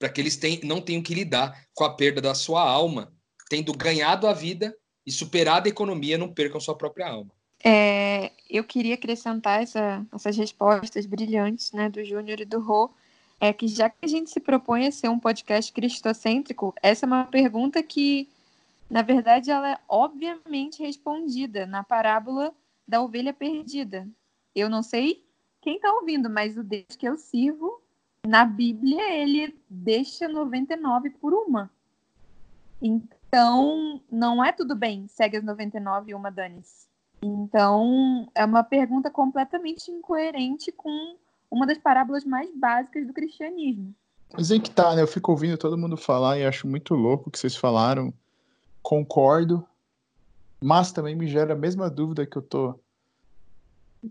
para 0.00 0.08
que 0.08 0.18
eles 0.18 0.40
não 0.64 0.80
tenham 0.80 1.02
que 1.02 1.14
lidar 1.14 1.66
com 1.74 1.84
a 1.84 1.94
perda 1.94 2.22
da 2.22 2.34
sua 2.34 2.62
alma, 2.62 3.12
tendo 3.50 3.70
ganhado 3.74 4.26
a 4.26 4.32
vida 4.32 4.74
e 5.06 5.12
superado 5.12 5.68
a 5.68 5.70
economia, 5.70 6.16
não 6.16 6.32
percam 6.32 6.58
sua 6.58 6.74
própria 6.74 7.06
alma. 7.06 7.30
É, 7.62 8.32
eu 8.48 8.64
queria 8.64 8.94
acrescentar 8.94 9.62
essa, 9.62 10.04
essas 10.10 10.34
respostas 10.38 11.04
brilhantes 11.04 11.72
né, 11.72 11.90
do 11.90 12.02
Júnior 12.02 12.40
e 12.40 12.46
do 12.46 12.60
Rô, 12.60 12.90
é 13.38 13.52
que 13.52 13.68
já 13.68 13.90
que 13.90 13.98
a 14.02 14.06
gente 14.06 14.30
se 14.30 14.40
propõe 14.40 14.86
a 14.86 14.92
ser 14.92 15.10
um 15.10 15.18
podcast 15.18 15.70
cristocêntrico, 15.70 16.74
essa 16.82 17.04
é 17.04 17.06
uma 17.06 17.26
pergunta 17.26 17.82
que, 17.82 18.26
na 18.88 19.02
verdade, 19.02 19.50
ela 19.50 19.72
é 19.72 19.78
obviamente 19.86 20.82
respondida 20.82 21.66
na 21.66 21.84
parábola 21.84 22.54
da 22.88 23.02
ovelha 23.02 23.34
perdida. 23.34 24.08
Eu 24.54 24.70
não 24.70 24.82
sei 24.82 25.22
quem 25.60 25.76
está 25.76 25.92
ouvindo, 25.92 26.30
mas 26.30 26.56
o 26.56 26.62
Deus 26.62 26.96
que 26.98 27.06
eu 27.06 27.18
sirvo 27.18 27.82
na 28.26 28.44
Bíblia 28.44 29.12
ele 29.14 29.56
deixa 29.68 30.28
99 30.28 31.10
por 31.10 31.32
uma. 31.32 31.70
Então, 32.80 34.00
não 34.10 34.44
é 34.44 34.52
tudo 34.52 34.74
bem, 34.74 35.06
segue 35.08 35.36
as 35.36 35.44
99 35.44 36.10
e 36.10 36.14
uma 36.14 36.30
dane-se. 36.30 36.88
Então, 37.22 38.30
é 38.34 38.44
uma 38.44 38.64
pergunta 38.64 39.10
completamente 39.10 39.90
incoerente 39.90 40.72
com 40.72 41.16
uma 41.50 41.66
das 41.66 41.78
parábolas 41.78 42.24
mais 42.24 42.50
básicas 42.54 43.06
do 43.06 43.12
cristianismo. 43.12 43.94
Mas 44.32 44.50
aí 44.50 44.60
que 44.60 44.70
tá, 44.70 44.94
né? 44.94 45.02
Eu 45.02 45.08
fico 45.08 45.32
ouvindo 45.32 45.58
todo 45.58 45.76
mundo 45.76 45.96
falar 45.96 46.38
e 46.38 46.46
acho 46.46 46.66
muito 46.66 46.94
louco 46.94 47.28
o 47.28 47.32
que 47.32 47.38
vocês 47.38 47.56
falaram. 47.56 48.14
Concordo, 48.80 49.66
mas 50.62 50.92
também 50.92 51.14
me 51.14 51.26
gera 51.26 51.52
a 51.52 51.56
mesma 51.56 51.90
dúvida 51.90 52.24
que 52.24 52.36
eu 52.36 52.42
tô 52.42 52.78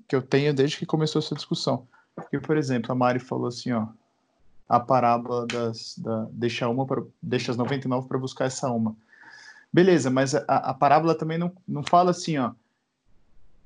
que 0.07 0.15
eu 0.15 0.21
tenho 0.21 0.53
desde 0.53 0.77
que 0.77 0.85
começou 0.85 1.19
essa 1.19 1.33
discussão. 1.33 1.87
Porque, 2.13 2.39
por 2.39 2.57
exemplo, 2.57 2.91
a 2.91 2.95
Mari 2.95 3.19
falou 3.19 3.47
assim, 3.47 3.71
ó, 3.71 3.87
a 4.69 4.79
parábola 4.79 5.47
das, 5.47 5.97
da, 5.97 6.27
deixa 6.31 6.69
uma 6.69 6.85
para 6.85 7.03
deixa 7.21 7.51
as 7.51 7.57
99 7.57 8.07
para 8.07 8.19
buscar 8.19 8.45
essa 8.45 8.69
uma. 8.69 8.95
Beleza, 9.73 10.11
mas 10.11 10.35
a, 10.35 10.43
a, 10.45 10.73
parábola 10.75 11.15
também 11.15 11.39
não, 11.39 11.51
não 11.67 11.83
fala 11.83 12.11
assim, 12.11 12.37
ó, 12.37 12.51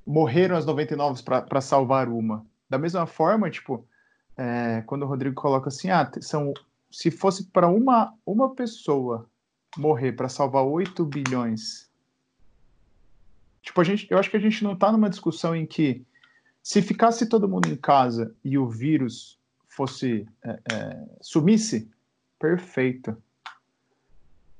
morreram 0.06 0.56
as 0.56 0.64
99 0.64 1.22
para 1.22 1.60
salvar 1.60 2.08
uma. 2.08 2.44
Da 2.68 2.78
mesma 2.78 3.06
forma, 3.06 3.50
tipo, 3.50 3.86
é, 4.36 4.82
quando 4.86 5.02
o 5.02 5.06
Rodrigo 5.06 5.34
coloca 5.34 5.68
assim, 5.68 5.90
ah, 5.90 6.10
são, 6.20 6.54
se 6.90 7.10
fosse 7.10 7.44
para 7.44 7.68
uma, 7.68 8.14
uma 8.24 8.54
pessoa 8.54 9.28
morrer 9.76 10.12
para 10.12 10.28
salvar 10.28 10.64
8 10.64 11.04
bilhões. 11.04 11.90
Tipo, 13.62 13.80
a 13.80 13.84
gente, 13.84 14.06
eu 14.10 14.18
acho 14.18 14.30
que 14.30 14.36
a 14.36 14.40
gente 14.40 14.62
não 14.64 14.72
está 14.72 14.90
numa 14.90 15.10
discussão 15.10 15.54
em 15.54 15.66
que 15.66 16.04
se 16.62 16.80
ficasse 16.80 17.26
todo 17.26 17.48
mundo 17.48 17.68
em 17.68 17.76
casa 17.76 18.34
e 18.44 18.56
o 18.56 18.66
vírus 18.66 19.38
fosse 19.74 20.26
é, 20.42 20.60
é, 20.72 21.04
sumisse, 21.20 21.90
perfeito. 22.38 23.16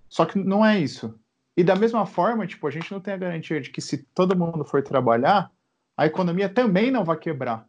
Só 0.09 0.25
que 0.25 0.39
não 0.39 0.65
é 0.65 0.79
isso. 0.79 1.19
E 1.57 1.63
da 1.63 1.77
mesma 1.77 2.05
forma, 2.05 2.47
tipo, 2.47 2.67
a 2.67 2.71
gente 2.71 2.91
não 2.91 3.01
tem 3.01 3.15
a 3.15 3.19
garantia 3.19 3.61
de 3.61 3.71
que 3.71 3.81
se 3.81 3.99
todo 4.15 4.37
mundo 4.37 4.65
for 4.65 4.83
trabalhar, 4.83 5.51
a 5.97 6.07
economia 6.07 6.49
também 6.49 6.91
não 6.91 7.05
vai 7.05 7.17
quebrar, 7.17 7.67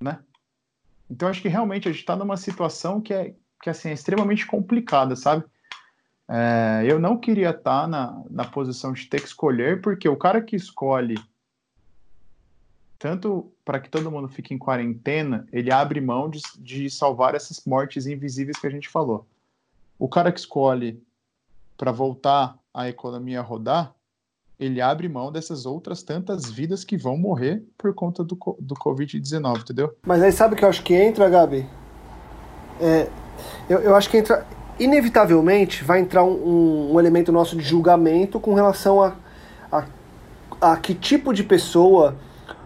né? 0.00 0.18
Então 1.10 1.28
acho 1.28 1.42
que 1.42 1.48
realmente 1.48 1.88
a 1.88 1.92
gente 1.92 2.00
está 2.00 2.16
numa 2.16 2.36
situação 2.36 3.00
que 3.00 3.12
é 3.12 3.34
que 3.62 3.68
assim 3.68 3.88
é 3.88 3.92
extremamente 3.92 4.46
complicada, 4.46 5.16
sabe? 5.16 5.44
É, 6.28 6.84
eu 6.86 6.98
não 6.98 7.16
queria 7.16 7.50
estar 7.50 7.82
tá 7.82 7.86
na, 7.86 8.22
na 8.30 8.44
posição 8.44 8.92
de 8.92 9.06
ter 9.06 9.20
que 9.20 9.26
escolher, 9.26 9.80
porque 9.80 10.08
o 10.08 10.16
cara 10.16 10.40
que 10.40 10.54
escolhe 10.54 11.16
tanto 12.98 13.50
para 13.64 13.78
que 13.78 13.88
todo 13.88 14.10
mundo 14.10 14.28
fique 14.28 14.52
em 14.52 14.58
quarentena, 14.58 15.46
ele 15.52 15.72
abre 15.72 16.00
mão 16.00 16.28
de, 16.28 16.40
de 16.58 16.90
salvar 16.90 17.34
essas 17.34 17.64
mortes 17.64 18.06
invisíveis 18.06 18.58
que 18.58 18.66
a 18.66 18.70
gente 18.70 18.88
falou. 18.88 19.26
O 19.98 20.08
cara 20.08 20.32
que 20.32 20.40
escolhe 20.40 21.00
para 21.76 21.92
voltar 21.92 22.58
a 22.74 22.88
economia 22.88 23.40
a 23.40 23.42
rodar, 23.42 23.94
ele 24.58 24.80
abre 24.80 25.08
mão 25.08 25.30
dessas 25.30 25.64
outras 25.64 26.02
tantas 26.02 26.50
vidas 26.50 26.82
que 26.82 26.96
vão 26.96 27.16
morrer 27.16 27.62
por 27.76 27.94
conta 27.94 28.24
do, 28.24 28.36
do 28.58 28.74
Covid-19, 28.74 29.60
entendeu? 29.60 29.96
Mas 30.04 30.20
aí 30.20 30.32
sabe 30.32 30.54
o 30.54 30.56
que 30.56 30.64
eu 30.64 30.68
acho 30.68 30.82
que 30.82 30.94
entra, 30.94 31.28
Gabi? 31.28 31.64
É, 32.80 33.08
eu, 33.68 33.78
eu 33.80 33.94
acho 33.94 34.10
que 34.10 34.16
entra. 34.16 34.44
Inevitavelmente 34.78 35.84
vai 35.84 36.00
entrar 36.00 36.24
um, 36.24 36.92
um, 36.92 37.00
elemento 37.00 37.32
nosso 37.32 37.56
de 37.56 37.62
julgamento 37.62 38.38
com 38.38 38.54
relação 38.54 39.02
a, 39.02 39.16
a, 39.70 39.84
a 40.60 40.76
que 40.76 40.94
tipo 40.94 41.32
de 41.32 41.42
pessoa 41.42 42.16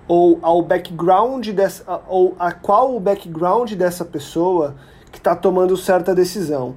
ou 0.08 0.38
ao 0.42 0.62
background 0.62 1.48
dessa 1.50 2.02
ou 2.08 2.34
a 2.38 2.52
qual 2.52 2.94
o 2.94 3.00
background 3.00 3.72
dessa 3.72 4.04
pessoa 4.04 4.74
que 5.10 5.18
está 5.18 5.36
tomando 5.36 5.76
certa 5.76 6.14
decisão. 6.14 6.74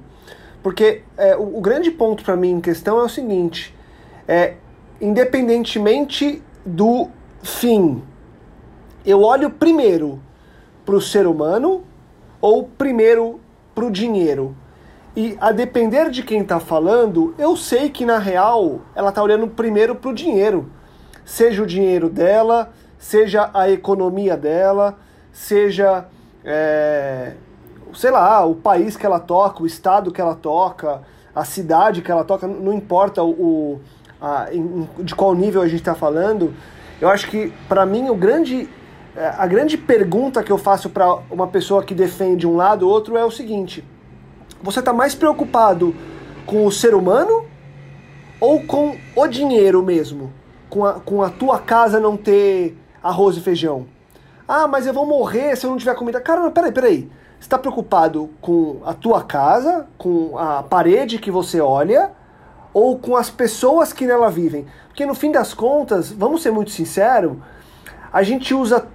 Porque 0.62 1.02
é, 1.16 1.36
o, 1.36 1.58
o, 1.58 1.60
grande 1.60 1.90
ponto 1.90 2.24
para 2.24 2.36
mim 2.36 2.50
em 2.50 2.60
questão 2.60 2.98
é 3.00 3.04
o 3.04 3.08
seguinte: 3.08 3.74
é, 4.26 4.54
independentemente 5.00 6.42
do 6.64 7.08
fim, 7.42 8.02
eu 9.04 9.22
olho 9.22 9.50
primeiro 9.50 10.20
para 10.84 10.96
o 10.96 11.00
ser 11.00 11.26
humano 11.26 11.84
ou 12.40 12.64
primeiro 12.64 13.40
para 13.74 13.84
o 13.84 13.90
dinheiro. 13.90 14.56
E 15.16 15.36
a 15.40 15.50
depender 15.50 16.10
de 16.10 16.22
quem 16.22 16.42
está 16.42 16.60
falando, 16.60 17.34
eu 17.38 17.56
sei 17.56 17.88
que 17.88 18.04
na 18.04 18.18
real 18.18 18.82
ela 18.94 19.08
está 19.08 19.22
olhando 19.22 19.48
primeiro 19.48 19.94
para 19.94 20.10
o 20.10 20.14
dinheiro. 20.14 20.70
Seja 21.24 21.62
o 21.62 21.66
dinheiro 21.66 22.08
dela, 22.10 22.72
seja 22.98 23.50
a 23.52 23.70
economia 23.70 24.36
dela, 24.36 24.98
seja, 25.32 26.06
é, 26.44 27.34
sei 27.94 28.10
lá, 28.10 28.44
o 28.44 28.54
país 28.54 28.96
que 28.96 29.04
ela 29.04 29.20
toca, 29.20 29.62
o 29.62 29.66
estado 29.66 30.10
que 30.10 30.20
ela 30.20 30.34
toca, 30.34 31.02
a 31.34 31.44
cidade 31.44 32.00
que 32.00 32.10
ela 32.10 32.24
toca, 32.24 32.46
não 32.46 32.72
importa 32.72 33.22
o, 33.22 33.80
a, 34.20 34.48
em, 34.52 34.88
de 35.00 35.14
qual 35.14 35.34
nível 35.34 35.60
a 35.60 35.68
gente 35.68 35.80
está 35.80 35.94
falando. 35.94 36.54
Eu 37.00 37.08
acho 37.08 37.28
que, 37.28 37.52
para 37.68 37.84
mim, 37.84 38.08
o 38.08 38.14
grande, 38.14 38.68
é, 39.14 39.26
a 39.36 39.46
grande 39.46 39.76
pergunta 39.76 40.42
que 40.42 40.50
eu 40.50 40.58
faço 40.58 40.88
para 40.88 41.06
uma 41.30 41.46
pessoa 41.46 41.82
que 41.82 41.94
defende 41.94 42.46
um 42.46 42.56
lado 42.56 42.86
ou 42.86 42.92
outro 42.92 43.16
é 43.16 43.24
o 43.24 43.30
seguinte: 43.30 43.84
você 44.62 44.80
está 44.80 44.92
mais 44.92 45.14
preocupado 45.14 45.94
com 46.46 46.64
o 46.64 46.72
ser 46.72 46.94
humano 46.94 47.44
ou 48.40 48.62
com 48.62 48.96
o 49.14 49.26
dinheiro 49.26 49.82
mesmo? 49.82 50.32
Com 50.70 50.84
a, 50.84 50.94
com 50.94 51.22
a 51.22 51.28
tua 51.30 51.58
casa 51.58 52.00
não 52.00 52.16
ter 52.16 52.76
arroz 53.08 53.36
e 53.36 53.40
feijão. 53.40 53.86
Ah, 54.48 54.66
mas 54.68 54.86
eu 54.86 54.92
vou 54.92 55.06
morrer 55.06 55.56
se 55.56 55.66
eu 55.66 55.70
não 55.70 55.78
tiver 55.78 55.94
comida. 55.94 56.20
Cara, 56.20 56.50
peraí, 56.50 56.72
peraí. 56.72 57.10
Você 57.38 57.46
está 57.46 57.58
preocupado 57.58 58.30
com 58.40 58.80
a 58.84 58.94
tua 58.94 59.22
casa, 59.22 59.86
com 59.98 60.38
a 60.38 60.62
parede 60.62 61.18
que 61.18 61.30
você 61.30 61.60
olha, 61.60 62.12
ou 62.72 62.98
com 62.98 63.16
as 63.16 63.28
pessoas 63.28 63.92
que 63.92 64.06
nela 64.06 64.30
vivem? 64.30 64.66
Porque 64.88 65.04
no 65.04 65.14
fim 65.14 65.30
das 65.30 65.52
contas, 65.52 66.10
vamos 66.10 66.42
ser 66.42 66.50
muito 66.50 66.70
sinceros, 66.70 67.36
a 68.12 68.22
gente 68.22 68.54
usa 68.54 68.86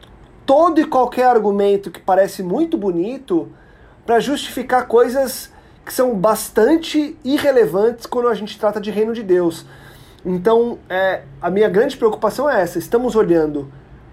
todo 0.45 0.81
e 0.81 0.85
qualquer 0.85 1.25
argumento 1.25 1.91
que 1.91 1.99
parece 1.99 2.41
muito 2.41 2.77
bonito 2.77 3.49
para 4.05 4.19
justificar 4.19 4.87
coisas 4.87 5.51
que 5.85 5.93
são 5.93 6.15
bastante 6.15 7.17
irrelevantes 7.23 8.05
quando 8.05 8.27
a 8.27 8.33
gente 8.33 8.59
trata 8.59 8.81
de 8.81 8.89
reino 8.89 9.13
de 9.13 9.23
Deus. 9.23 9.65
Então, 10.25 10.79
é, 10.89 11.23
a 11.41 11.49
minha 11.49 11.69
grande 11.69 11.97
preocupação 11.97 12.49
é 12.49 12.61
essa: 12.61 12.79
estamos 12.79 13.15
olhando 13.15 13.71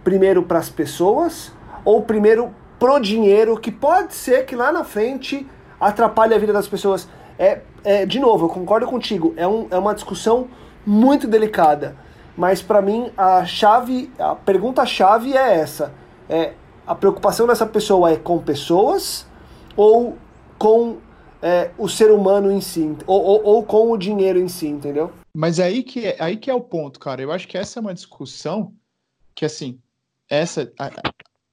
primeiro 0.09 0.43
para 0.43 0.59
as 0.59 0.71
pessoas 0.71 1.53
ou 1.85 2.01
primeiro 2.01 2.51
pro 2.79 2.99
dinheiro, 2.99 3.61
que 3.61 3.71
pode 3.71 4.15
ser 4.15 4.47
que 4.47 4.57
lá 4.57 4.73
na 4.73 4.83
frente 4.83 5.47
atrapalhe 5.79 6.33
a 6.33 6.39
vida 6.39 6.51
das 6.51 6.67
pessoas. 6.67 7.07
É, 7.39 7.61
é 7.85 8.07
de 8.07 8.19
novo, 8.19 8.47
eu 8.47 8.49
concordo 8.49 8.87
contigo, 8.87 9.35
é, 9.37 9.47
um, 9.47 9.67
é 9.71 9.77
uma 9.77 9.95
discussão 9.95 10.49
muito 10.87 11.29
delicada, 11.29 11.95
mas 12.35 12.63
para 12.63 12.81
mim 12.81 13.11
a 13.19 13.45
chave, 13.45 14.11
a 14.19 14.35
pergunta 14.35 14.87
chave 14.87 15.37
é 15.37 15.57
essa: 15.59 15.93
é 16.27 16.55
a 16.87 16.95
preocupação 16.95 17.47
dessa 17.47 17.67
pessoa 17.67 18.11
é 18.11 18.17
com 18.17 18.39
pessoas 18.39 19.27
ou 19.77 20.17
com 20.59 20.97
é, 21.43 21.71
o 21.77 21.87
ser 21.87 22.11
humano 22.11 22.51
em 22.51 22.63
si, 22.63 22.97
ou, 23.07 23.23
ou, 23.23 23.45
ou, 23.45 23.63
com 23.63 23.93
o 23.93 23.99
dinheiro 23.99 24.39
em 24.39 24.49
si, 24.49 24.69
entendeu? 24.69 25.13
Mas 25.37 25.59
é 25.59 25.65
aí 25.65 25.83
que, 25.83 26.07
é, 26.07 26.17
aí 26.19 26.39
que 26.39 26.51
é 26.51 26.55
o 26.55 26.63
ponto, 26.63 26.99
cara. 26.99 27.21
Eu 27.21 27.31
acho 27.31 27.47
que 27.47 27.59
essa 27.59 27.79
é 27.79 27.83
uma 27.83 27.93
discussão 27.93 28.73
que, 29.35 29.45
assim, 29.45 29.79
essa 30.29 30.73
a, 30.79 30.91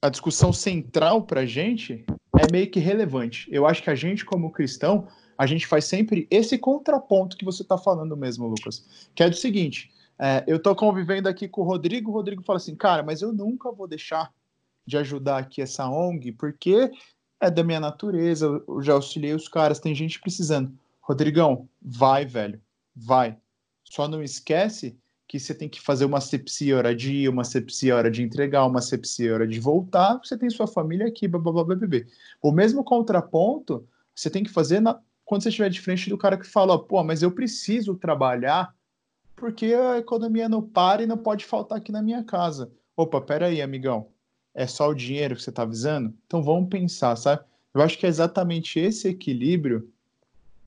a 0.02 0.10
discussão 0.10 0.54
central 0.54 1.24
para 1.24 1.42
a 1.42 1.46
gente 1.46 2.06
é 2.40 2.52
meio 2.52 2.70
que 2.70 2.80
relevante. 2.80 3.48
Eu 3.52 3.66
acho 3.66 3.82
que 3.82 3.90
a 3.90 3.96
gente, 3.96 4.26
como 4.26 4.52
cristão, 4.52 5.08
a 5.38 5.46
gente 5.46 5.66
faz 5.66 5.86
sempre 5.86 6.28
esse 6.30 6.58
contraponto 6.58 7.38
que 7.38 7.46
você 7.46 7.62
está 7.62 7.78
falando 7.78 8.16
mesmo, 8.16 8.48
Lucas, 8.48 9.10
que 9.14 9.24
é 9.24 9.30
do 9.30 9.36
seguinte: 9.36 9.92
é, 10.20 10.44
eu 10.48 10.58
estou 10.58 10.76
convivendo 10.76 11.28
aqui 11.28 11.48
com 11.48 11.62
o 11.62 11.66
Rodrigo, 11.66 12.12
o 12.12 12.14
Rodrigo 12.14 12.44
fala 12.44 12.58
assim, 12.58 12.76
cara, 12.76 13.04
mas 13.04 13.22
eu 13.22 13.34
nunca 13.34 13.72
vou 13.72 13.88
deixar 13.88 14.32
de 14.86 14.98
ajudar 14.98 15.38
aqui 15.40 15.62
essa 15.62 15.90
ONG, 15.90 16.32
porque 16.34 16.92
é 17.40 17.50
da 17.50 17.64
minha 17.64 17.80
natureza, 17.80 18.64
eu 18.68 18.82
já 18.82 18.94
auxiliei 18.94 19.34
os 19.34 19.48
caras, 19.48 19.80
tem 19.80 19.96
gente 19.96 20.22
precisando. 20.22 20.72
Rodrigão, 21.02 21.68
vai, 21.82 22.26
velho, 22.26 22.62
vai. 22.96 23.38
Só 23.84 24.08
não 24.08 24.24
esquece 24.24 24.98
que 25.28 25.40
você 25.40 25.54
tem 25.54 25.68
que 25.68 25.82
fazer 25.82 26.06
uma 26.06 26.22
sepsia 26.22 26.78
hora 26.78 26.96
de 26.96 27.14
ir, 27.14 27.30
uma 27.30 27.44
sepsia 27.44 27.96
hora 27.96 28.12
de 28.12 28.22
entregar, 28.22 28.66
uma 28.66 28.82
sepsia 28.82 29.34
hora 29.34 29.48
de 29.48 29.60
voltar, 29.60 30.20
você 30.24 30.38
tem 30.38 30.50
sua 30.50 30.68
família 30.68 31.08
aqui, 31.08 31.28
blá, 31.28 31.40
blá, 31.40 31.52
blá, 31.52 31.64
blá, 31.64 31.76
blá. 31.76 32.00
O 32.42 32.52
mesmo 32.52 32.84
contraponto 32.84 33.88
você 34.16 34.30
tem 34.30 34.44
que 34.44 34.50
fazer 34.50 34.80
na, 34.80 35.00
quando 35.26 35.44
você 35.44 35.50
estiver 35.50 35.70
de 35.70 35.82
frente 35.82 36.10
do 36.10 36.18
cara 36.18 36.38
que 36.38 36.48
fala, 36.48 36.82
pô, 36.82 37.04
mas 37.04 37.22
eu 37.22 37.32
preciso 37.32 37.96
trabalhar 37.96 38.74
porque 39.36 39.74
a 39.74 39.98
economia 39.98 40.48
não 40.48 40.62
para 40.62 41.04
e 41.04 41.06
não 41.06 41.18
pode 41.18 41.44
faltar 41.44 41.78
aqui 41.78 41.92
na 41.92 42.02
minha 42.02 42.24
casa. 42.24 42.72
Opa, 42.96 43.20
peraí, 43.20 43.62
amigão, 43.62 44.08
é 44.54 44.66
só 44.66 44.90
o 44.90 44.96
dinheiro 44.96 45.36
que 45.36 45.42
você 45.42 45.50
está 45.50 45.64
avisando? 45.64 46.14
Então 46.26 46.42
vamos 46.42 46.70
pensar, 46.70 47.16
sabe? 47.18 47.44
Eu 47.74 47.82
acho 47.82 47.98
que 47.98 48.06
é 48.06 48.10
exatamente 48.10 48.80
esse 48.80 49.10
equilíbrio 49.10 49.92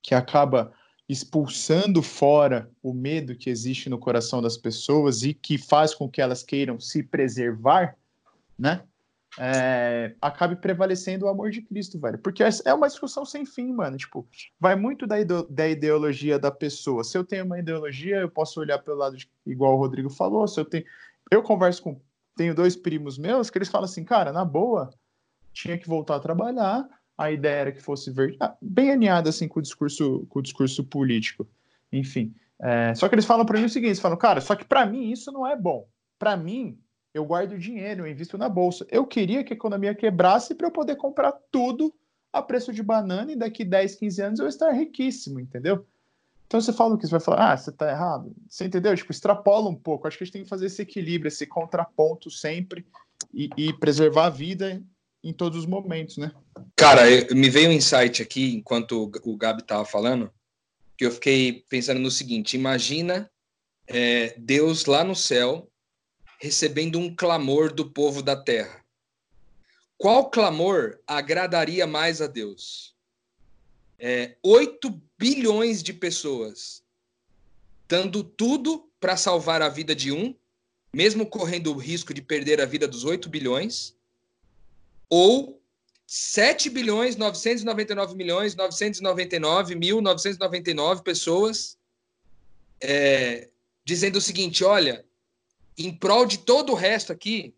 que 0.02 0.14
acaba 0.14 0.72
expulsando 1.08 2.02
fora 2.02 2.70
o 2.82 2.92
medo 2.92 3.34
que 3.34 3.48
existe 3.48 3.88
no 3.88 3.98
coração 3.98 4.42
das 4.42 4.58
pessoas 4.58 5.22
e 5.22 5.32
que 5.32 5.56
faz 5.56 5.94
com 5.94 6.08
que 6.08 6.20
elas 6.20 6.42
queiram 6.42 6.78
se 6.78 7.02
preservar, 7.02 7.96
né? 8.58 8.82
É, 9.38 10.14
acabe 10.20 10.56
prevalecendo 10.56 11.24
o 11.24 11.28
amor 11.28 11.50
de 11.50 11.62
Cristo, 11.62 11.98
velho. 11.98 12.18
Porque 12.18 12.42
é 12.42 12.74
uma 12.74 12.88
discussão 12.88 13.24
sem 13.24 13.46
fim, 13.46 13.72
mano. 13.72 13.96
Tipo, 13.96 14.26
vai 14.58 14.74
muito 14.74 15.06
da, 15.06 15.16
da 15.48 15.68
ideologia 15.68 16.38
da 16.38 16.50
pessoa. 16.50 17.04
Se 17.04 17.16
eu 17.16 17.24
tenho 17.24 17.44
uma 17.44 17.58
ideologia, 17.58 18.16
eu 18.16 18.30
posso 18.30 18.60
olhar 18.60 18.78
pelo 18.78 18.96
lado 18.96 19.16
de, 19.16 19.30
igual 19.46 19.74
o 19.74 19.78
Rodrigo 19.78 20.10
falou. 20.10 20.46
Se 20.48 20.58
eu 20.58 20.64
tenho, 20.64 20.84
eu 21.30 21.42
converso 21.42 21.82
com, 21.82 22.00
tenho 22.36 22.54
dois 22.54 22.74
primos 22.74 23.16
meus 23.16 23.48
que 23.48 23.58
eles 23.58 23.68
falam 23.68 23.84
assim, 23.84 24.04
cara, 24.04 24.32
na 24.32 24.44
boa, 24.44 24.90
tinha 25.52 25.78
que 25.78 25.88
voltar 25.88 26.16
a 26.16 26.20
trabalhar 26.20 26.88
a 27.18 27.32
ideia 27.32 27.56
era 27.56 27.72
que 27.72 27.82
fosse 27.82 28.12
verde, 28.12 28.36
ah, 28.40 28.56
bem 28.62 28.92
alinhada 28.92 29.28
assim 29.28 29.48
com 29.48 29.58
o 29.58 29.62
discurso, 29.62 30.24
com 30.28 30.38
o 30.38 30.42
discurso 30.42 30.84
político. 30.84 31.46
Enfim, 31.92 32.32
é, 32.60 32.94
só 32.94 33.08
que 33.08 33.14
eles 33.16 33.24
falam 33.24 33.44
para 33.44 33.58
mim 33.58 33.66
o 33.66 33.68
seguinte, 33.68 33.88
eles 33.88 34.00
falam, 34.00 34.16
cara, 34.16 34.40
só 34.40 34.54
que 34.54 34.64
para 34.64 34.86
mim 34.86 35.10
isso 35.10 35.32
não 35.32 35.44
é 35.44 35.56
bom. 35.56 35.88
Para 36.16 36.36
mim, 36.36 36.78
eu 37.12 37.24
guardo 37.24 37.58
dinheiro, 37.58 38.02
eu 38.02 38.10
invisto 38.10 38.38
na 38.38 38.48
bolsa. 38.48 38.86
Eu 38.90 39.04
queria 39.04 39.42
que 39.42 39.52
a 39.52 39.56
economia 39.56 39.94
quebrasse 39.94 40.54
para 40.54 40.68
eu 40.68 40.70
poder 40.70 40.96
comprar 40.96 41.32
tudo 41.50 41.92
a 42.32 42.40
preço 42.40 42.72
de 42.72 42.82
banana 42.82 43.32
e 43.32 43.36
daqui 43.36 43.64
10, 43.64 43.96
15 43.96 44.22
anos 44.22 44.40
eu 44.40 44.46
estar 44.46 44.70
riquíssimo, 44.70 45.40
entendeu? 45.40 45.84
Então 46.46 46.60
você 46.60 46.72
fala 46.72 46.94
o 46.94 46.98
que 46.98 47.06
você 47.06 47.10
vai 47.10 47.20
falar, 47.20 47.52
ah, 47.52 47.56
você 47.56 47.72
tá 47.72 47.90
errado. 47.90 48.34
Você 48.48 48.64
entendeu? 48.64 48.94
Tipo, 48.96 49.10
extrapola 49.10 49.68
um 49.68 49.74
pouco. 49.74 50.06
Acho 50.06 50.16
que 50.16 50.24
a 50.24 50.26
gente 50.26 50.32
tem 50.32 50.42
que 50.44 50.48
fazer 50.48 50.66
esse 50.66 50.82
equilíbrio, 50.82 51.28
esse 51.28 51.46
contraponto 51.46 52.30
sempre 52.30 52.86
e, 53.34 53.50
e 53.56 53.72
preservar 53.72 54.26
a 54.26 54.30
vida 54.30 54.82
em 55.22 55.32
todos 55.32 55.58
os 55.58 55.66
momentos, 55.66 56.16
né? 56.16 56.32
Cara, 56.76 57.02
me 57.34 57.50
veio 57.50 57.70
um 57.70 57.72
insight 57.72 58.22
aqui 58.22 58.54
enquanto 58.54 59.10
o 59.24 59.36
Gabi 59.36 59.62
estava 59.62 59.84
falando, 59.84 60.32
que 60.96 61.04
eu 61.04 61.10
fiquei 61.10 61.64
pensando 61.68 62.00
no 62.00 62.10
seguinte: 62.10 62.56
imagina 62.56 63.30
é, 63.86 64.34
Deus 64.38 64.84
lá 64.84 65.02
no 65.02 65.14
céu 65.14 65.70
recebendo 66.40 66.98
um 66.98 67.14
clamor 67.14 67.72
do 67.72 67.90
povo 67.90 68.22
da 68.22 68.36
terra. 68.36 68.84
Qual 69.96 70.30
clamor 70.30 71.00
agradaria 71.06 71.86
mais 71.86 72.22
a 72.22 72.28
Deus? 72.28 72.94
É, 73.98 74.36
8 74.44 75.02
bilhões 75.18 75.82
de 75.82 75.92
pessoas 75.92 76.84
dando 77.88 78.22
tudo 78.22 78.88
para 79.00 79.16
salvar 79.16 79.62
a 79.62 79.68
vida 79.68 79.94
de 79.94 80.12
um, 80.12 80.34
mesmo 80.92 81.26
correndo 81.26 81.72
o 81.72 81.78
risco 81.78 82.14
de 82.14 82.20
perder 82.20 82.60
a 82.60 82.66
vida 82.66 82.86
dos 82.86 83.02
8 83.02 83.28
bilhões, 83.28 83.96
ou 85.08 85.62
7 86.06 86.70
bilhões 86.70 87.16
999 87.16 88.14
milhões 88.14 88.54
999 88.54 89.74
mil 89.74 90.00
999 90.00 91.02
pessoas 91.02 91.78
é, 92.80 93.50
dizendo 93.84 94.16
o 94.16 94.20
seguinte: 94.20 94.64
olha, 94.64 95.04
em 95.76 95.94
prol 95.94 96.26
de 96.26 96.38
todo 96.38 96.72
o 96.72 96.76
resto 96.76 97.12
aqui, 97.12 97.54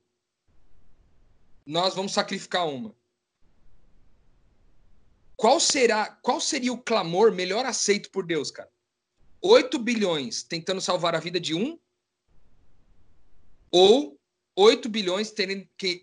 nós 1.65 1.95
vamos 1.95 2.13
sacrificar 2.13 2.69
uma. 2.69 2.95
Qual 5.37 5.59
será, 5.59 6.07
qual 6.23 6.41
seria 6.41 6.73
o 6.73 6.83
clamor 6.83 7.33
melhor 7.33 7.65
aceito 7.65 8.11
por 8.11 8.27
Deus, 8.27 8.51
cara? 8.51 8.71
8 9.41 9.79
bilhões 9.79 10.43
tentando 10.43 10.83
salvar 10.83 11.15
a 11.15 11.21
vida 11.21 11.41
de 11.41 11.55
um 11.55 11.79
ou 13.71 14.20
8 14.57 14.89
bilhões 14.89 15.33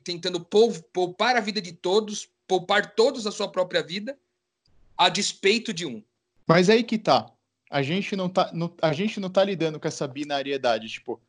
tentando 0.04 0.40
poupar 0.40 1.36
a 1.36 1.42
vida 1.42 1.62
de 1.62 1.74
todos, 1.74 2.30
poupar 2.48 2.96
todos 2.96 3.28
a 3.28 3.32
sua 3.32 3.48
própria 3.48 3.84
vida 3.84 4.18
a 4.98 5.10
despeito 5.10 5.74
de 5.74 5.86
um. 5.86 6.04
Mas 6.48 6.70
aí 6.70 6.84
que 6.84 6.98
tá. 6.98 7.32
A 7.70 7.82
gente 7.82 8.16
não 8.16 8.30
tá, 8.30 8.50
não, 8.54 8.74
a 8.82 8.94
gente 8.94 9.20
não 9.20 9.30
tá 9.30 9.44
lidando 9.44 9.80
com 9.80 9.88
essa 9.88 10.08
binariedade, 10.08 10.88
tipo, 10.88 11.22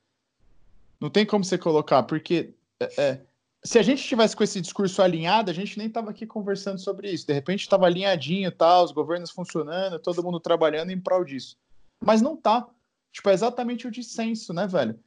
não 1.01 1.11
tem 1.11 1.27
como 1.27 1.45
você 1.45 1.59
colocar, 1.59 2.05
porque 2.05 2.55
é, 2.81 3.03
é 3.03 3.21
se 3.65 3.79
a 3.79 3.83
gente 3.83 4.03
tivesse 4.03 4.37
com 4.37 4.45
esse 4.45 4.61
discurso 4.61 5.03
alinhado, 5.03 5.51
a 5.51 5.55
gente 5.55 5.77
nem 5.79 5.91
tava 5.91 6.11
aqui 6.11 6.27
conversando 6.27 6.79
sobre 6.79 7.11
isso. 7.11 7.27
De 7.27 7.33
repente 7.33 7.61
estava 7.61 7.87
alinhadinho, 7.87 8.53
tal, 8.53 8.85
os 8.85 8.93
governos 8.93 9.31
funcionando, 9.31 9.99
todo 9.99 10.23
mundo 10.23 10.39
trabalhando 10.39 10.91
em 10.91 11.01
prol 11.01 11.25
disso. 11.25 11.57
Mas 12.01 12.23
não 12.23 12.37
tá. 12.37 12.69
Tipo, 13.13 13.31
é 13.31 13.33
exatamente 13.33 13.87
o 13.87 13.91
dissenso, 13.91 14.53
né, 14.53 14.67
velho? 14.67 14.99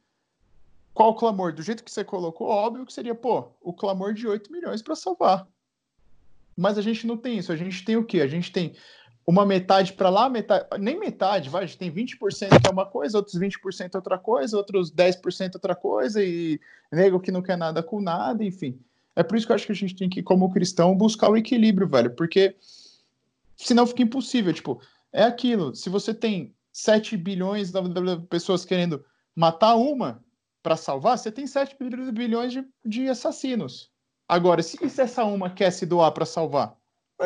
Qual 0.94 1.10
o 1.10 1.14
clamor? 1.14 1.52
Do 1.52 1.62
jeito 1.62 1.82
que 1.82 1.90
você 1.90 2.04
colocou, 2.04 2.48
óbvio 2.48 2.84
que 2.84 2.92
seria, 2.92 3.14
pô, 3.14 3.48
o 3.60 3.72
clamor 3.72 4.12
de 4.12 4.26
8 4.26 4.52
milhões 4.52 4.82
para 4.82 4.94
salvar. 4.94 5.46
Mas 6.56 6.76
a 6.76 6.82
gente 6.82 7.06
não 7.06 7.16
tem 7.16 7.38
isso. 7.38 7.50
A 7.50 7.56
gente 7.56 7.84
tem 7.84 7.96
o 7.96 8.04
quê? 8.04 8.20
A 8.20 8.26
gente 8.26 8.52
tem 8.52 8.74
uma 9.26 9.46
metade 9.46 9.92
para 9.92 10.10
lá, 10.10 10.28
metade, 10.28 10.66
nem 10.78 10.98
metade, 10.98 11.48
vai, 11.48 11.62
a 11.62 11.66
gente 11.66 11.78
tem 11.78 11.92
20% 11.92 12.60
que 12.60 12.66
é 12.66 12.70
uma 12.70 12.84
coisa, 12.84 13.16
outros 13.16 13.38
20% 13.38 13.94
outra 13.94 14.18
coisa, 14.18 14.56
outros 14.56 14.92
10% 14.92 15.54
outra 15.54 15.74
coisa, 15.76 16.22
e 16.22 16.60
nego 16.90 17.20
que 17.20 17.30
não 17.30 17.40
quer 17.40 17.56
nada 17.56 17.82
com 17.82 18.00
nada, 18.00 18.44
enfim. 18.44 18.78
É 19.14 19.22
por 19.22 19.36
isso 19.36 19.46
que 19.46 19.52
eu 19.52 19.56
acho 19.56 19.66
que 19.66 19.72
a 19.72 19.76
gente 19.76 19.94
tem 19.94 20.08
que, 20.08 20.22
como 20.22 20.52
cristão, 20.52 20.96
buscar 20.96 21.30
o 21.30 21.36
equilíbrio, 21.36 21.88
velho, 21.88 22.10
porque 22.16 22.56
senão 23.56 23.86
fica 23.86 24.02
impossível. 24.02 24.52
Tipo, 24.52 24.80
é 25.12 25.22
aquilo, 25.22 25.74
se 25.74 25.88
você 25.88 26.12
tem 26.12 26.52
7 26.72 27.16
bilhões 27.16 27.70
de 27.70 28.26
pessoas 28.28 28.64
querendo 28.64 29.04
matar 29.36 29.76
uma 29.76 30.22
para 30.62 30.76
salvar, 30.76 31.18
você 31.18 31.30
tem 31.30 31.46
7 31.46 31.76
bilhões 32.12 32.52
de, 32.52 32.64
de 32.84 33.08
assassinos. 33.08 33.90
Agora, 34.28 34.62
se, 34.62 34.78
essa 35.00 35.24
uma 35.24 35.50
quer 35.50 35.70
se 35.70 35.84
doar 35.84 36.12
para 36.12 36.24
salvar, 36.24 36.76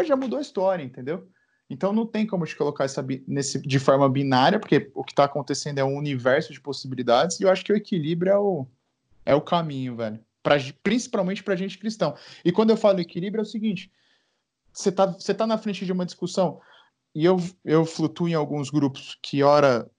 já 0.04 0.16
mudou 0.16 0.38
a 0.38 0.42
história, 0.42 0.82
entendeu? 0.82 1.28
Então 1.68 1.92
não 1.92 2.06
tem 2.06 2.26
como 2.26 2.46
te 2.46 2.56
colocar 2.56 2.84
essa 2.84 3.04
nesse, 3.26 3.60
de 3.60 3.78
forma 3.78 4.08
binária, 4.08 4.58
porque 4.58 4.90
o 4.94 5.02
que 5.04 5.12
está 5.12 5.24
acontecendo 5.24 5.78
é 5.78 5.84
um 5.84 5.96
universo 5.96 6.52
de 6.52 6.60
possibilidades, 6.60 7.40
e 7.40 7.42
eu 7.42 7.50
acho 7.50 7.64
que 7.64 7.72
o 7.72 7.76
equilíbrio 7.76 8.32
é 8.32 8.38
o, 8.38 8.66
é 9.24 9.34
o 9.34 9.40
caminho, 9.40 9.96
velho. 9.96 10.20
Pra, 10.42 10.56
principalmente 10.82 11.42
para 11.42 11.56
gente 11.56 11.78
cristão. 11.78 12.14
E 12.44 12.52
quando 12.52 12.70
eu 12.70 12.76
falo 12.76 13.00
equilíbrio, 13.00 13.40
é 13.40 13.42
o 13.42 13.46
seguinte: 13.46 13.90
você 14.72 14.92
tá, 14.92 15.06
você 15.06 15.34
tá 15.34 15.46
na 15.46 15.58
frente 15.58 15.84
de 15.84 15.92
uma 15.92 16.06
discussão, 16.06 16.60
e 17.14 17.24
eu, 17.24 17.36
eu 17.64 17.84
flutuo 17.84 18.28
em 18.28 18.34
alguns 18.34 18.70
grupos 18.70 19.18
que, 19.20 19.42
ora, 19.42 19.90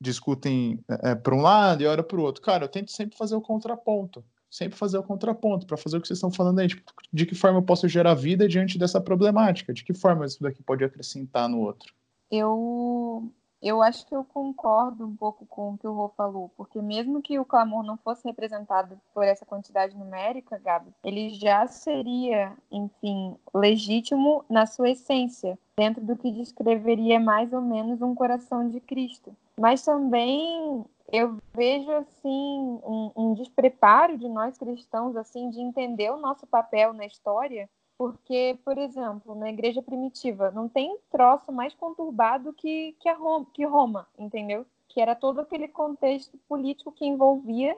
discutem 0.00 0.82
é, 0.88 1.14
para 1.14 1.34
um 1.34 1.42
lado 1.42 1.82
e 1.82 1.86
ora 1.86 2.02
para 2.02 2.18
o 2.18 2.22
outro. 2.22 2.42
Cara, 2.42 2.64
eu 2.64 2.68
tento 2.68 2.90
sempre 2.90 3.16
fazer 3.16 3.34
o 3.34 3.40
contraponto 3.40 4.24
sempre 4.56 4.78
fazer 4.78 4.96
o 4.96 5.02
contraponto, 5.02 5.66
para 5.66 5.76
fazer 5.76 5.98
o 5.98 6.00
que 6.00 6.06
vocês 6.06 6.16
estão 6.16 6.30
falando 6.30 6.60
aí. 6.60 6.68
Tipo, 6.68 6.82
de 7.12 7.26
que 7.26 7.34
forma 7.34 7.58
eu 7.58 7.62
posso 7.62 7.86
gerar 7.88 8.14
vida 8.14 8.48
diante 8.48 8.78
dessa 8.78 9.00
problemática? 9.00 9.72
De 9.72 9.84
que 9.84 9.92
forma 9.92 10.24
isso 10.24 10.42
daqui 10.42 10.62
pode 10.62 10.84
acrescentar 10.84 11.48
no 11.48 11.60
outro? 11.60 11.92
Eu, 12.30 13.30
eu 13.62 13.82
acho 13.82 14.06
que 14.06 14.14
eu 14.14 14.24
concordo 14.24 15.06
um 15.06 15.14
pouco 15.14 15.44
com 15.46 15.74
o 15.74 15.78
que 15.78 15.86
o 15.86 15.92
Rô 15.92 16.08
falou, 16.16 16.50
porque 16.56 16.80
mesmo 16.80 17.22
que 17.22 17.38
o 17.38 17.44
clamor 17.44 17.84
não 17.84 17.96
fosse 17.98 18.26
representado 18.26 18.98
por 19.12 19.24
essa 19.24 19.44
quantidade 19.44 19.96
numérica, 19.96 20.58
Gabi, 20.58 20.90
ele 21.04 21.30
já 21.30 21.66
seria, 21.66 22.52
enfim, 22.70 23.36
legítimo 23.54 24.44
na 24.48 24.66
sua 24.66 24.90
essência, 24.90 25.58
dentro 25.76 26.02
do 26.02 26.16
que 26.16 26.30
descreveria 26.30 27.20
mais 27.20 27.52
ou 27.52 27.60
menos 27.60 28.00
um 28.00 28.14
coração 28.14 28.68
de 28.68 28.80
Cristo. 28.80 29.36
Mas 29.58 29.84
também 29.84 30.84
eu 31.12 31.38
vejo 31.54 31.90
assim 31.92 32.80
um, 32.84 33.12
um, 33.16 33.34
despreparo 33.34 34.18
de 34.18 34.28
nós 34.28 34.58
cristãos 34.58 35.16
assim 35.16 35.50
de 35.50 35.60
entender 35.60 36.10
o 36.10 36.18
nosso 36.18 36.46
papel 36.46 36.92
na 36.92 37.06
história 37.06 37.68
porque 37.96 38.58
por 38.64 38.76
exemplo 38.76 39.34
na 39.34 39.48
igreja 39.48 39.80
primitiva 39.80 40.50
não 40.50 40.68
tem 40.68 40.98
troço 41.10 41.52
mais 41.52 41.72
conturbado 41.74 42.52
que 42.52 42.96
que, 42.98 43.10
Roma, 43.12 43.46
que 43.54 43.64
Roma 43.64 44.06
entendeu? 44.18 44.66
Que 44.88 45.00
era 45.00 45.14
todo 45.14 45.40
aquele 45.40 45.68
contexto 45.68 46.36
político 46.48 46.90
que 46.90 47.06
envolvia 47.06 47.76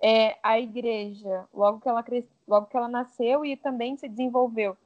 é, 0.00 0.36
a 0.42 0.58
igreja 0.58 1.48
logo 1.54 1.80
que 1.80 1.88
ela 1.88 2.02
cres... 2.02 2.26
logo 2.46 2.66
que 2.66 2.76
ela 2.76 2.88
nasceu 2.88 3.44
e 3.44 3.56
também 3.56 3.96
se 3.96 4.08
desenvolveu. 4.08 4.76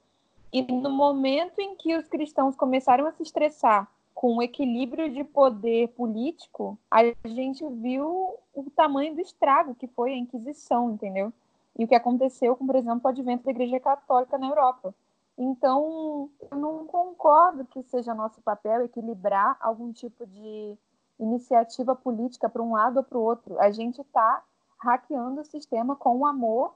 E 0.53 0.63
no 0.63 0.91
momento 0.91 1.59
em 1.59 1.75
que 1.75 1.97
os 1.97 2.07
cristãos 2.07 2.55
começaram 2.55 3.07
a 3.07 3.13
se 3.13 3.23
estressar 3.23 3.91
com 4.19 4.43
equilíbrio 4.43 5.09
de 5.09 5.23
poder 5.23 5.91
político, 5.91 6.77
a 6.91 7.05
gente 7.25 7.65
viu 7.69 8.35
o 8.53 8.69
tamanho 8.75 9.15
do 9.15 9.21
estrago 9.21 9.77
que 9.77 9.87
foi 9.87 10.13
a 10.13 10.17
Inquisição, 10.17 10.91
entendeu? 10.91 11.33
E 11.79 11.85
o 11.85 11.87
que 11.87 11.95
aconteceu 11.95 12.57
com, 12.57 12.67
por 12.67 12.75
exemplo, 12.75 13.03
o 13.05 13.09
advento 13.09 13.45
da 13.45 13.53
Igreja 13.53 13.79
Católica 13.79 14.37
na 14.37 14.49
Europa. 14.49 14.93
Então, 15.39 16.29
eu 16.51 16.59
não 16.59 16.85
concordo 16.85 17.65
que 17.67 17.81
seja 17.85 18.13
nosso 18.13 18.41
papel 18.41 18.87
equilibrar 18.87 19.57
algum 19.61 19.93
tipo 19.93 20.27
de 20.27 20.77
iniciativa 21.21 21.95
política 21.95 22.49
para 22.49 22.61
um 22.61 22.73
lado 22.73 22.97
ou 22.97 23.05
para 23.05 23.19
o 23.19 23.23
outro. 23.23 23.57
A 23.61 23.71
gente 23.71 24.01
está 24.01 24.43
hackeando 24.79 25.43
o 25.43 25.45
sistema 25.45 25.95
com 25.95 26.27
amor 26.27 26.75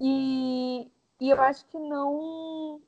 e, 0.00 0.90
e 1.20 1.30
eu 1.30 1.40
acho 1.40 1.64
que 1.66 1.78
não 1.78 2.80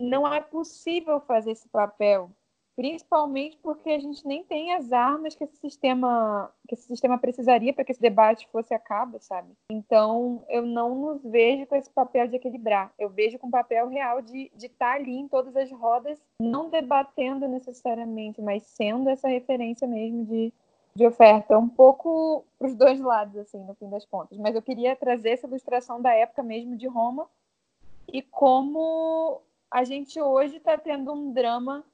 não 0.00 0.26
é 0.26 0.40
possível 0.40 1.20
fazer 1.20 1.50
esse 1.50 1.68
papel 1.68 2.30
principalmente 2.76 3.56
porque 3.62 3.90
a 3.90 3.98
gente 3.98 4.26
nem 4.26 4.42
tem 4.44 4.74
as 4.74 4.92
armas 4.92 5.34
que 5.34 5.44
esse 5.44 5.56
sistema 5.56 6.50
que 6.66 6.74
esse 6.74 6.86
sistema 6.86 7.18
precisaria 7.18 7.72
para 7.72 7.84
que 7.84 7.92
esse 7.92 8.00
debate 8.00 8.48
fosse 8.50 8.74
a 8.74 8.78
cabo, 8.78 9.18
sabe? 9.20 9.52
Então 9.70 10.44
eu 10.48 10.66
não 10.66 10.94
nos 10.94 11.22
vejo 11.22 11.66
com 11.66 11.76
esse 11.76 11.90
papel 11.90 12.26
de 12.26 12.36
equilibrar. 12.36 12.92
Eu 12.98 13.08
vejo 13.08 13.38
com 13.38 13.46
o 13.46 13.50
papel 13.50 13.88
real 13.88 14.20
de 14.20 14.50
estar 14.56 14.92
tá 14.92 14.94
ali 14.94 15.16
em 15.16 15.28
todas 15.28 15.54
as 15.56 15.70
rodas, 15.70 16.20
não 16.40 16.68
debatendo 16.68 17.46
necessariamente, 17.46 18.42
mas 18.42 18.64
sendo 18.64 19.08
essa 19.08 19.28
referência 19.28 19.86
mesmo 19.86 20.24
de, 20.24 20.52
de 20.96 21.06
oferta, 21.06 21.58
um 21.58 21.68
pouco 21.68 22.44
para 22.58 22.68
os 22.68 22.74
dois 22.74 22.98
lados, 23.00 23.36
assim, 23.36 23.58
no 23.58 23.74
fim 23.74 23.88
das 23.88 24.04
contas. 24.04 24.36
Mas 24.38 24.54
eu 24.54 24.62
queria 24.62 24.96
trazer 24.96 25.30
essa 25.30 25.46
ilustração 25.46 26.00
da 26.00 26.12
época 26.12 26.42
mesmo 26.42 26.76
de 26.76 26.88
Roma 26.88 27.28
e 28.12 28.20
como 28.20 29.40
a 29.70 29.84
gente 29.84 30.20
hoje 30.20 30.56
está 30.56 30.78
tendo 30.78 31.12
um 31.12 31.32
drama 31.32 31.84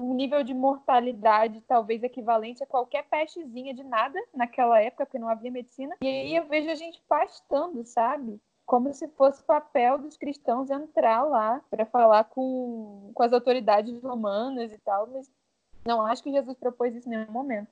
um 0.00 0.14
nível 0.14 0.42
de 0.42 0.54
mortalidade 0.54 1.62
talvez 1.68 2.02
equivalente 2.02 2.62
a 2.62 2.66
qualquer 2.66 3.04
pestezinha 3.04 3.74
de 3.74 3.84
nada 3.84 4.18
naquela 4.34 4.80
época, 4.80 5.04
porque 5.04 5.18
não 5.18 5.28
havia 5.28 5.50
medicina. 5.50 5.96
E 6.00 6.06
aí 6.06 6.34
eu 6.34 6.46
vejo 6.46 6.70
a 6.70 6.74
gente 6.74 7.00
pastando, 7.08 7.84
sabe? 7.84 8.40
Como 8.64 8.92
se 8.94 9.08
fosse 9.08 9.42
papel 9.42 9.98
dos 9.98 10.16
cristãos 10.16 10.70
entrar 10.70 11.22
lá 11.22 11.60
para 11.70 11.84
falar 11.84 12.24
com, 12.24 13.10
com 13.14 13.22
as 13.22 13.32
autoridades 13.32 14.00
romanas 14.02 14.72
e 14.72 14.78
tal, 14.78 15.08
mas 15.12 15.30
não 15.84 16.04
acho 16.06 16.22
que 16.22 16.32
Jesus 16.32 16.56
propôs 16.56 16.94
isso 16.94 17.08
em 17.08 17.16
nenhum 17.16 17.32
momento. 17.32 17.68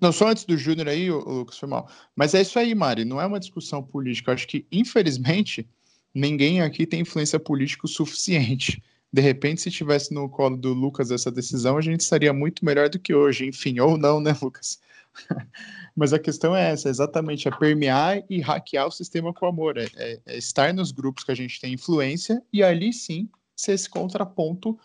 Não, 0.00 0.10
só 0.10 0.28
antes 0.28 0.44
do 0.44 0.56
Júnior 0.56 0.88
aí, 0.88 1.10
Lucas, 1.10 1.58
foi 1.58 1.68
mal. 1.68 1.88
Mas 2.14 2.34
é 2.34 2.42
isso 2.42 2.58
aí, 2.58 2.74
Mari, 2.74 3.04
não 3.04 3.20
é 3.20 3.26
uma 3.26 3.38
discussão 3.38 3.82
política. 3.82 4.30
Eu 4.30 4.34
acho 4.34 4.48
que, 4.48 4.66
infelizmente, 4.70 5.68
ninguém 6.12 6.60
aqui 6.60 6.86
tem 6.86 7.00
influência 7.00 7.38
política 7.38 7.86
o 7.86 7.88
suficiente 7.88 8.82
de 9.12 9.20
repente, 9.20 9.60
se 9.60 9.70
tivesse 9.70 10.14
no 10.14 10.28
colo 10.28 10.56
do 10.56 10.72
Lucas 10.72 11.10
essa 11.10 11.30
decisão, 11.30 11.76
a 11.76 11.82
gente 11.82 12.00
estaria 12.00 12.32
muito 12.32 12.64
melhor 12.64 12.88
do 12.88 12.98
que 12.98 13.14
hoje, 13.14 13.46
enfim, 13.46 13.78
ou 13.78 13.98
não, 13.98 14.20
né, 14.20 14.34
Lucas? 14.40 14.80
Mas 15.94 16.14
a 16.14 16.18
questão 16.18 16.56
é 16.56 16.70
essa, 16.70 16.88
exatamente, 16.88 17.46
é 17.46 17.50
permear 17.50 18.22
e 18.30 18.40
hackear 18.40 18.86
o 18.86 18.90
sistema 18.90 19.32
com 19.32 19.44
amor, 19.44 19.76
é, 19.76 19.86
é, 19.96 20.20
é, 20.24 20.38
estar 20.38 20.72
nos 20.72 20.90
grupos 20.90 21.24
que 21.24 21.30
a 21.30 21.34
gente 21.34 21.60
tem 21.60 21.74
influência 21.74 22.42
e 22.50 22.62
ali 22.62 22.92
sim 22.92 23.28
ser 23.54 23.72
esse 23.72 23.88
contraponto 23.88 24.78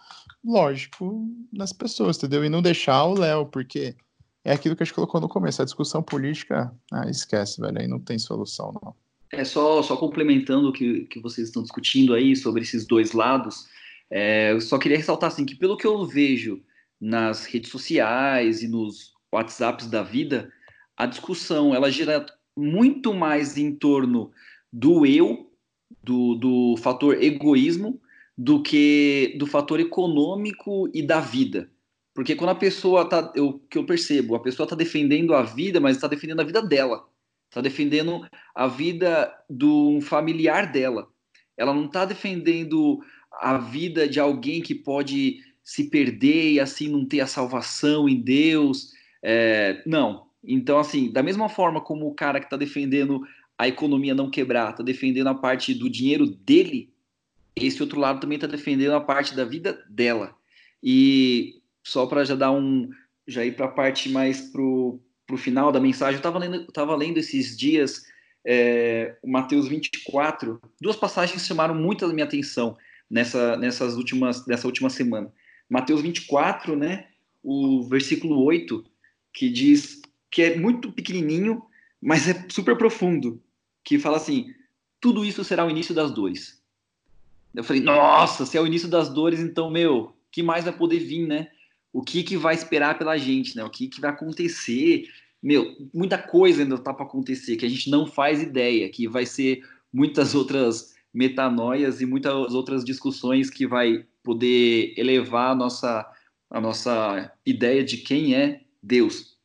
lógico 0.44 1.26
nas 1.52 1.72
pessoas, 1.72 2.18
entendeu? 2.18 2.44
E 2.44 2.50
não 2.50 2.62
deixar 2.62 3.06
o 3.06 3.18
Léo, 3.18 3.46
porque 3.46 3.96
é 4.44 4.52
aquilo 4.52 4.76
que 4.76 4.84
a 4.84 4.86
gente 4.86 4.94
colocou 4.94 5.22
no 5.22 5.30
começo, 5.30 5.62
a 5.62 5.66
discussão 5.66 6.04
política, 6.04 6.72
ah, 6.92 7.10
esquece, 7.10 7.62
velho, 7.62 7.80
aí 7.80 7.88
não 7.88 8.00
tem 8.00 8.20
solução, 8.20 8.74
não. 8.84 8.94
É 9.32 9.44
só, 9.44 9.82
só 9.82 9.96
complementando 9.96 10.70
o 10.70 10.74
que, 10.74 11.06
que 11.06 11.20
vocês 11.20 11.48
estão 11.48 11.64
discutindo 11.64 12.14
aí 12.14 12.36
sobre 12.36 12.62
esses 12.62 12.86
dois 12.86 13.14
lados, 13.14 13.68
é, 14.10 14.52
eu 14.52 14.62
só 14.62 14.78
queria 14.78 14.98
ressaltar 14.98 15.28
assim 15.28 15.46
que 15.46 15.56
pelo 15.56 15.78
que 15.78 15.86
eu 15.86 16.06
vejo 16.06 16.62
nas 17.00 17.46
redes 17.46 17.70
sociais 17.70 18.64
e 18.64 18.68
nos 18.68 19.14
WhatsApps 19.34 19.88
da 19.88 20.02
vida, 20.02 20.52
a 20.96 21.06
discussão 21.06 21.76
ela 21.76 21.92
gira 21.92 22.26
muito 22.56 23.14
mais 23.14 23.58
em 23.58 23.76
torno 23.76 24.32
do 24.72 25.06
eu, 25.06 25.52
do, 26.04 26.36
do 26.36 26.76
fator 26.78 27.22
egoísmo, 27.22 28.02
do 28.38 28.62
que 28.62 29.36
do 29.38 29.46
fator 29.46 29.80
econômico 29.80 30.90
e 30.94 31.02
da 31.02 31.20
vida. 31.20 31.70
Porque 32.14 32.36
quando 32.36 32.52
a 32.52 32.56
pessoa 32.56 33.08
tá, 33.08 33.32
eu 33.36 33.60
que 33.70 33.78
eu 33.78 33.86
percebo, 33.86 34.36
a 34.36 34.42
pessoa 34.42 34.66
está 34.66 34.76
defendendo 34.76 35.36
a 35.36 35.44
vida, 35.44 35.80
mas 35.80 35.98
está 35.98 36.08
defendendo 36.08 36.40
a 36.40 36.46
vida 36.46 36.62
dela, 36.62 37.08
está 37.50 37.62
defendendo 37.62 38.28
a 38.56 38.68
vida 38.68 39.32
de 39.50 39.66
um 39.66 40.02
familiar 40.02 40.72
dela 40.72 41.08
ela 41.58 41.74
não 41.74 41.86
está 41.86 42.06
defendendo 42.06 43.00
a 43.42 43.58
vida 43.58 44.08
de 44.08 44.20
alguém 44.20 44.62
que 44.62 44.76
pode 44.76 45.44
se 45.64 45.90
perder 45.90 46.54
e 46.54 46.60
assim 46.60 46.88
não 46.88 47.06
ter 47.06 47.20
a 47.20 47.28
salvação 47.28 48.08
em 48.08 48.20
Deus. 48.20 48.94
É, 49.22 49.82
não. 49.86 50.28
Então, 50.44 50.80
assim, 50.80 51.12
da 51.12 51.22
mesma 51.22 51.50
forma 51.50 51.82
como 51.82 52.08
o 52.08 52.14
cara 52.14 52.40
que 52.40 52.46
está 52.46 52.56
defendendo 52.56 53.22
a 53.58 53.68
economia 53.68 54.14
não 54.14 54.30
quebrar, 54.30 54.70
está 54.70 54.84
defendendo 54.84 55.28
a 55.28 55.36
parte 55.36 55.74
do 55.74 55.90
dinheiro 55.90 56.28
dele, 56.28 56.90
esse 57.56 57.82
outro 57.82 58.00
lado 58.00 58.20
também 58.20 58.36
está 58.36 58.48
defendendo 58.48 58.94
a 58.94 59.02
parte 59.02 59.36
da 59.36 59.44
vida 59.44 59.84
dela. 59.90 60.36
E 60.82 61.60
só 61.84 62.06
para 62.06 62.24
já 62.24 62.36
dar 62.36 62.52
um. 62.52 62.90
já 63.28 63.44
ir 63.44 63.56
para 63.56 63.66
a 63.66 63.72
parte 63.72 64.10
mais 64.10 64.42
pro, 64.52 65.00
pro 65.26 65.38
final 65.38 65.72
da 65.72 65.80
mensagem, 65.80 66.14
eu 66.14 66.20
estava 66.20 66.38
lendo, 66.38 66.66
tava 66.68 66.96
lendo 66.96 67.18
esses 67.18 67.58
dias 67.58 68.06
é, 68.46 69.18
o 69.22 69.30
Mateus 69.30 69.68
24, 69.68 70.62
duas 70.80 70.96
passagens 70.96 71.46
chamaram 71.46 71.76
muito 71.76 72.06
a 72.06 72.14
minha 72.14 72.26
atenção 72.26 72.78
nessa, 73.10 73.56
nessas 73.58 73.96
últimas, 73.96 74.46
nessa 74.46 74.68
última 74.68 74.90
semana. 74.90 75.32
Mateus 75.70 76.02
24, 76.02 76.76
né, 76.76 77.08
o 77.44 77.84
versículo 77.84 78.44
8, 78.44 78.84
que 79.34 79.50
diz 79.50 80.02
que 80.30 80.42
é 80.42 80.58
muito 80.58 80.92
pequenininho, 80.92 81.64
mas 82.02 82.28
é 82.28 82.46
super 82.50 82.78
profundo, 82.78 83.42
que 83.84 84.00
fala 84.00 84.18
assim: 84.18 84.54
tudo 85.00 85.26
isso 85.26 85.44
será 85.44 85.66
o 85.66 85.70
início 85.70 85.94
das 85.94 86.12
dores. 86.12 86.62
Eu 87.56 87.64
falei, 87.64 87.82
nossa, 87.82 88.46
se 88.46 88.58
é 88.58 88.62
o 88.62 88.68
início 88.68 88.88
das 88.88 89.10
dores, 89.10 89.40
então, 89.40 89.70
meu, 89.70 90.14
que 90.32 90.44
mais 90.44 90.66
vai 90.66 90.74
poder 90.74 91.00
vir, 91.00 91.28
né? 91.28 91.50
O 91.92 92.04
que 92.04 92.22
que 92.22 92.38
vai 92.38 92.54
esperar 92.54 92.98
pela 92.98 93.18
gente, 93.18 93.56
né? 93.56 93.64
O 93.64 93.70
que 93.70 93.88
que 93.88 94.00
vai 94.00 94.12
acontecer? 94.12 95.08
Meu, 95.42 95.76
muita 95.94 96.18
coisa 96.18 96.62
ainda 96.62 96.78
tá 96.78 96.94
para 96.94 97.06
acontecer 97.06 97.56
que 97.56 97.66
a 97.66 97.70
gente 97.70 97.90
não 97.90 98.06
faz 98.06 98.42
ideia, 98.42 98.90
que 98.90 99.08
vai 99.08 99.26
ser 99.26 99.64
muitas 99.92 100.36
outras 100.36 100.94
metanoias 101.18 102.00
e 102.00 102.06
muitas 102.06 102.54
outras 102.54 102.86
discussões 102.86 103.50
que 103.50 103.66
vai 103.66 104.06
poder 104.24 104.94
elevar 104.96 105.52
a 105.52 105.56
nossa 105.56 106.14
a 106.50 106.62
nossa 106.62 107.34
ideia 107.46 107.84
de 107.84 107.98
quem 107.98 108.36
é 108.36 108.62
Deus. 108.82 109.36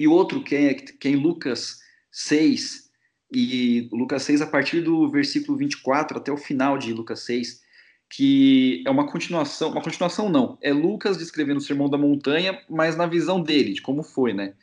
E 0.00 0.08
outro 0.08 0.42
que 0.42 0.56
é, 0.56 0.74
que 0.74 1.06
é 1.06 1.10
em 1.12 1.16
Lucas 1.16 1.78
6, 2.10 2.90
e 3.30 3.88
Lucas 3.92 4.24
6 4.24 4.42
a 4.42 4.46
partir 4.46 4.80
do 4.80 5.08
versículo 5.08 5.56
24 5.56 6.18
até 6.18 6.32
o 6.32 6.36
final 6.36 6.76
de 6.76 6.92
Lucas 6.92 7.20
6, 7.20 7.62
que 8.10 8.82
é 8.84 8.90
uma 8.90 9.06
continuação, 9.06 9.70
uma 9.70 9.82
continuação 9.82 10.28
não, 10.28 10.58
é 10.60 10.72
Lucas 10.72 11.16
descrevendo 11.16 11.58
o 11.58 11.62
Sermão 11.62 11.88
da 11.88 11.96
Montanha, 11.96 12.60
mas 12.68 12.96
na 12.96 13.06
visão 13.06 13.40
dele, 13.40 13.74
de 13.74 13.80
como 13.80 14.02
foi, 14.02 14.32
né? 14.32 14.54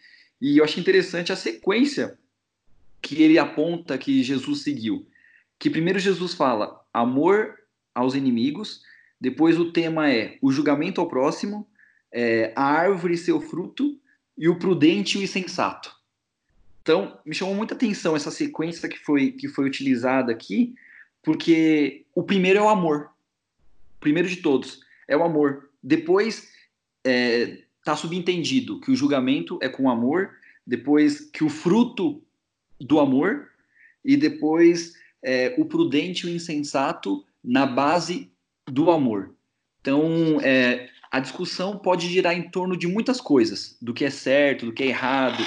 E 0.42 0.58
eu 0.58 0.66
acho 0.66 0.82
interessante 0.82 1.32
a 1.32 1.38
sequência 1.38 2.18
que 3.02 3.24
ele 3.24 3.40
aponta 3.40 3.98
que 3.98 4.22
Jesus 4.22 4.64
seguiu. 4.64 5.08
Que 5.60 5.70
primeiro 5.70 6.00
Jesus 6.00 6.34
fala 6.34 6.84
amor 6.94 7.60
aos 7.94 8.16
inimigos, 8.16 8.82
depois 9.20 9.60
o 9.60 9.72
tema 9.72 10.10
é 10.10 10.38
o 10.42 10.52
julgamento 10.52 11.02
ao 11.02 11.08
próximo, 11.08 11.68
é, 12.12 12.54
a 12.56 12.64
árvore 12.64 13.16
e 13.16 13.18
seu 13.18 13.42
fruto, 13.42 14.00
e 14.38 14.48
o 14.48 14.58
prudente 14.58 15.18
e 15.18 15.22
o 15.22 15.24
insensato. 15.24 15.94
Então, 16.82 17.20
me 17.26 17.36
chamou 17.36 17.54
muita 17.54 17.76
atenção 17.76 18.16
essa 18.16 18.32
sequência 18.32 18.88
que 18.88 18.98
foi, 18.98 19.34
que 19.34 19.50
foi 19.50 19.66
utilizada 19.66 20.32
aqui, 20.32 20.74
porque 21.22 22.06
o 22.16 22.24
primeiro 22.24 22.60
é 22.60 22.62
o 22.62 22.70
amor 22.70 23.12
primeiro 24.00 24.30
de 24.30 24.38
todos, 24.38 24.80
é 25.08 25.16
o 25.16 25.24
amor. 25.24 25.70
Depois, 25.84 26.52
é, 27.04 27.64
tá 27.84 27.96
subentendido 27.96 28.80
que 28.80 28.92
o 28.92 28.96
julgamento 28.96 29.60
é 29.62 29.70
com 29.70 29.90
amor, 29.90 30.32
depois 30.66 31.20
que 31.20 31.44
o 31.44 31.50
fruto 31.50 32.24
do 32.80 33.00
amor, 33.00 33.50
e 34.04 34.16
depois 34.16 34.94
é, 35.24 35.56
o 35.58 35.66
prudente 35.66 36.26
e 36.26 36.30
o 36.30 36.36
insensato 36.36 37.24
na 37.44 37.66
base 37.66 38.32
do 38.68 38.92
amor. 38.92 39.36
Então, 39.82 40.40
é, 40.42 40.90
a 41.12 41.20
discussão 41.20 41.78
pode 41.78 42.08
girar 42.08 42.38
em 42.38 42.50
torno 42.50 42.78
de 42.78 42.88
muitas 42.88 43.20
coisas, 43.20 43.78
do 43.82 43.94
que 43.94 44.06
é 44.06 44.10
certo, 44.10 44.66
do 44.66 44.74
que 44.74 44.84
é 44.84 44.88
errado, 44.88 45.44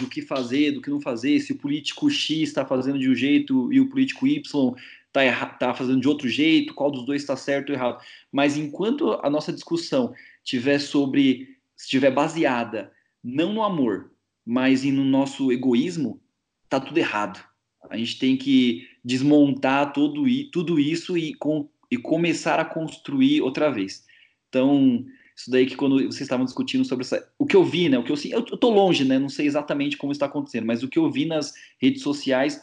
do 0.00 0.08
que 0.08 0.22
fazer, 0.22 0.72
do 0.72 0.80
que 0.80 0.90
não 0.90 1.00
fazer, 1.00 1.38
se 1.40 1.52
o 1.52 1.58
político 1.58 2.10
X 2.10 2.48
está 2.48 2.64
fazendo 2.64 2.98
de 2.98 3.08
um 3.08 3.14
jeito 3.14 3.72
e 3.72 3.80
o 3.80 3.88
político 3.88 4.26
Y 4.26 4.74
está 5.06 5.46
tá 5.46 5.74
fazendo 5.74 6.00
de 6.00 6.08
outro 6.08 6.28
jeito, 6.28 6.74
qual 6.74 6.90
dos 6.90 7.06
dois 7.06 7.22
está 7.22 7.36
certo 7.36 7.70
ou 7.70 7.76
errado. 7.76 8.02
Mas 8.32 8.56
enquanto 8.56 9.12
a 9.22 9.30
nossa 9.30 9.52
discussão 9.52 10.12
tiver 10.42 10.80
sobre, 10.80 11.56
estiver 11.76 12.10
baseada 12.10 12.92
não 13.22 13.52
no 13.52 13.62
amor, 13.62 14.10
mas 14.44 14.82
no 14.82 15.04
nosso 15.04 15.52
egoísmo, 15.52 16.20
tá 16.68 16.80
tudo 16.80 16.98
errado. 16.98 17.42
A 17.88 17.96
gente 17.96 18.18
tem 18.18 18.36
que 18.36 18.88
desmontar 19.04 19.92
todo, 19.92 20.24
tudo 20.50 20.80
isso 20.80 21.18
e, 21.18 21.34
com, 21.34 21.68
e 21.90 21.98
começar 21.98 22.58
a 22.58 22.64
construir 22.64 23.42
outra 23.42 23.70
vez. 23.70 24.04
Então, 24.48 25.04
isso 25.36 25.50
daí 25.50 25.66
que 25.66 25.76
quando 25.76 25.96
vocês 25.96 26.22
estavam 26.22 26.44
discutindo 26.44 26.84
sobre 26.84 27.04
essa, 27.04 27.28
o 27.38 27.44
que 27.44 27.56
eu 27.56 27.64
vi, 27.64 27.88
né? 27.88 27.98
O 27.98 28.04
que 28.04 28.12
eu, 28.12 28.16
eu, 28.30 28.38
eu 28.50 28.56
tô 28.56 28.70
longe, 28.70 29.04
né? 29.04 29.18
Não 29.18 29.28
sei 29.28 29.46
exatamente 29.46 29.96
como 29.96 30.12
está 30.12 30.26
acontecendo, 30.26 30.66
mas 30.66 30.82
o 30.82 30.88
que 30.88 30.98
eu 30.98 31.10
vi 31.10 31.26
nas 31.26 31.52
redes 31.80 32.02
sociais 32.02 32.62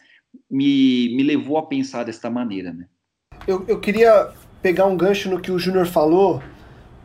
me, 0.50 1.14
me 1.16 1.24
levou 1.24 1.58
a 1.58 1.66
pensar 1.66 2.04
desta 2.04 2.30
maneira, 2.30 2.74
né? 2.74 2.88
Eu, 3.46 3.66
eu 3.68 3.80
queria 3.80 4.32
pegar 4.62 4.86
um 4.86 4.96
gancho 4.96 5.30
no 5.30 5.40
que 5.40 5.52
o 5.52 5.60
Júnior 5.60 5.86
falou 5.86 6.42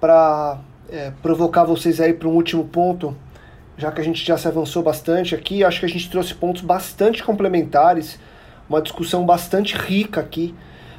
para 0.01 0.61
é, 0.89 1.11
provocar 1.23 1.65
vocês 1.65 2.01
aí 2.01 2.13
para 2.13 2.29
um 2.29 2.35
último 2.35 2.67
ponto, 2.69 3.17
já 3.77 3.91
que 3.91 4.01
a 4.01 4.05
gente 4.05 4.25
já 4.25 4.39
se 4.39 4.47
avançou 4.47 4.83
bastante 4.83 5.35
aqui, 5.35 5.65
acho 5.65 5.81
que 5.81 5.87
a 5.87 5.89
gente 5.89 6.11
trouxe 6.11 6.35
pontos 6.35 6.63
bastante 6.63 7.23
complementares, 7.23 8.19
uma 8.69 8.83
discussão 8.83 9.25
bastante 9.25 9.77
rica 9.77 10.21
aqui. 10.21 10.55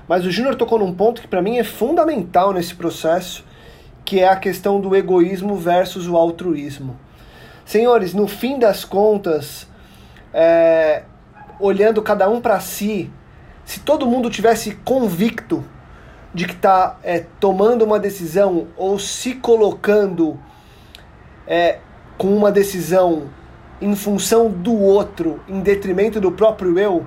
Mas 0.07 0.25
o 0.25 0.31
Júnior 0.31 0.55
tocou 0.55 0.79
num 0.79 0.93
ponto 0.93 1.21
que 1.21 1.27
para 1.27 1.41
mim 1.41 1.57
é 1.57 1.63
fundamental 1.63 2.53
nesse 2.53 2.73
processo, 2.75 3.43
que 4.05 4.19
é 4.19 4.27
a 4.27 4.35
questão 4.35 4.79
do 4.79 4.95
egoísmo 4.95 5.55
versus 5.55 6.07
o 6.07 6.15
altruísmo. 6.15 6.97
Senhores, 7.65 8.13
no 8.13 8.27
fim 8.27 8.57
das 8.57 8.85
contas, 8.85 9.67
é, 10.33 11.03
olhando 11.59 12.01
cada 12.01 12.29
um 12.29 12.39
para 12.39 12.59
si, 12.61 13.11
se 13.65 13.81
todo 13.81 14.05
mundo 14.05 14.29
tivesse 14.29 14.75
convicto 14.75 15.65
de 16.33 16.45
que 16.45 16.53
está 16.53 16.97
é, 17.03 17.25
tomando 17.39 17.83
uma 17.83 17.99
decisão 17.99 18.67
ou 18.77 18.97
se 18.97 19.35
colocando 19.35 20.39
é, 21.45 21.79
com 22.17 22.33
uma 22.33 22.51
decisão 22.51 23.29
em 23.81 23.95
função 23.95 24.49
do 24.49 24.73
outro, 24.73 25.41
em 25.47 25.59
detrimento 25.59 26.21
do 26.21 26.31
próprio 26.31 26.79
eu, 26.79 27.05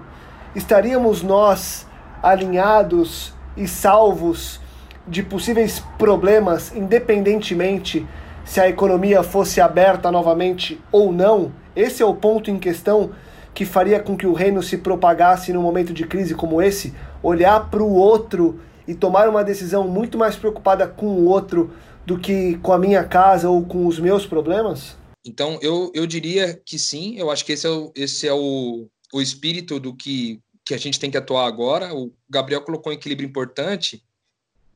estaríamos 0.55 1.23
nós 1.23 1.87
alinhados 2.23 3.33
e 3.57 3.67
salvos 3.67 4.61
de 5.07 5.23
possíveis 5.23 5.83
problemas, 5.99 6.75
independentemente 6.75 8.07
se 8.45 8.61
a 8.61 8.69
economia 8.69 9.23
fosse 9.23 9.61
aberta 9.61 10.11
novamente 10.11 10.81
ou 10.91 11.13
não? 11.13 11.53
Esse 11.75 12.03
é 12.03 12.07
o 12.07 12.15
ponto 12.15 12.51
em 12.51 12.59
questão 12.59 13.11
que 13.55 13.65
faria 13.65 14.01
com 14.01 14.17
que 14.17 14.27
o 14.27 14.33
reino 14.33 14.63
se 14.63 14.79
propagasse 14.79 15.53
num 15.53 15.63
momento 15.63 15.93
de 15.93 16.07
crise 16.07 16.35
como 16.35 16.63
esse? 16.63 16.95
Olhar 17.23 17.71
para 17.71 17.83
o 17.83 17.95
outro 17.95 18.61
e 18.87 18.95
tomar 18.95 19.29
uma 19.29 19.45
decisão 19.45 19.87
muito 19.87 20.17
mais 20.17 20.37
preocupada 20.37 20.87
com 20.87 21.07
o 21.07 21.27
outro 21.27 21.71
do 22.07 22.19
que 22.19 22.57
com 22.59 22.73
a 22.73 22.79
minha 22.79 23.05
casa 23.05 23.49
ou 23.49 23.65
com 23.65 23.87
os 23.87 23.99
meus 23.99 24.27
problemas? 24.27 24.97
Então, 25.25 25.59
eu, 25.61 25.91
eu 25.95 26.07
diria 26.07 26.59
que 26.65 26.79
sim, 26.79 27.17
eu 27.19 27.31
acho 27.31 27.45
que 27.45 27.53
esse 27.53 27.67
é 27.67 27.71
o, 27.71 27.93
esse 27.95 28.27
é 28.27 28.33
o, 28.33 28.89
o 29.13 29.21
espírito 29.21 29.79
do 29.81 29.95
que, 29.95 30.41
que 30.65 30.75
a 30.75 30.79
gente 30.79 30.99
tem 30.99 31.11
que 31.11 31.17
atuar 31.17 31.47
agora. 31.47 31.95
O 31.95 32.13
Gabriel 32.29 32.63
colocou 32.63 32.93
um 32.93 32.95
equilíbrio 32.95 33.29
importante 33.29 34.03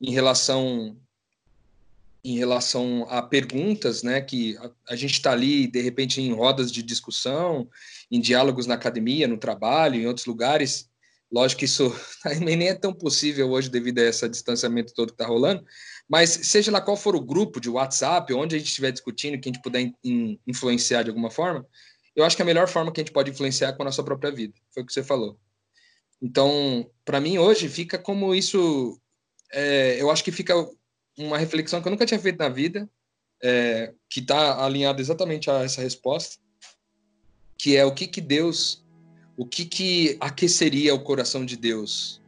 em 0.01 0.13
relação 0.13 0.97
em 2.25 2.39
relação 2.39 3.07
a 3.11 3.21
perguntas, 3.21 4.03
né, 4.03 4.19
que 4.19 4.57
a, 4.57 4.71
a 4.89 4.97
gente 4.97 5.13
está 5.13 5.33
ali, 5.33 5.67
de 5.67 5.83
repente, 5.83 6.23
em 6.23 6.33
rodas 6.33 6.73
de 6.73 6.83
discussão, 6.83 7.69
em 8.11 8.19
diálogos 8.19 8.67
na 8.67 8.75
academia, 8.75 9.29
no 9.29 9.37
trabalho, 9.37 10.01
em 10.01 10.07
outros 10.07 10.25
lugares. 10.25 10.89
Lógico 11.31 11.59
que 11.59 11.65
isso 11.67 11.95
nem 12.41 12.69
é 12.69 12.75
tão 12.75 12.95
possível 12.95 13.51
hoje 13.51 13.69
devido 13.69 13.99
a 13.99 14.05
esse 14.05 14.27
distanciamento 14.27 14.95
todo 14.95 15.09
que 15.09 15.15
está 15.15 15.27
rolando, 15.27 15.63
mas 16.09 16.31
seja 16.31 16.71
lá 16.71 16.81
qual 16.81 16.97
for 16.97 17.15
o 17.15 17.21
grupo 17.21 17.61
de 17.61 17.69
WhatsApp, 17.69 18.33
onde 18.33 18.57
a 18.57 18.59
gente 18.59 18.69
estiver 18.69 18.91
discutindo, 18.91 19.39
que 19.39 19.51
a 19.51 19.53
gente 19.53 19.63
puder 19.63 19.93
in, 20.03 20.39
influenciar 20.47 21.03
de 21.03 21.11
alguma 21.11 21.31
forma, 21.31 21.67
eu 22.15 22.25
acho 22.25 22.37
que 22.37 22.43
a 22.43 22.45
melhor 22.45 22.69
forma 22.69 22.93
que 22.93 23.01
a 23.01 23.05
gente 23.05 23.13
pode 23.13 23.31
influenciar 23.31 23.69
é 23.69 23.73
com 23.73 23.83
a 23.83 23.87
nossa 23.87 24.03
própria 24.03 24.31
vida. 24.31 24.55
Foi 24.73 24.83
o 24.83 24.87
que 24.87 24.93
você 24.93 25.03
falou. 25.03 25.39
Então, 26.23 26.89
para 27.05 27.21
mim, 27.21 27.39
hoje, 27.39 27.69
fica 27.69 27.99
como 27.99 28.35
isso. 28.35 29.01
É, 29.53 30.01
eu 30.01 30.11
acho 30.11 30.23
que 30.23 30.33
fica 30.33 30.55
uma 31.19 31.39
reflexão 31.39 31.81
que 31.81 31.89
eu 31.89 31.91
nunca 31.91 32.07
tinha 32.07 32.19
feito 32.19 32.39
na 32.39 32.49
vida, 32.49 32.89
é, 33.43 33.93
que 34.09 34.21
está 34.21 34.65
alinhada 34.65 35.01
exatamente 35.01 35.51
a 35.51 35.63
essa 35.63 35.83
resposta, 35.83 36.37
que 37.59 37.77
é 37.77 37.85
o 37.85 37.95
que 37.95 38.07
que 38.07 38.21
Deus, 38.21 38.85
o 39.37 39.47
que 39.47 39.65
que 39.65 40.17
aqueceria 40.21 40.95
o 40.95 41.03
coração 41.03 41.45
de 41.45 41.57
Deus? 41.57 42.23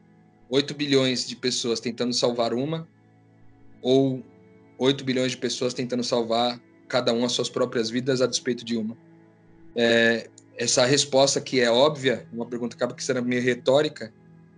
8 0.49 0.74
bilhões 0.74 1.26
de 1.26 1.34
pessoas 1.34 1.80
tentando 1.80 2.12
salvar 2.12 2.55
uma 2.55 2.89
ou 3.82 4.22
8 4.78 5.05
bilhões 5.05 5.32
de 5.32 5.37
pessoas 5.37 5.74
tentando 5.74 6.05
salvar 6.05 6.61
cada 6.89 7.12
uma 7.12 7.26
as 7.26 7.32
suas 7.32 7.49
próprias 7.49 7.91
vidas 7.91 8.20
a 8.20 8.26
despeito 8.26 8.64
de 8.64 8.76
uma? 8.76 8.97
É, 9.77 10.29
essa 10.57 10.85
resposta 10.87 11.41
que 11.41 11.61
é 11.61 11.70
óbvia, 11.70 12.27
uma 12.33 12.47
pergunta 12.47 12.77
que 12.77 12.83
acaba 12.83 12.97
que 12.97 13.05
sendo 13.05 13.22
meio 13.22 13.43
retórica, 13.43 14.12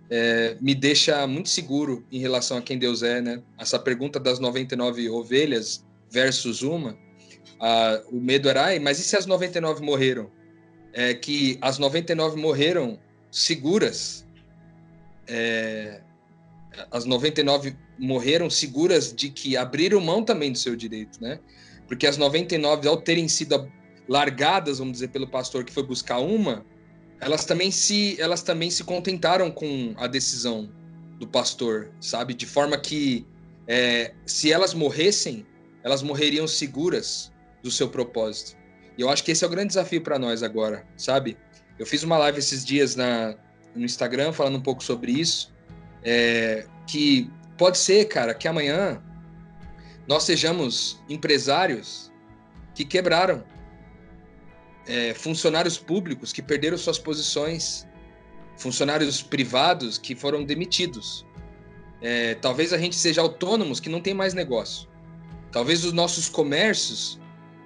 é, 0.09 0.57
me 0.59 0.73
deixa 0.73 1.27
muito 1.27 1.49
seguro 1.49 2.05
em 2.11 2.19
relação 2.19 2.57
a 2.57 2.61
quem 2.61 2.79
Deus 2.79 3.03
é, 3.03 3.21
né? 3.21 3.43
Essa 3.57 3.77
pergunta 3.77 4.19
das 4.19 4.39
99 4.39 5.09
ovelhas 5.09 5.85
versus 6.09 6.63
uma, 6.63 6.97
a, 7.59 8.01
o 8.09 8.19
medo 8.19 8.49
era, 8.49 8.79
mas 8.79 8.99
e 8.99 9.03
se 9.03 9.15
as 9.15 9.25
99 9.25 9.83
morreram? 9.83 10.31
É 10.93 11.13
que 11.13 11.57
as 11.61 11.77
99 11.77 12.41
morreram 12.41 12.99
seguras. 13.31 14.25
É, 15.27 16.01
as 16.89 17.05
99 17.05 17.75
morreram 17.99 18.49
seguras 18.49 19.13
de 19.13 19.29
que 19.29 19.55
abriram 19.55 19.99
mão 19.99 20.23
também 20.23 20.51
do 20.51 20.57
seu 20.57 20.75
direito, 20.75 21.21
né? 21.21 21.39
Porque 21.87 22.07
as 22.07 22.17
99, 22.17 22.87
ao 22.87 22.97
terem 22.97 23.27
sido 23.27 23.69
largadas, 24.09 24.79
vamos 24.79 24.93
dizer, 24.93 25.09
pelo 25.09 25.27
pastor 25.27 25.63
que 25.63 25.71
foi 25.71 25.83
buscar 25.83 26.17
uma, 26.17 26.65
elas 27.21 27.45
também 27.45 27.69
se 27.69 28.19
elas 28.19 28.41
também 28.41 28.71
se 28.71 28.83
contentaram 28.83 29.51
com 29.51 29.93
a 29.97 30.07
decisão 30.07 30.69
do 31.19 31.27
pastor, 31.27 31.91
sabe? 32.01 32.33
De 32.33 32.45
forma 32.45 32.77
que 32.77 33.25
é, 33.67 34.13
se 34.25 34.51
elas 34.51 34.73
morressem, 34.73 35.45
elas 35.83 36.01
morreriam 36.01 36.47
seguras 36.47 37.31
do 37.61 37.69
seu 37.69 37.87
propósito. 37.87 38.57
E 38.97 39.01
eu 39.01 39.09
acho 39.09 39.23
que 39.23 39.31
esse 39.31 39.43
é 39.43 39.47
o 39.47 39.49
grande 39.49 39.67
desafio 39.69 40.01
para 40.01 40.17
nós 40.17 40.41
agora, 40.41 40.87
sabe? 40.97 41.37
Eu 41.77 41.85
fiz 41.85 42.03
uma 42.03 42.17
live 42.17 42.39
esses 42.39 42.65
dias 42.65 42.95
na, 42.95 43.35
no 43.75 43.85
Instagram 43.85 44.33
falando 44.33 44.57
um 44.57 44.61
pouco 44.61 44.83
sobre 44.83 45.11
isso, 45.11 45.53
é, 46.03 46.65
que 46.87 47.29
pode 47.57 47.77
ser, 47.77 48.05
cara, 48.05 48.33
que 48.33 48.47
amanhã 48.47 49.01
nós 50.07 50.23
sejamos 50.23 50.99
empresários 51.07 52.11
que 52.73 52.83
quebraram, 52.83 53.43
é, 54.89 55.13
funcionários 55.13 55.77
públicos 55.77 56.33
que 56.33 56.41
perderam 56.41 56.75
suas 56.75 56.97
posições, 56.97 57.87
funcionários 58.57 59.21
privados 59.21 59.99
que 59.99 60.15
foram 60.15 60.43
demitidos. 60.43 61.25
É, 62.01 62.33
talvez 62.35 62.73
a 62.73 62.77
gente 62.77 62.95
seja 62.95 63.21
autônomos 63.21 63.79
que 63.79 63.87
não 63.87 64.01
tem 64.01 64.15
mais 64.15 64.33
negócio. 64.33 64.89
Talvez 65.51 65.85
os 65.85 65.93
nossos 65.93 66.27
comércios 66.27 67.19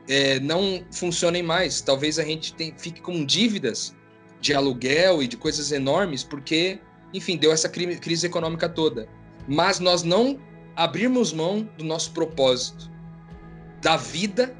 é, 0.07 0.37
não 0.41 0.83
funcionem 0.91 1.41
mais. 1.41 1.79
Talvez 1.79 2.19
a 2.19 2.23
gente 2.23 2.53
tem, 2.53 2.73
fique 2.77 2.99
com 2.99 3.23
dívidas 3.23 3.95
de 4.41 4.53
aluguel 4.53 5.23
e 5.23 5.27
de 5.27 5.37
coisas 5.37 5.71
enormes, 5.71 6.25
porque, 6.25 6.77
enfim, 7.13 7.37
deu 7.37 7.53
essa 7.53 7.69
crise 7.69 8.27
econômica 8.27 8.67
toda. 8.67 9.07
Mas 9.47 9.79
nós 9.79 10.03
não 10.03 10.37
abrirmos 10.75 11.31
mão 11.31 11.69
do 11.77 11.85
nosso 11.85 12.11
propósito, 12.11 12.91
da 13.81 13.95
vida, 13.95 14.53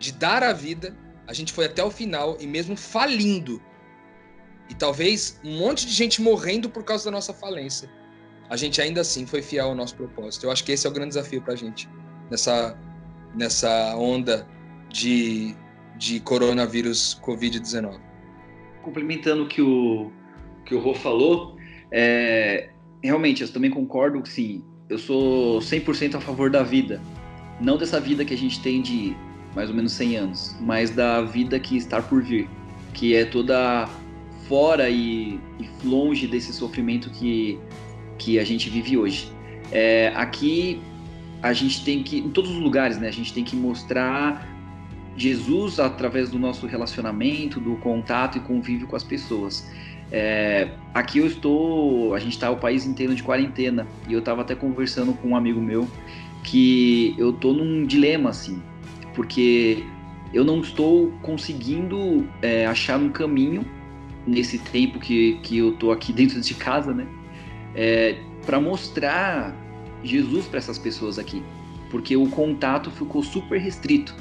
de 0.00 0.10
dar 0.10 0.42
a 0.42 0.52
vida 0.52 0.96
a 1.28 1.34
gente 1.34 1.52
foi 1.52 1.66
até 1.66 1.84
o 1.84 1.90
final 1.90 2.38
e 2.40 2.46
mesmo 2.46 2.74
falindo, 2.74 3.60
e 4.70 4.74
talvez 4.74 5.38
um 5.44 5.58
monte 5.58 5.86
de 5.86 5.92
gente 5.92 6.22
morrendo 6.22 6.70
por 6.70 6.82
causa 6.82 7.04
da 7.04 7.10
nossa 7.10 7.34
falência, 7.34 7.88
a 8.48 8.56
gente 8.56 8.80
ainda 8.80 9.02
assim 9.02 9.26
foi 9.26 9.42
fiel 9.42 9.66
ao 9.66 9.74
nosso 9.74 9.94
propósito. 9.94 10.46
Eu 10.46 10.50
acho 10.50 10.64
que 10.64 10.72
esse 10.72 10.86
é 10.86 10.90
o 10.90 10.92
grande 10.92 11.10
desafio 11.10 11.42
para 11.42 11.52
a 11.52 11.56
gente 11.56 11.86
nessa, 12.30 12.78
nessa 13.34 13.94
onda 13.94 14.48
de, 14.88 15.54
de 15.98 16.18
coronavírus 16.20 17.20
Covid-19. 17.22 18.00
Complementando 18.82 19.44
o 19.44 19.48
que 19.48 19.60
o, 19.60 20.10
que 20.64 20.74
o 20.74 20.80
Rô 20.80 20.94
falou, 20.94 21.58
é, 21.92 22.70
realmente, 23.02 23.42
eu 23.42 23.52
também 23.52 23.70
concordo 23.70 24.22
que 24.22 24.30
sim, 24.30 24.64
eu 24.88 24.96
sou 24.96 25.58
100% 25.58 26.14
a 26.14 26.20
favor 26.20 26.48
da 26.48 26.62
vida. 26.62 27.02
Não 27.60 27.76
dessa 27.76 28.00
vida 28.00 28.24
que 28.24 28.32
a 28.32 28.36
gente 28.36 28.62
tem 28.62 28.80
de 28.80 29.14
mais 29.54 29.70
ou 29.70 29.76
menos 29.76 29.92
100 29.92 30.16
anos, 30.16 30.56
mas 30.60 30.90
da 30.90 31.22
vida 31.22 31.58
que 31.58 31.76
está 31.76 32.00
por 32.00 32.22
vir, 32.22 32.48
que 32.94 33.14
é 33.14 33.24
toda 33.24 33.88
fora 34.48 34.88
e, 34.88 35.38
e 35.58 35.68
longe 35.84 36.26
desse 36.26 36.52
sofrimento 36.52 37.10
que, 37.10 37.58
que 38.18 38.38
a 38.38 38.44
gente 38.44 38.70
vive 38.70 38.96
hoje. 38.96 39.30
É, 39.70 40.12
aqui 40.14 40.80
a 41.42 41.52
gente 41.52 41.84
tem 41.84 42.02
que, 42.02 42.18
em 42.18 42.30
todos 42.30 42.50
os 42.50 42.56
lugares, 42.56 42.98
né, 42.98 43.08
a 43.08 43.12
gente 43.12 43.32
tem 43.32 43.44
que 43.44 43.54
mostrar 43.54 44.48
Jesus 45.16 45.78
através 45.78 46.30
do 46.30 46.38
nosso 46.38 46.66
relacionamento, 46.66 47.60
do 47.60 47.76
contato 47.76 48.38
e 48.38 48.40
convívio 48.40 48.86
com 48.86 48.96
as 48.96 49.04
pessoas. 49.04 49.68
É, 50.10 50.70
aqui 50.94 51.18
eu 51.18 51.26
estou, 51.26 52.14
a 52.14 52.18
gente 52.18 52.32
está 52.32 52.50
o 52.50 52.56
país 52.56 52.86
inteiro 52.86 53.14
de 53.14 53.22
quarentena 53.22 53.86
e 54.08 54.12
eu 54.14 54.20
estava 54.20 54.40
até 54.40 54.54
conversando 54.54 55.12
com 55.12 55.28
um 55.28 55.36
amigo 55.36 55.60
meu 55.60 55.86
que 56.42 57.14
eu 57.18 57.32
tô 57.32 57.52
num 57.52 57.84
dilema 57.84 58.30
assim 58.30 58.62
porque 59.18 59.84
eu 60.32 60.44
não 60.44 60.60
estou 60.60 61.10
conseguindo 61.22 62.24
é, 62.40 62.64
achar 62.66 63.00
um 63.00 63.08
caminho 63.08 63.66
nesse 64.24 64.60
tempo 64.60 65.00
que, 65.00 65.40
que 65.42 65.58
eu 65.58 65.70
estou 65.70 65.90
aqui 65.90 66.12
dentro 66.14 66.40
de 66.40 66.54
casa, 66.54 66.94
né? 66.94 67.04
É, 67.74 68.16
para 68.46 68.60
mostrar 68.60 69.52
Jesus 70.04 70.46
para 70.46 70.58
essas 70.58 70.78
pessoas 70.78 71.18
aqui, 71.18 71.42
porque 71.90 72.16
o 72.16 72.28
contato 72.28 72.92
ficou 72.92 73.20
super 73.20 73.58
restrito. 73.58 74.14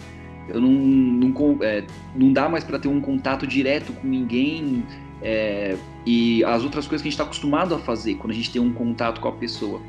Eu 0.49 0.59
não, 0.59 0.71
não, 0.71 1.57
é, 1.61 1.85
não 2.15 2.33
dá 2.33 2.49
mais 2.49 2.63
para 2.63 2.79
ter 2.79 2.87
um 2.87 2.99
contato 2.99 3.45
direto 3.45 3.93
com 3.93 4.07
ninguém 4.07 4.83
é, 5.21 5.77
e 6.07 6.43
as 6.43 6.63
outras 6.63 6.87
coisas 6.87 7.03
que 7.03 7.07
a 7.07 7.11
gente 7.11 7.19
está 7.19 7.23
acostumado 7.23 7.75
a 7.75 7.79
fazer 7.79 8.15
quando 8.15 8.31
a 8.31 8.35
gente 8.35 8.49
tem 8.49 8.59
um 8.59 8.73
contato 8.73 9.21
com 9.21 9.27
a 9.27 9.33
pessoa. 9.33 9.79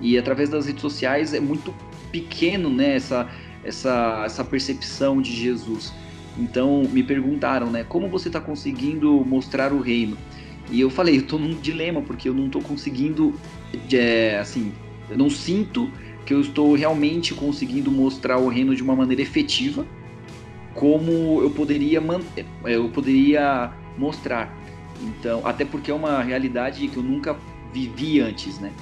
E 0.00 0.18
através 0.18 0.48
das 0.48 0.66
redes 0.66 0.82
sociais 0.82 1.32
é 1.32 1.38
muito 1.38 1.72
pequeno, 2.10 2.68
né? 2.68 2.96
Essa, 2.96 3.28
essa, 3.64 4.22
essa 4.24 4.44
percepção 4.44 5.20
de 5.20 5.34
Jesus. 5.34 5.92
Então 6.36 6.82
me 6.90 7.02
perguntaram, 7.02 7.70
né, 7.70 7.84
como 7.84 8.08
você 8.08 8.28
está 8.28 8.40
conseguindo 8.40 9.24
mostrar 9.24 9.72
o 9.72 9.80
reino? 9.80 10.16
E 10.70 10.80
eu 10.80 10.90
falei, 10.90 11.16
eu 11.16 11.20
estou 11.20 11.38
num 11.38 11.54
dilema 11.54 12.02
porque 12.02 12.28
eu 12.28 12.34
não 12.34 12.46
estou 12.46 12.62
conseguindo, 12.62 13.34
é, 13.92 14.38
assim, 14.38 14.72
eu 15.10 15.16
não 15.16 15.30
sinto 15.30 15.90
que 16.26 16.34
eu 16.34 16.40
estou 16.40 16.74
realmente 16.74 17.34
conseguindo 17.34 17.90
mostrar 17.90 18.38
o 18.38 18.48
reino 18.48 18.76
de 18.76 18.82
uma 18.82 18.94
maneira 18.94 19.22
efetiva, 19.22 19.86
como 20.74 21.40
eu 21.42 21.50
poderia 21.50 22.02
é, 22.36 22.74
eu 22.76 22.88
poderia 22.90 23.72
mostrar. 23.96 24.56
Então, 25.00 25.40
até 25.44 25.64
porque 25.64 25.90
é 25.90 25.94
uma 25.94 26.22
realidade 26.22 26.86
que 26.86 26.96
eu 26.96 27.02
nunca 27.02 27.36
vivi 27.72 28.20
antes, 28.20 28.58
né? 28.58 28.72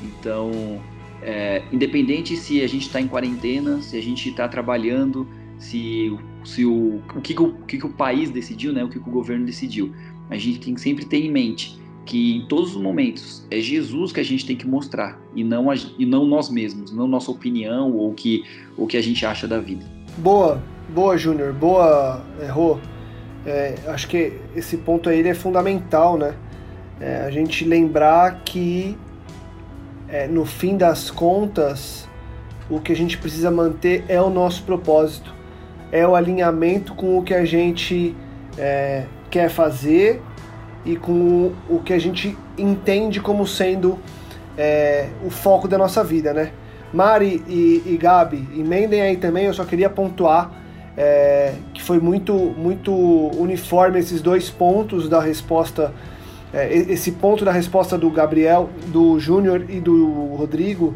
Então, 0.00 0.80
é, 1.24 1.62
independente 1.72 2.36
se 2.36 2.62
a 2.62 2.66
gente 2.66 2.86
está 2.86 3.00
em 3.00 3.08
quarentena, 3.08 3.80
se 3.80 3.96
a 3.96 4.02
gente 4.02 4.28
está 4.28 4.46
trabalhando, 4.46 5.26
se, 5.58 6.14
se 6.44 6.66
o, 6.66 7.00
o, 7.16 7.20
que, 7.22 7.34
o, 7.40 7.54
que, 7.66 7.84
o 7.84 7.88
país 7.88 8.30
decidiu, 8.30 8.72
né, 8.72 8.84
o 8.84 8.88
que, 8.88 8.98
o 8.98 9.02
governo 9.02 9.46
decidiu. 9.46 9.92
A 10.28 10.36
gente 10.36 10.60
tem 10.60 10.74
que 10.74 10.80
sempre 10.80 11.04
ter 11.06 11.24
em 11.24 11.30
mente 11.30 11.82
que 12.04 12.36
em 12.36 12.46
todos 12.46 12.76
os 12.76 12.82
momentos 12.82 13.46
é 13.50 13.58
Jesus 13.58 14.12
que 14.12 14.20
a 14.20 14.22
gente 14.22 14.44
tem 14.44 14.54
que 14.54 14.66
mostrar 14.66 15.18
e 15.34 15.42
não, 15.42 15.70
a, 15.70 15.74
e 15.98 16.04
não 16.04 16.26
nós 16.26 16.50
mesmos, 16.50 16.92
não 16.92 17.08
nossa 17.08 17.30
opinião 17.30 17.92
ou 17.92 18.12
que, 18.12 18.44
o 18.76 18.86
que 18.86 18.98
a 18.98 19.02
gente 19.02 19.24
acha 19.24 19.48
da 19.48 19.58
vida. 19.58 19.86
Boa, 20.18 20.62
boa, 20.90 21.16
Júnior, 21.16 21.54
boa, 21.54 22.22
é, 22.38 22.46
Rô. 22.46 22.78
É, 23.46 23.74
acho 23.86 24.08
que 24.08 24.32
esse 24.54 24.76
ponto 24.76 25.08
aí 25.08 25.26
é 25.26 25.34
fundamental, 25.34 26.18
né? 26.18 26.34
É, 27.00 27.22
a 27.26 27.30
gente 27.30 27.64
lembrar 27.64 28.42
que 28.44 28.96
é, 30.08 30.26
no 30.26 30.44
fim 30.44 30.76
das 30.76 31.10
contas, 31.10 32.08
o 32.68 32.80
que 32.80 32.92
a 32.92 32.96
gente 32.96 33.18
precisa 33.18 33.50
manter 33.50 34.04
é 34.08 34.20
o 34.20 34.30
nosso 34.30 34.62
propósito, 34.62 35.34
é 35.92 36.06
o 36.06 36.14
alinhamento 36.14 36.94
com 36.94 37.18
o 37.18 37.22
que 37.22 37.34
a 37.34 37.44
gente 37.44 38.16
é, 38.58 39.04
quer 39.30 39.48
fazer 39.48 40.20
e 40.84 40.96
com 40.96 41.52
o 41.68 41.80
que 41.80 41.92
a 41.92 41.98
gente 41.98 42.36
entende 42.58 43.20
como 43.20 43.46
sendo 43.46 43.98
é, 44.56 45.08
o 45.24 45.30
foco 45.30 45.66
da 45.66 45.78
nossa 45.78 46.04
vida, 46.04 46.32
né? 46.32 46.52
Mari 46.92 47.42
e, 47.48 47.82
e 47.86 47.96
Gabi, 47.96 48.48
emendem 48.56 49.00
aí 49.00 49.16
também, 49.16 49.46
eu 49.46 49.54
só 49.54 49.64
queria 49.64 49.90
pontuar 49.90 50.64
é, 50.96 51.54
que 51.72 51.82
foi 51.82 51.98
muito, 51.98 52.32
muito 52.32 52.92
uniforme 53.36 53.98
esses 53.98 54.22
dois 54.22 54.48
pontos 54.48 55.08
da 55.08 55.20
resposta 55.20 55.92
é, 56.54 56.72
esse 56.72 57.10
ponto 57.12 57.44
da 57.44 57.50
resposta 57.50 57.98
do 57.98 58.08
Gabriel, 58.08 58.70
do 58.86 59.18
Júnior 59.18 59.68
e 59.68 59.80
do 59.80 60.36
Rodrigo 60.36 60.94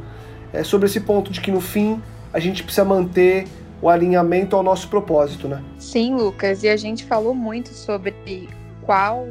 é 0.53 0.63
sobre 0.63 0.87
esse 0.87 1.01
ponto 1.01 1.33
de 1.33 1.41
que 1.41 1.51
no 1.51 1.61
fim 1.61 2.01
a 2.33 2.39
gente 2.39 2.63
precisa 2.63 2.85
manter 2.85 3.47
o 3.83 3.89
alinhamento 3.89 4.55
ao 4.55 4.63
nosso 4.63 4.89
propósito, 4.89 5.49
né? 5.49 5.63
Sim, 5.79 6.15
Lucas, 6.15 6.63
e 6.63 6.69
a 6.69 6.77
gente 6.77 7.05
falou 7.05 7.35
muito 7.35 7.71
sobre 7.71 8.49
qual 8.83 9.27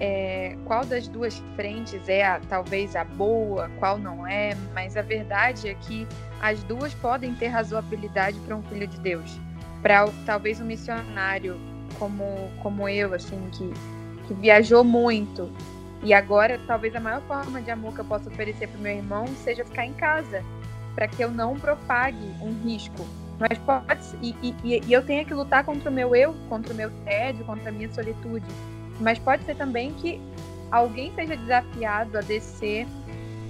é, 0.00 0.56
qual 0.64 0.84
das 0.84 1.06
duas 1.06 1.42
frentes 1.56 2.08
é 2.08 2.24
a, 2.24 2.40
talvez 2.48 2.96
a 2.96 3.04
boa, 3.04 3.70
qual 3.78 3.98
não 3.98 4.26
é, 4.26 4.56
mas 4.74 4.96
a 4.96 5.02
verdade 5.02 5.68
é 5.68 5.74
que 5.74 6.06
as 6.40 6.62
duas 6.62 6.94
podem 6.94 7.34
ter 7.34 7.48
razoabilidade 7.48 8.38
para 8.40 8.56
um 8.56 8.62
filho 8.62 8.86
de 8.86 8.98
Deus, 9.00 9.38
para 9.82 10.08
talvez 10.24 10.58
um 10.58 10.64
missionário 10.64 11.60
como 11.98 12.24
como 12.62 12.88
eu, 12.88 13.12
assim 13.12 13.38
que 13.52 13.70
que 14.30 14.34
viajou 14.34 14.84
muito. 14.84 15.50
E 16.02 16.14
agora, 16.14 16.58
talvez 16.66 16.94
a 16.94 17.00
maior 17.00 17.20
forma 17.22 17.60
de 17.60 17.70
amor 17.70 17.92
que 17.92 18.00
eu 18.00 18.04
possa 18.04 18.30
oferecer 18.30 18.68
para 18.68 18.78
o 18.78 18.80
meu 18.80 18.92
irmão 18.92 19.26
seja 19.44 19.64
ficar 19.64 19.84
em 19.84 19.92
casa, 19.92 20.42
para 20.94 21.08
que 21.08 21.22
eu 21.22 21.30
não 21.30 21.58
propague 21.58 22.34
um 22.40 22.52
risco. 22.62 23.04
Mas 23.38 23.58
pode 23.58 24.16
e, 24.22 24.54
e, 24.62 24.82
e 24.86 24.92
eu 24.92 25.04
tenho 25.04 25.24
que 25.26 25.34
lutar 25.34 25.64
contra 25.64 25.90
o 25.90 25.92
meu 25.92 26.14
eu, 26.14 26.34
contra 26.48 26.72
o 26.72 26.76
meu 26.76 26.90
tédio, 27.04 27.44
contra 27.44 27.70
a 27.70 27.72
minha 27.72 27.92
solitude. 27.92 28.46
Mas 29.00 29.18
pode 29.18 29.44
ser 29.44 29.56
também 29.56 29.92
que 29.94 30.20
alguém 30.70 31.12
seja 31.14 31.36
desafiado 31.36 32.16
a 32.16 32.20
descer 32.20 32.86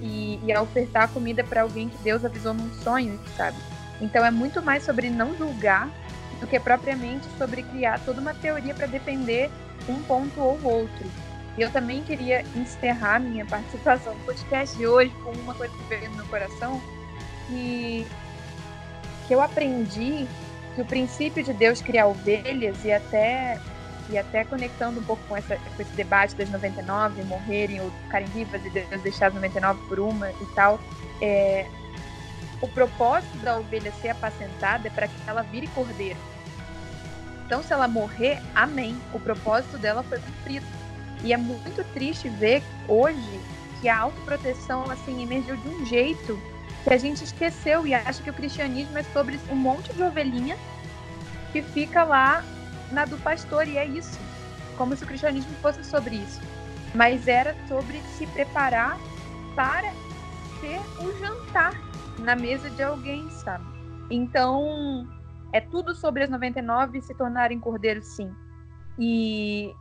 e, 0.01 0.39
e 0.43 0.51
a 0.51 0.61
ofertar 0.61 1.09
comida 1.09 1.43
para 1.43 1.61
alguém 1.61 1.89
que 1.89 1.97
Deus 2.03 2.25
avisou 2.25 2.53
num 2.53 2.73
sonho, 2.81 3.19
sabe? 3.37 3.57
Então 4.01 4.25
é 4.25 4.31
muito 4.31 4.63
mais 4.63 4.83
sobre 4.83 5.09
não 5.09 5.35
julgar 5.37 5.89
do 6.41 6.47
que 6.47 6.59
propriamente 6.59 7.25
sobre 7.37 7.63
criar 7.63 7.99
toda 8.03 8.19
uma 8.19 8.33
teoria 8.33 8.73
para 8.73 8.87
defender 8.87 9.49
um 9.87 10.01
ponto 10.01 10.41
ou 10.41 10.59
outro. 10.63 11.05
Eu 11.57 11.69
também 11.71 12.01
queria 12.03 12.43
encerrar 12.55 13.19
minha 13.19 13.45
participação 13.45 14.15
no 14.15 14.25
podcast 14.25 14.75
de 14.75 14.87
hoje 14.87 15.13
com 15.23 15.31
uma 15.31 15.53
coisa 15.53 15.73
que 15.73 15.83
veio 15.83 16.09
no 16.09 16.17
meu 16.17 16.25
coração, 16.25 16.81
que, 17.47 18.07
que 19.27 19.33
eu 19.33 19.41
aprendi 19.41 20.27
que 20.75 20.81
o 20.81 20.85
princípio 20.85 21.43
de 21.43 21.53
Deus 21.53 21.81
criar 21.81 22.07
ovelhas 22.07 22.83
e 22.83 22.91
até 22.91 23.59
e 24.09 24.17
até 24.17 24.43
conectando 24.43 24.99
um 24.99 25.03
pouco 25.03 25.21
com, 25.27 25.37
essa, 25.37 25.55
com 25.55 25.81
esse 25.81 25.93
debate 25.93 26.35
das 26.35 26.49
99 26.49 27.23
morrerem 27.23 27.79
ou 27.79 27.89
ficarem 28.05 28.27
vivas 28.27 28.65
e 28.65 28.69
Deus 28.69 29.01
deixar 29.01 29.27
as 29.27 29.33
99 29.33 29.79
por 29.87 29.99
uma 29.99 30.29
e 30.29 30.45
tal, 30.53 30.79
é, 31.21 31.65
o 32.61 32.67
propósito 32.67 33.37
da 33.37 33.57
ovelha 33.57 33.91
ser 34.01 34.09
apacentada 34.09 34.87
é 34.87 34.91
para 34.91 35.07
que 35.07 35.13
ela 35.25 35.41
vire 35.43 35.67
cordeiro. 35.67 36.17
Então, 37.51 37.61
se 37.61 37.73
ela 37.73 37.85
morrer, 37.85 38.41
amém. 38.55 38.97
O 39.13 39.19
propósito 39.19 39.77
dela 39.77 40.03
foi 40.03 40.19
cumprido. 40.19 40.65
E 41.21 41.33
é 41.33 41.37
muito 41.37 41.83
triste 41.93 42.29
ver 42.29 42.63
hoje 42.87 43.41
que 43.81 43.89
a 43.89 43.99
autoproteção 43.99 44.89
assim 44.89 45.21
emergiu 45.21 45.57
de 45.57 45.67
um 45.67 45.85
jeito 45.85 46.39
que 46.85 46.93
a 46.93 46.97
gente 46.97 47.25
esqueceu 47.25 47.85
e 47.85 47.93
acha 47.93 48.23
que 48.23 48.29
o 48.29 48.33
cristianismo 48.33 48.97
é 48.97 49.03
sobre 49.03 49.37
um 49.49 49.55
monte 49.57 49.91
de 49.91 50.01
ovelhinha 50.01 50.55
que 51.51 51.61
fica 51.61 52.05
lá 52.05 52.41
na 52.89 53.03
do 53.03 53.17
pastor, 53.17 53.67
e 53.67 53.77
é 53.77 53.85
isso. 53.85 54.17
Como 54.77 54.95
se 54.95 55.03
o 55.03 55.07
cristianismo 55.07 55.53
fosse 55.61 55.83
sobre 55.83 56.15
isso. 56.15 56.39
Mas 56.95 57.27
era 57.27 57.53
sobre 57.67 58.01
se 58.17 58.27
preparar 58.27 58.97
para 59.57 59.91
ser 60.61 60.79
o 61.03 61.19
jantar 61.19 61.73
na 62.17 62.33
mesa 62.33 62.69
de 62.69 62.81
alguém, 62.81 63.29
sabe? 63.29 63.65
Então, 64.09 65.05
é 65.53 65.59
tudo 65.59 65.93
sobre 65.93 66.23
as 66.23 66.29
99 66.29 67.01
se 67.01 67.13
tornarem 67.13 67.59
cordeiros, 67.59 68.05
sim. 68.07 68.33
E, 68.97 69.73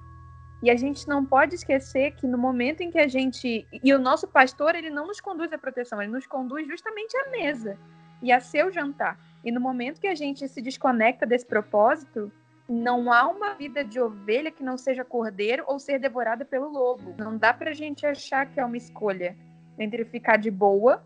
e 0.63 0.71
a 0.71 0.77
gente 0.77 1.07
não 1.07 1.25
pode 1.25 1.55
esquecer 1.55 2.13
que 2.13 2.27
no 2.27 2.39
momento 2.39 2.81
em 2.81 2.91
que 2.91 2.99
a 2.99 3.09
gente. 3.09 3.67
E 3.73 3.95
o 3.95 3.99
nosso 3.99 4.27
pastor, 4.29 4.75
ele 4.75 4.91
não 4.91 5.07
nos 5.07 5.21
conduz 5.21 5.53
à 5.53 5.59
proteção, 5.59 6.01
ele 6.03 6.13
nos 6.13 6.27
conduz 6.27 6.67
justamente 6.67 7.17
à 7.17 7.31
mesa 7.31 7.79
e 8.23 8.33
a 8.33 8.41
seu 8.41 8.71
jantar. 8.71 9.19
E 9.45 9.51
no 9.51 9.61
momento 9.61 10.01
que 10.01 10.07
a 10.07 10.15
gente 10.15 10.47
se 10.49 10.61
desconecta 10.61 11.25
desse 11.25 11.47
propósito, 11.47 12.31
não 12.69 13.13
há 13.13 13.27
uma 13.27 13.55
vida 13.55 13.85
de 13.85 13.99
ovelha 13.99 14.51
que 14.51 14.63
não 14.63 14.77
seja 14.77 15.05
cordeiro 15.05 15.65
ou 15.67 15.79
ser 15.79 15.99
devorada 15.99 16.45
pelo 16.45 16.69
lobo. 16.69 17.15
Não 17.19 17.37
dá 17.37 17.53
pra 17.53 17.73
gente 17.73 18.07
achar 18.07 18.47
que 18.47 18.61
é 18.61 18.65
uma 18.65 18.77
escolha 18.77 19.37
entre 19.79 20.05
ficar 20.05 20.37
de 20.37 20.51
boa 20.51 21.03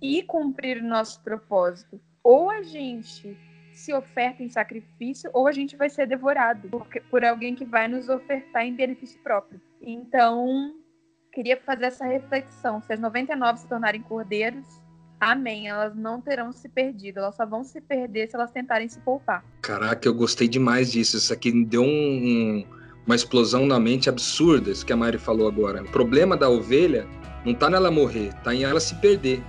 e 0.00 0.22
cumprir 0.22 0.82
o 0.82 0.86
nosso 0.86 1.22
propósito. 1.22 2.00
Ou 2.22 2.50
a 2.50 2.62
gente 2.62 3.36
se 3.74 3.92
oferta 3.92 4.42
em 4.42 4.48
sacrifício, 4.48 5.30
ou 5.32 5.46
a 5.46 5.52
gente 5.52 5.76
vai 5.76 5.90
ser 5.90 6.06
devorado 6.06 6.68
por, 6.68 6.86
por 7.10 7.24
alguém 7.24 7.54
que 7.54 7.64
vai 7.64 7.88
nos 7.88 8.08
ofertar 8.08 8.64
em 8.64 8.74
benefício 8.74 9.20
próprio. 9.22 9.60
Então, 9.80 10.74
queria 11.32 11.56
fazer 11.60 11.86
essa 11.86 12.06
reflexão. 12.06 12.80
Se 12.82 12.92
as 12.92 13.00
99 13.00 13.60
se 13.60 13.68
tornarem 13.68 14.02
cordeiros, 14.02 14.64
amém. 15.20 15.68
Elas 15.68 15.94
não 15.94 16.20
terão 16.20 16.52
se 16.52 16.68
perdido. 16.68 17.18
Elas 17.18 17.34
só 17.36 17.44
vão 17.44 17.64
se 17.64 17.80
perder 17.80 18.28
se 18.28 18.36
elas 18.36 18.50
tentarem 18.50 18.88
se 18.88 19.00
poupar. 19.00 19.44
Caraca, 19.60 20.06
eu 20.06 20.14
gostei 20.14 20.48
demais 20.48 20.92
disso. 20.92 21.16
Isso 21.16 21.32
aqui 21.32 21.64
deu 21.64 21.82
um, 21.82 21.86
um, 21.86 22.66
uma 23.06 23.14
explosão 23.14 23.66
na 23.66 23.78
mente 23.78 24.08
absurda, 24.08 24.70
isso 24.70 24.86
que 24.86 24.92
a 24.92 24.96
Mari 24.96 25.18
falou 25.18 25.48
agora. 25.48 25.82
O 25.82 25.90
problema 25.90 26.36
da 26.36 26.48
ovelha 26.48 27.06
não 27.44 27.54
tá 27.54 27.68
nela 27.68 27.90
morrer, 27.90 28.32
tá 28.42 28.54
em 28.54 28.64
ela 28.64 28.80
se 28.80 28.94
perder. 28.96 29.42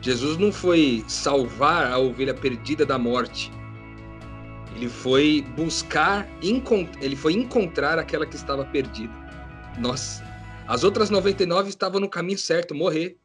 Jesus 0.00 0.36
não 0.36 0.52
foi 0.52 1.04
salvar 1.08 1.90
a 1.90 1.98
ovelha 1.98 2.34
perdida 2.34 2.86
da 2.86 2.98
morte. 2.98 3.50
Ele 4.78 4.88
foi 4.88 5.44
buscar, 5.56 6.28
ele 6.40 7.16
foi 7.16 7.32
encontrar 7.32 7.98
aquela 7.98 8.24
que 8.24 8.36
estava 8.36 8.64
perdida. 8.64 9.12
Nossa, 9.76 10.22
as 10.68 10.84
outras 10.84 11.10
99 11.10 11.68
estavam 11.68 11.98
no 12.00 12.08
caminho 12.08 12.38
certo, 12.38 12.76
morrer. 12.76 13.16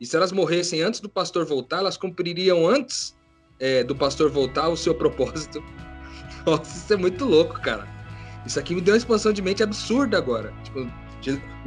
E 0.00 0.06
se 0.06 0.16
elas 0.16 0.32
morressem 0.32 0.80
antes 0.80 1.00
do 1.00 1.10
pastor 1.10 1.44
voltar, 1.44 1.80
elas 1.80 1.98
cumpririam 1.98 2.66
antes 2.66 3.14
é, 3.60 3.84
do 3.84 3.94
pastor 3.94 4.30
voltar 4.30 4.70
o 4.70 4.76
seu 4.76 4.94
propósito. 4.96 5.62
Nossa, 6.46 6.78
isso 6.78 6.94
é 6.94 6.96
muito 6.96 7.26
louco, 7.26 7.60
cara. 7.60 7.86
Isso 8.46 8.58
aqui 8.58 8.74
me 8.74 8.80
deu 8.80 8.94
uma 8.94 8.98
expansão 8.98 9.34
de 9.34 9.42
mente 9.42 9.62
absurda 9.62 10.16
agora. 10.16 10.50
Tipo, 10.64 10.90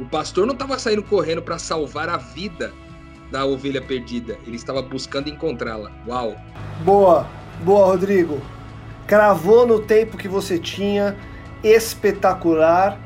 o 0.00 0.06
pastor 0.06 0.44
não 0.44 0.54
estava 0.54 0.76
saindo 0.76 1.04
correndo 1.04 1.40
para 1.40 1.56
salvar 1.56 2.08
a 2.08 2.16
vida 2.16 2.74
da 3.30 3.46
ovelha 3.46 3.80
perdida. 3.80 4.36
Ele 4.44 4.56
estava 4.56 4.82
buscando 4.82 5.30
encontrá-la. 5.30 5.92
Uau! 6.08 6.36
Boa, 6.84 7.28
boa, 7.64 7.86
Rodrigo. 7.86 8.42
Cravou 9.06 9.66
no 9.66 9.78
tempo 9.78 10.16
que 10.16 10.26
você 10.26 10.58
tinha, 10.58 11.16
espetacular. 11.62 12.98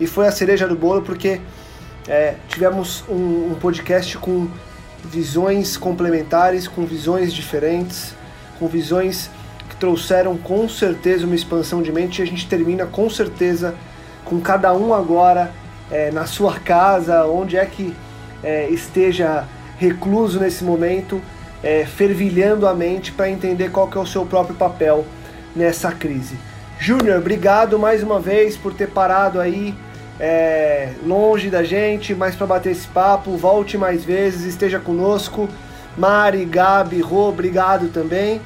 E 0.00 0.06
foi 0.06 0.26
a 0.26 0.32
cereja 0.32 0.68
do 0.68 0.76
bolo, 0.76 1.02
porque 1.02 1.40
é, 2.06 2.34
tivemos 2.48 3.02
um, 3.08 3.52
um 3.52 3.56
podcast 3.60 4.16
com 4.18 4.48
visões 5.04 5.76
complementares, 5.76 6.68
com 6.68 6.84
visões 6.84 7.32
diferentes, 7.32 8.14
com 8.58 8.68
visões 8.68 9.30
que 9.68 9.76
trouxeram 9.76 10.36
com 10.36 10.68
certeza 10.68 11.26
uma 11.26 11.34
expansão 11.34 11.82
de 11.82 11.90
mente. 11.90 12.20
E 12.20 12.22
a 12.22 12.26
gente 12.26 12.46
termina 12.46 12.86
com 12.86 13.08
certeza 13.08 13.74
com 14.24 14.40
cada 14.40 14.74
um 14.74 14.92
agora 14.92 15.50
é, 15.90 16.10
na 16.10 16.26
sua 16.26 16.60
casa, 16.60 17.24
onde 17.24 17.56
é 17.56 17.64
que 17.64 17.94
é, 18.42 18.68
esteja 18.68 19.46
recluso 19.78 20.38
nesse 20.38 20.62
momento, 20.62 21.20
é, 21.62 21.86
fervilhando 21.86 22.66
a 22.66 22.74
mente 22.74 23.12
para 23.12 23.30
entender 23.30 23.70
qual 23.70 23.88
que 23.88 23.96
é 23.96 24.00
o 24.00 24.06
seu 24.06 24.26
próprio 24.26 24.54
papel 24.54 25.04
nessa 25.58 25.90
crise. 25.90 26.38
Júnior, 26.78 27.18
obrigado 27.18 27.78
mais 27.80 28.00
uma 28.04 28.20
vez 28.20 28.56
por 28.56 28.72
ter 28.72 28.88
parado 28.88 29.40
aí 29.40 29.74
é, 30.20 30.90
longe 31.04 31.50
da 31.50 31.64
gente, 31.64 32.14
mas 32.14 32.36
para 32.36 32.46
bater 32.46 32.70
esse 32.70 32.86
papo, 32.86 33.36
volte 33.36 33.76
mais 33.76 34.04
vezes, 34.04 34.44
esteja 34.44 34.78
conosco. 34.78 35.48
Mari, 35.96 36.44
Gabi, 36.44 37.00
Rô, 37.00 37.28
obrigado 37.28 37.88
também. 37.88 38.40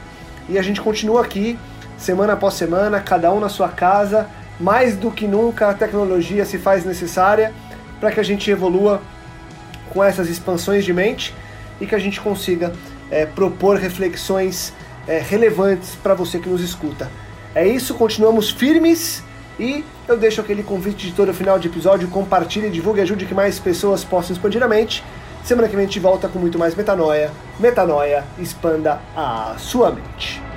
E 0.48 0.58
a 0.58 0.62
gente 0.62 0.80
continua 0.80 1.20
aqui, 1.20 1.58
semana 1.98 2.32
após 2.32 2.54
semana, 2.54 2.98
cada 2.98 3.30
um 3.30 3.38
na 3.38 3.50
sua 3.50 3.68
casa. 3.68 4.26
Mais 4.58 4.96
do 4.96 5.10
que 5.10 5.26
nunca, 5.26 5.68
a 5.68 5.74
tecnologia 5.74 6.46
se 6.46 6.56
faz 6.56 6.86
necessária 6.86 7.52
para 8.00 8.10
que 8.10 8.20
a 8.20 8.24
gente 8.24 8.50
evolua 8.50 9.02
com 9.90 10.02
essas 10.02 10.30
expansões 10.30 10.82
de 10.82 10.94
mente 10.94 11.34
e 11.78 11.86
que 11.86 11.94
a 11.94 11.98
gente 11.98 12.22
consiga 12.22 12.72
é, 13.10 13.26
propor 13.26 13.76
reflexões 13.76 14.72
é, 15.06 15.18
relevantes 15.18 15.94
para 15.94 16.14
você 16.14 16.38
que 16.38 16.48
nos 16.48 16.60
escuta. 16.60 17.10
É 17.54 17.66
isso, 17.66 17.94
continuamos 17.94 18.50
firmes 18.50 19.22
e 19.58 19.84
eu 20.08 20.16
deixo 20.16 20.40
aquele 20.40 20.62
convite 20.62 21.06
de 21.06 21.12
todo 21.12 21.32
final 21.34 21.58
de 21.58 21.68
episódio, 21.68 22.08
compartilhe, 22.08 22.70
divulgue, 22.70 23.00
ajude 23.00 23.26
que 23.26 23.34
mais 23.34 23.58
pessoas 23.58 24.02
possam 24.02 24.34
expandir 24.34 24.62
a 24.62 24.68
mente. 24.68 25.04
Semana 25.44 25.68
que 25.68 25.74
vem 25.74 25.84
a 25.84 25.88
gente 25.88 26.00
volta 26.00 26.28
com 26.28 26.38
muito 26.38 26.58
mais 26.58 26.74
metanoia. 26.74 27.30
Metanoia, 27.58 28.24
expanda 28.38 29.00
a 29.14 29.56
sua 29.58 29.90
mente. 29.90 30.51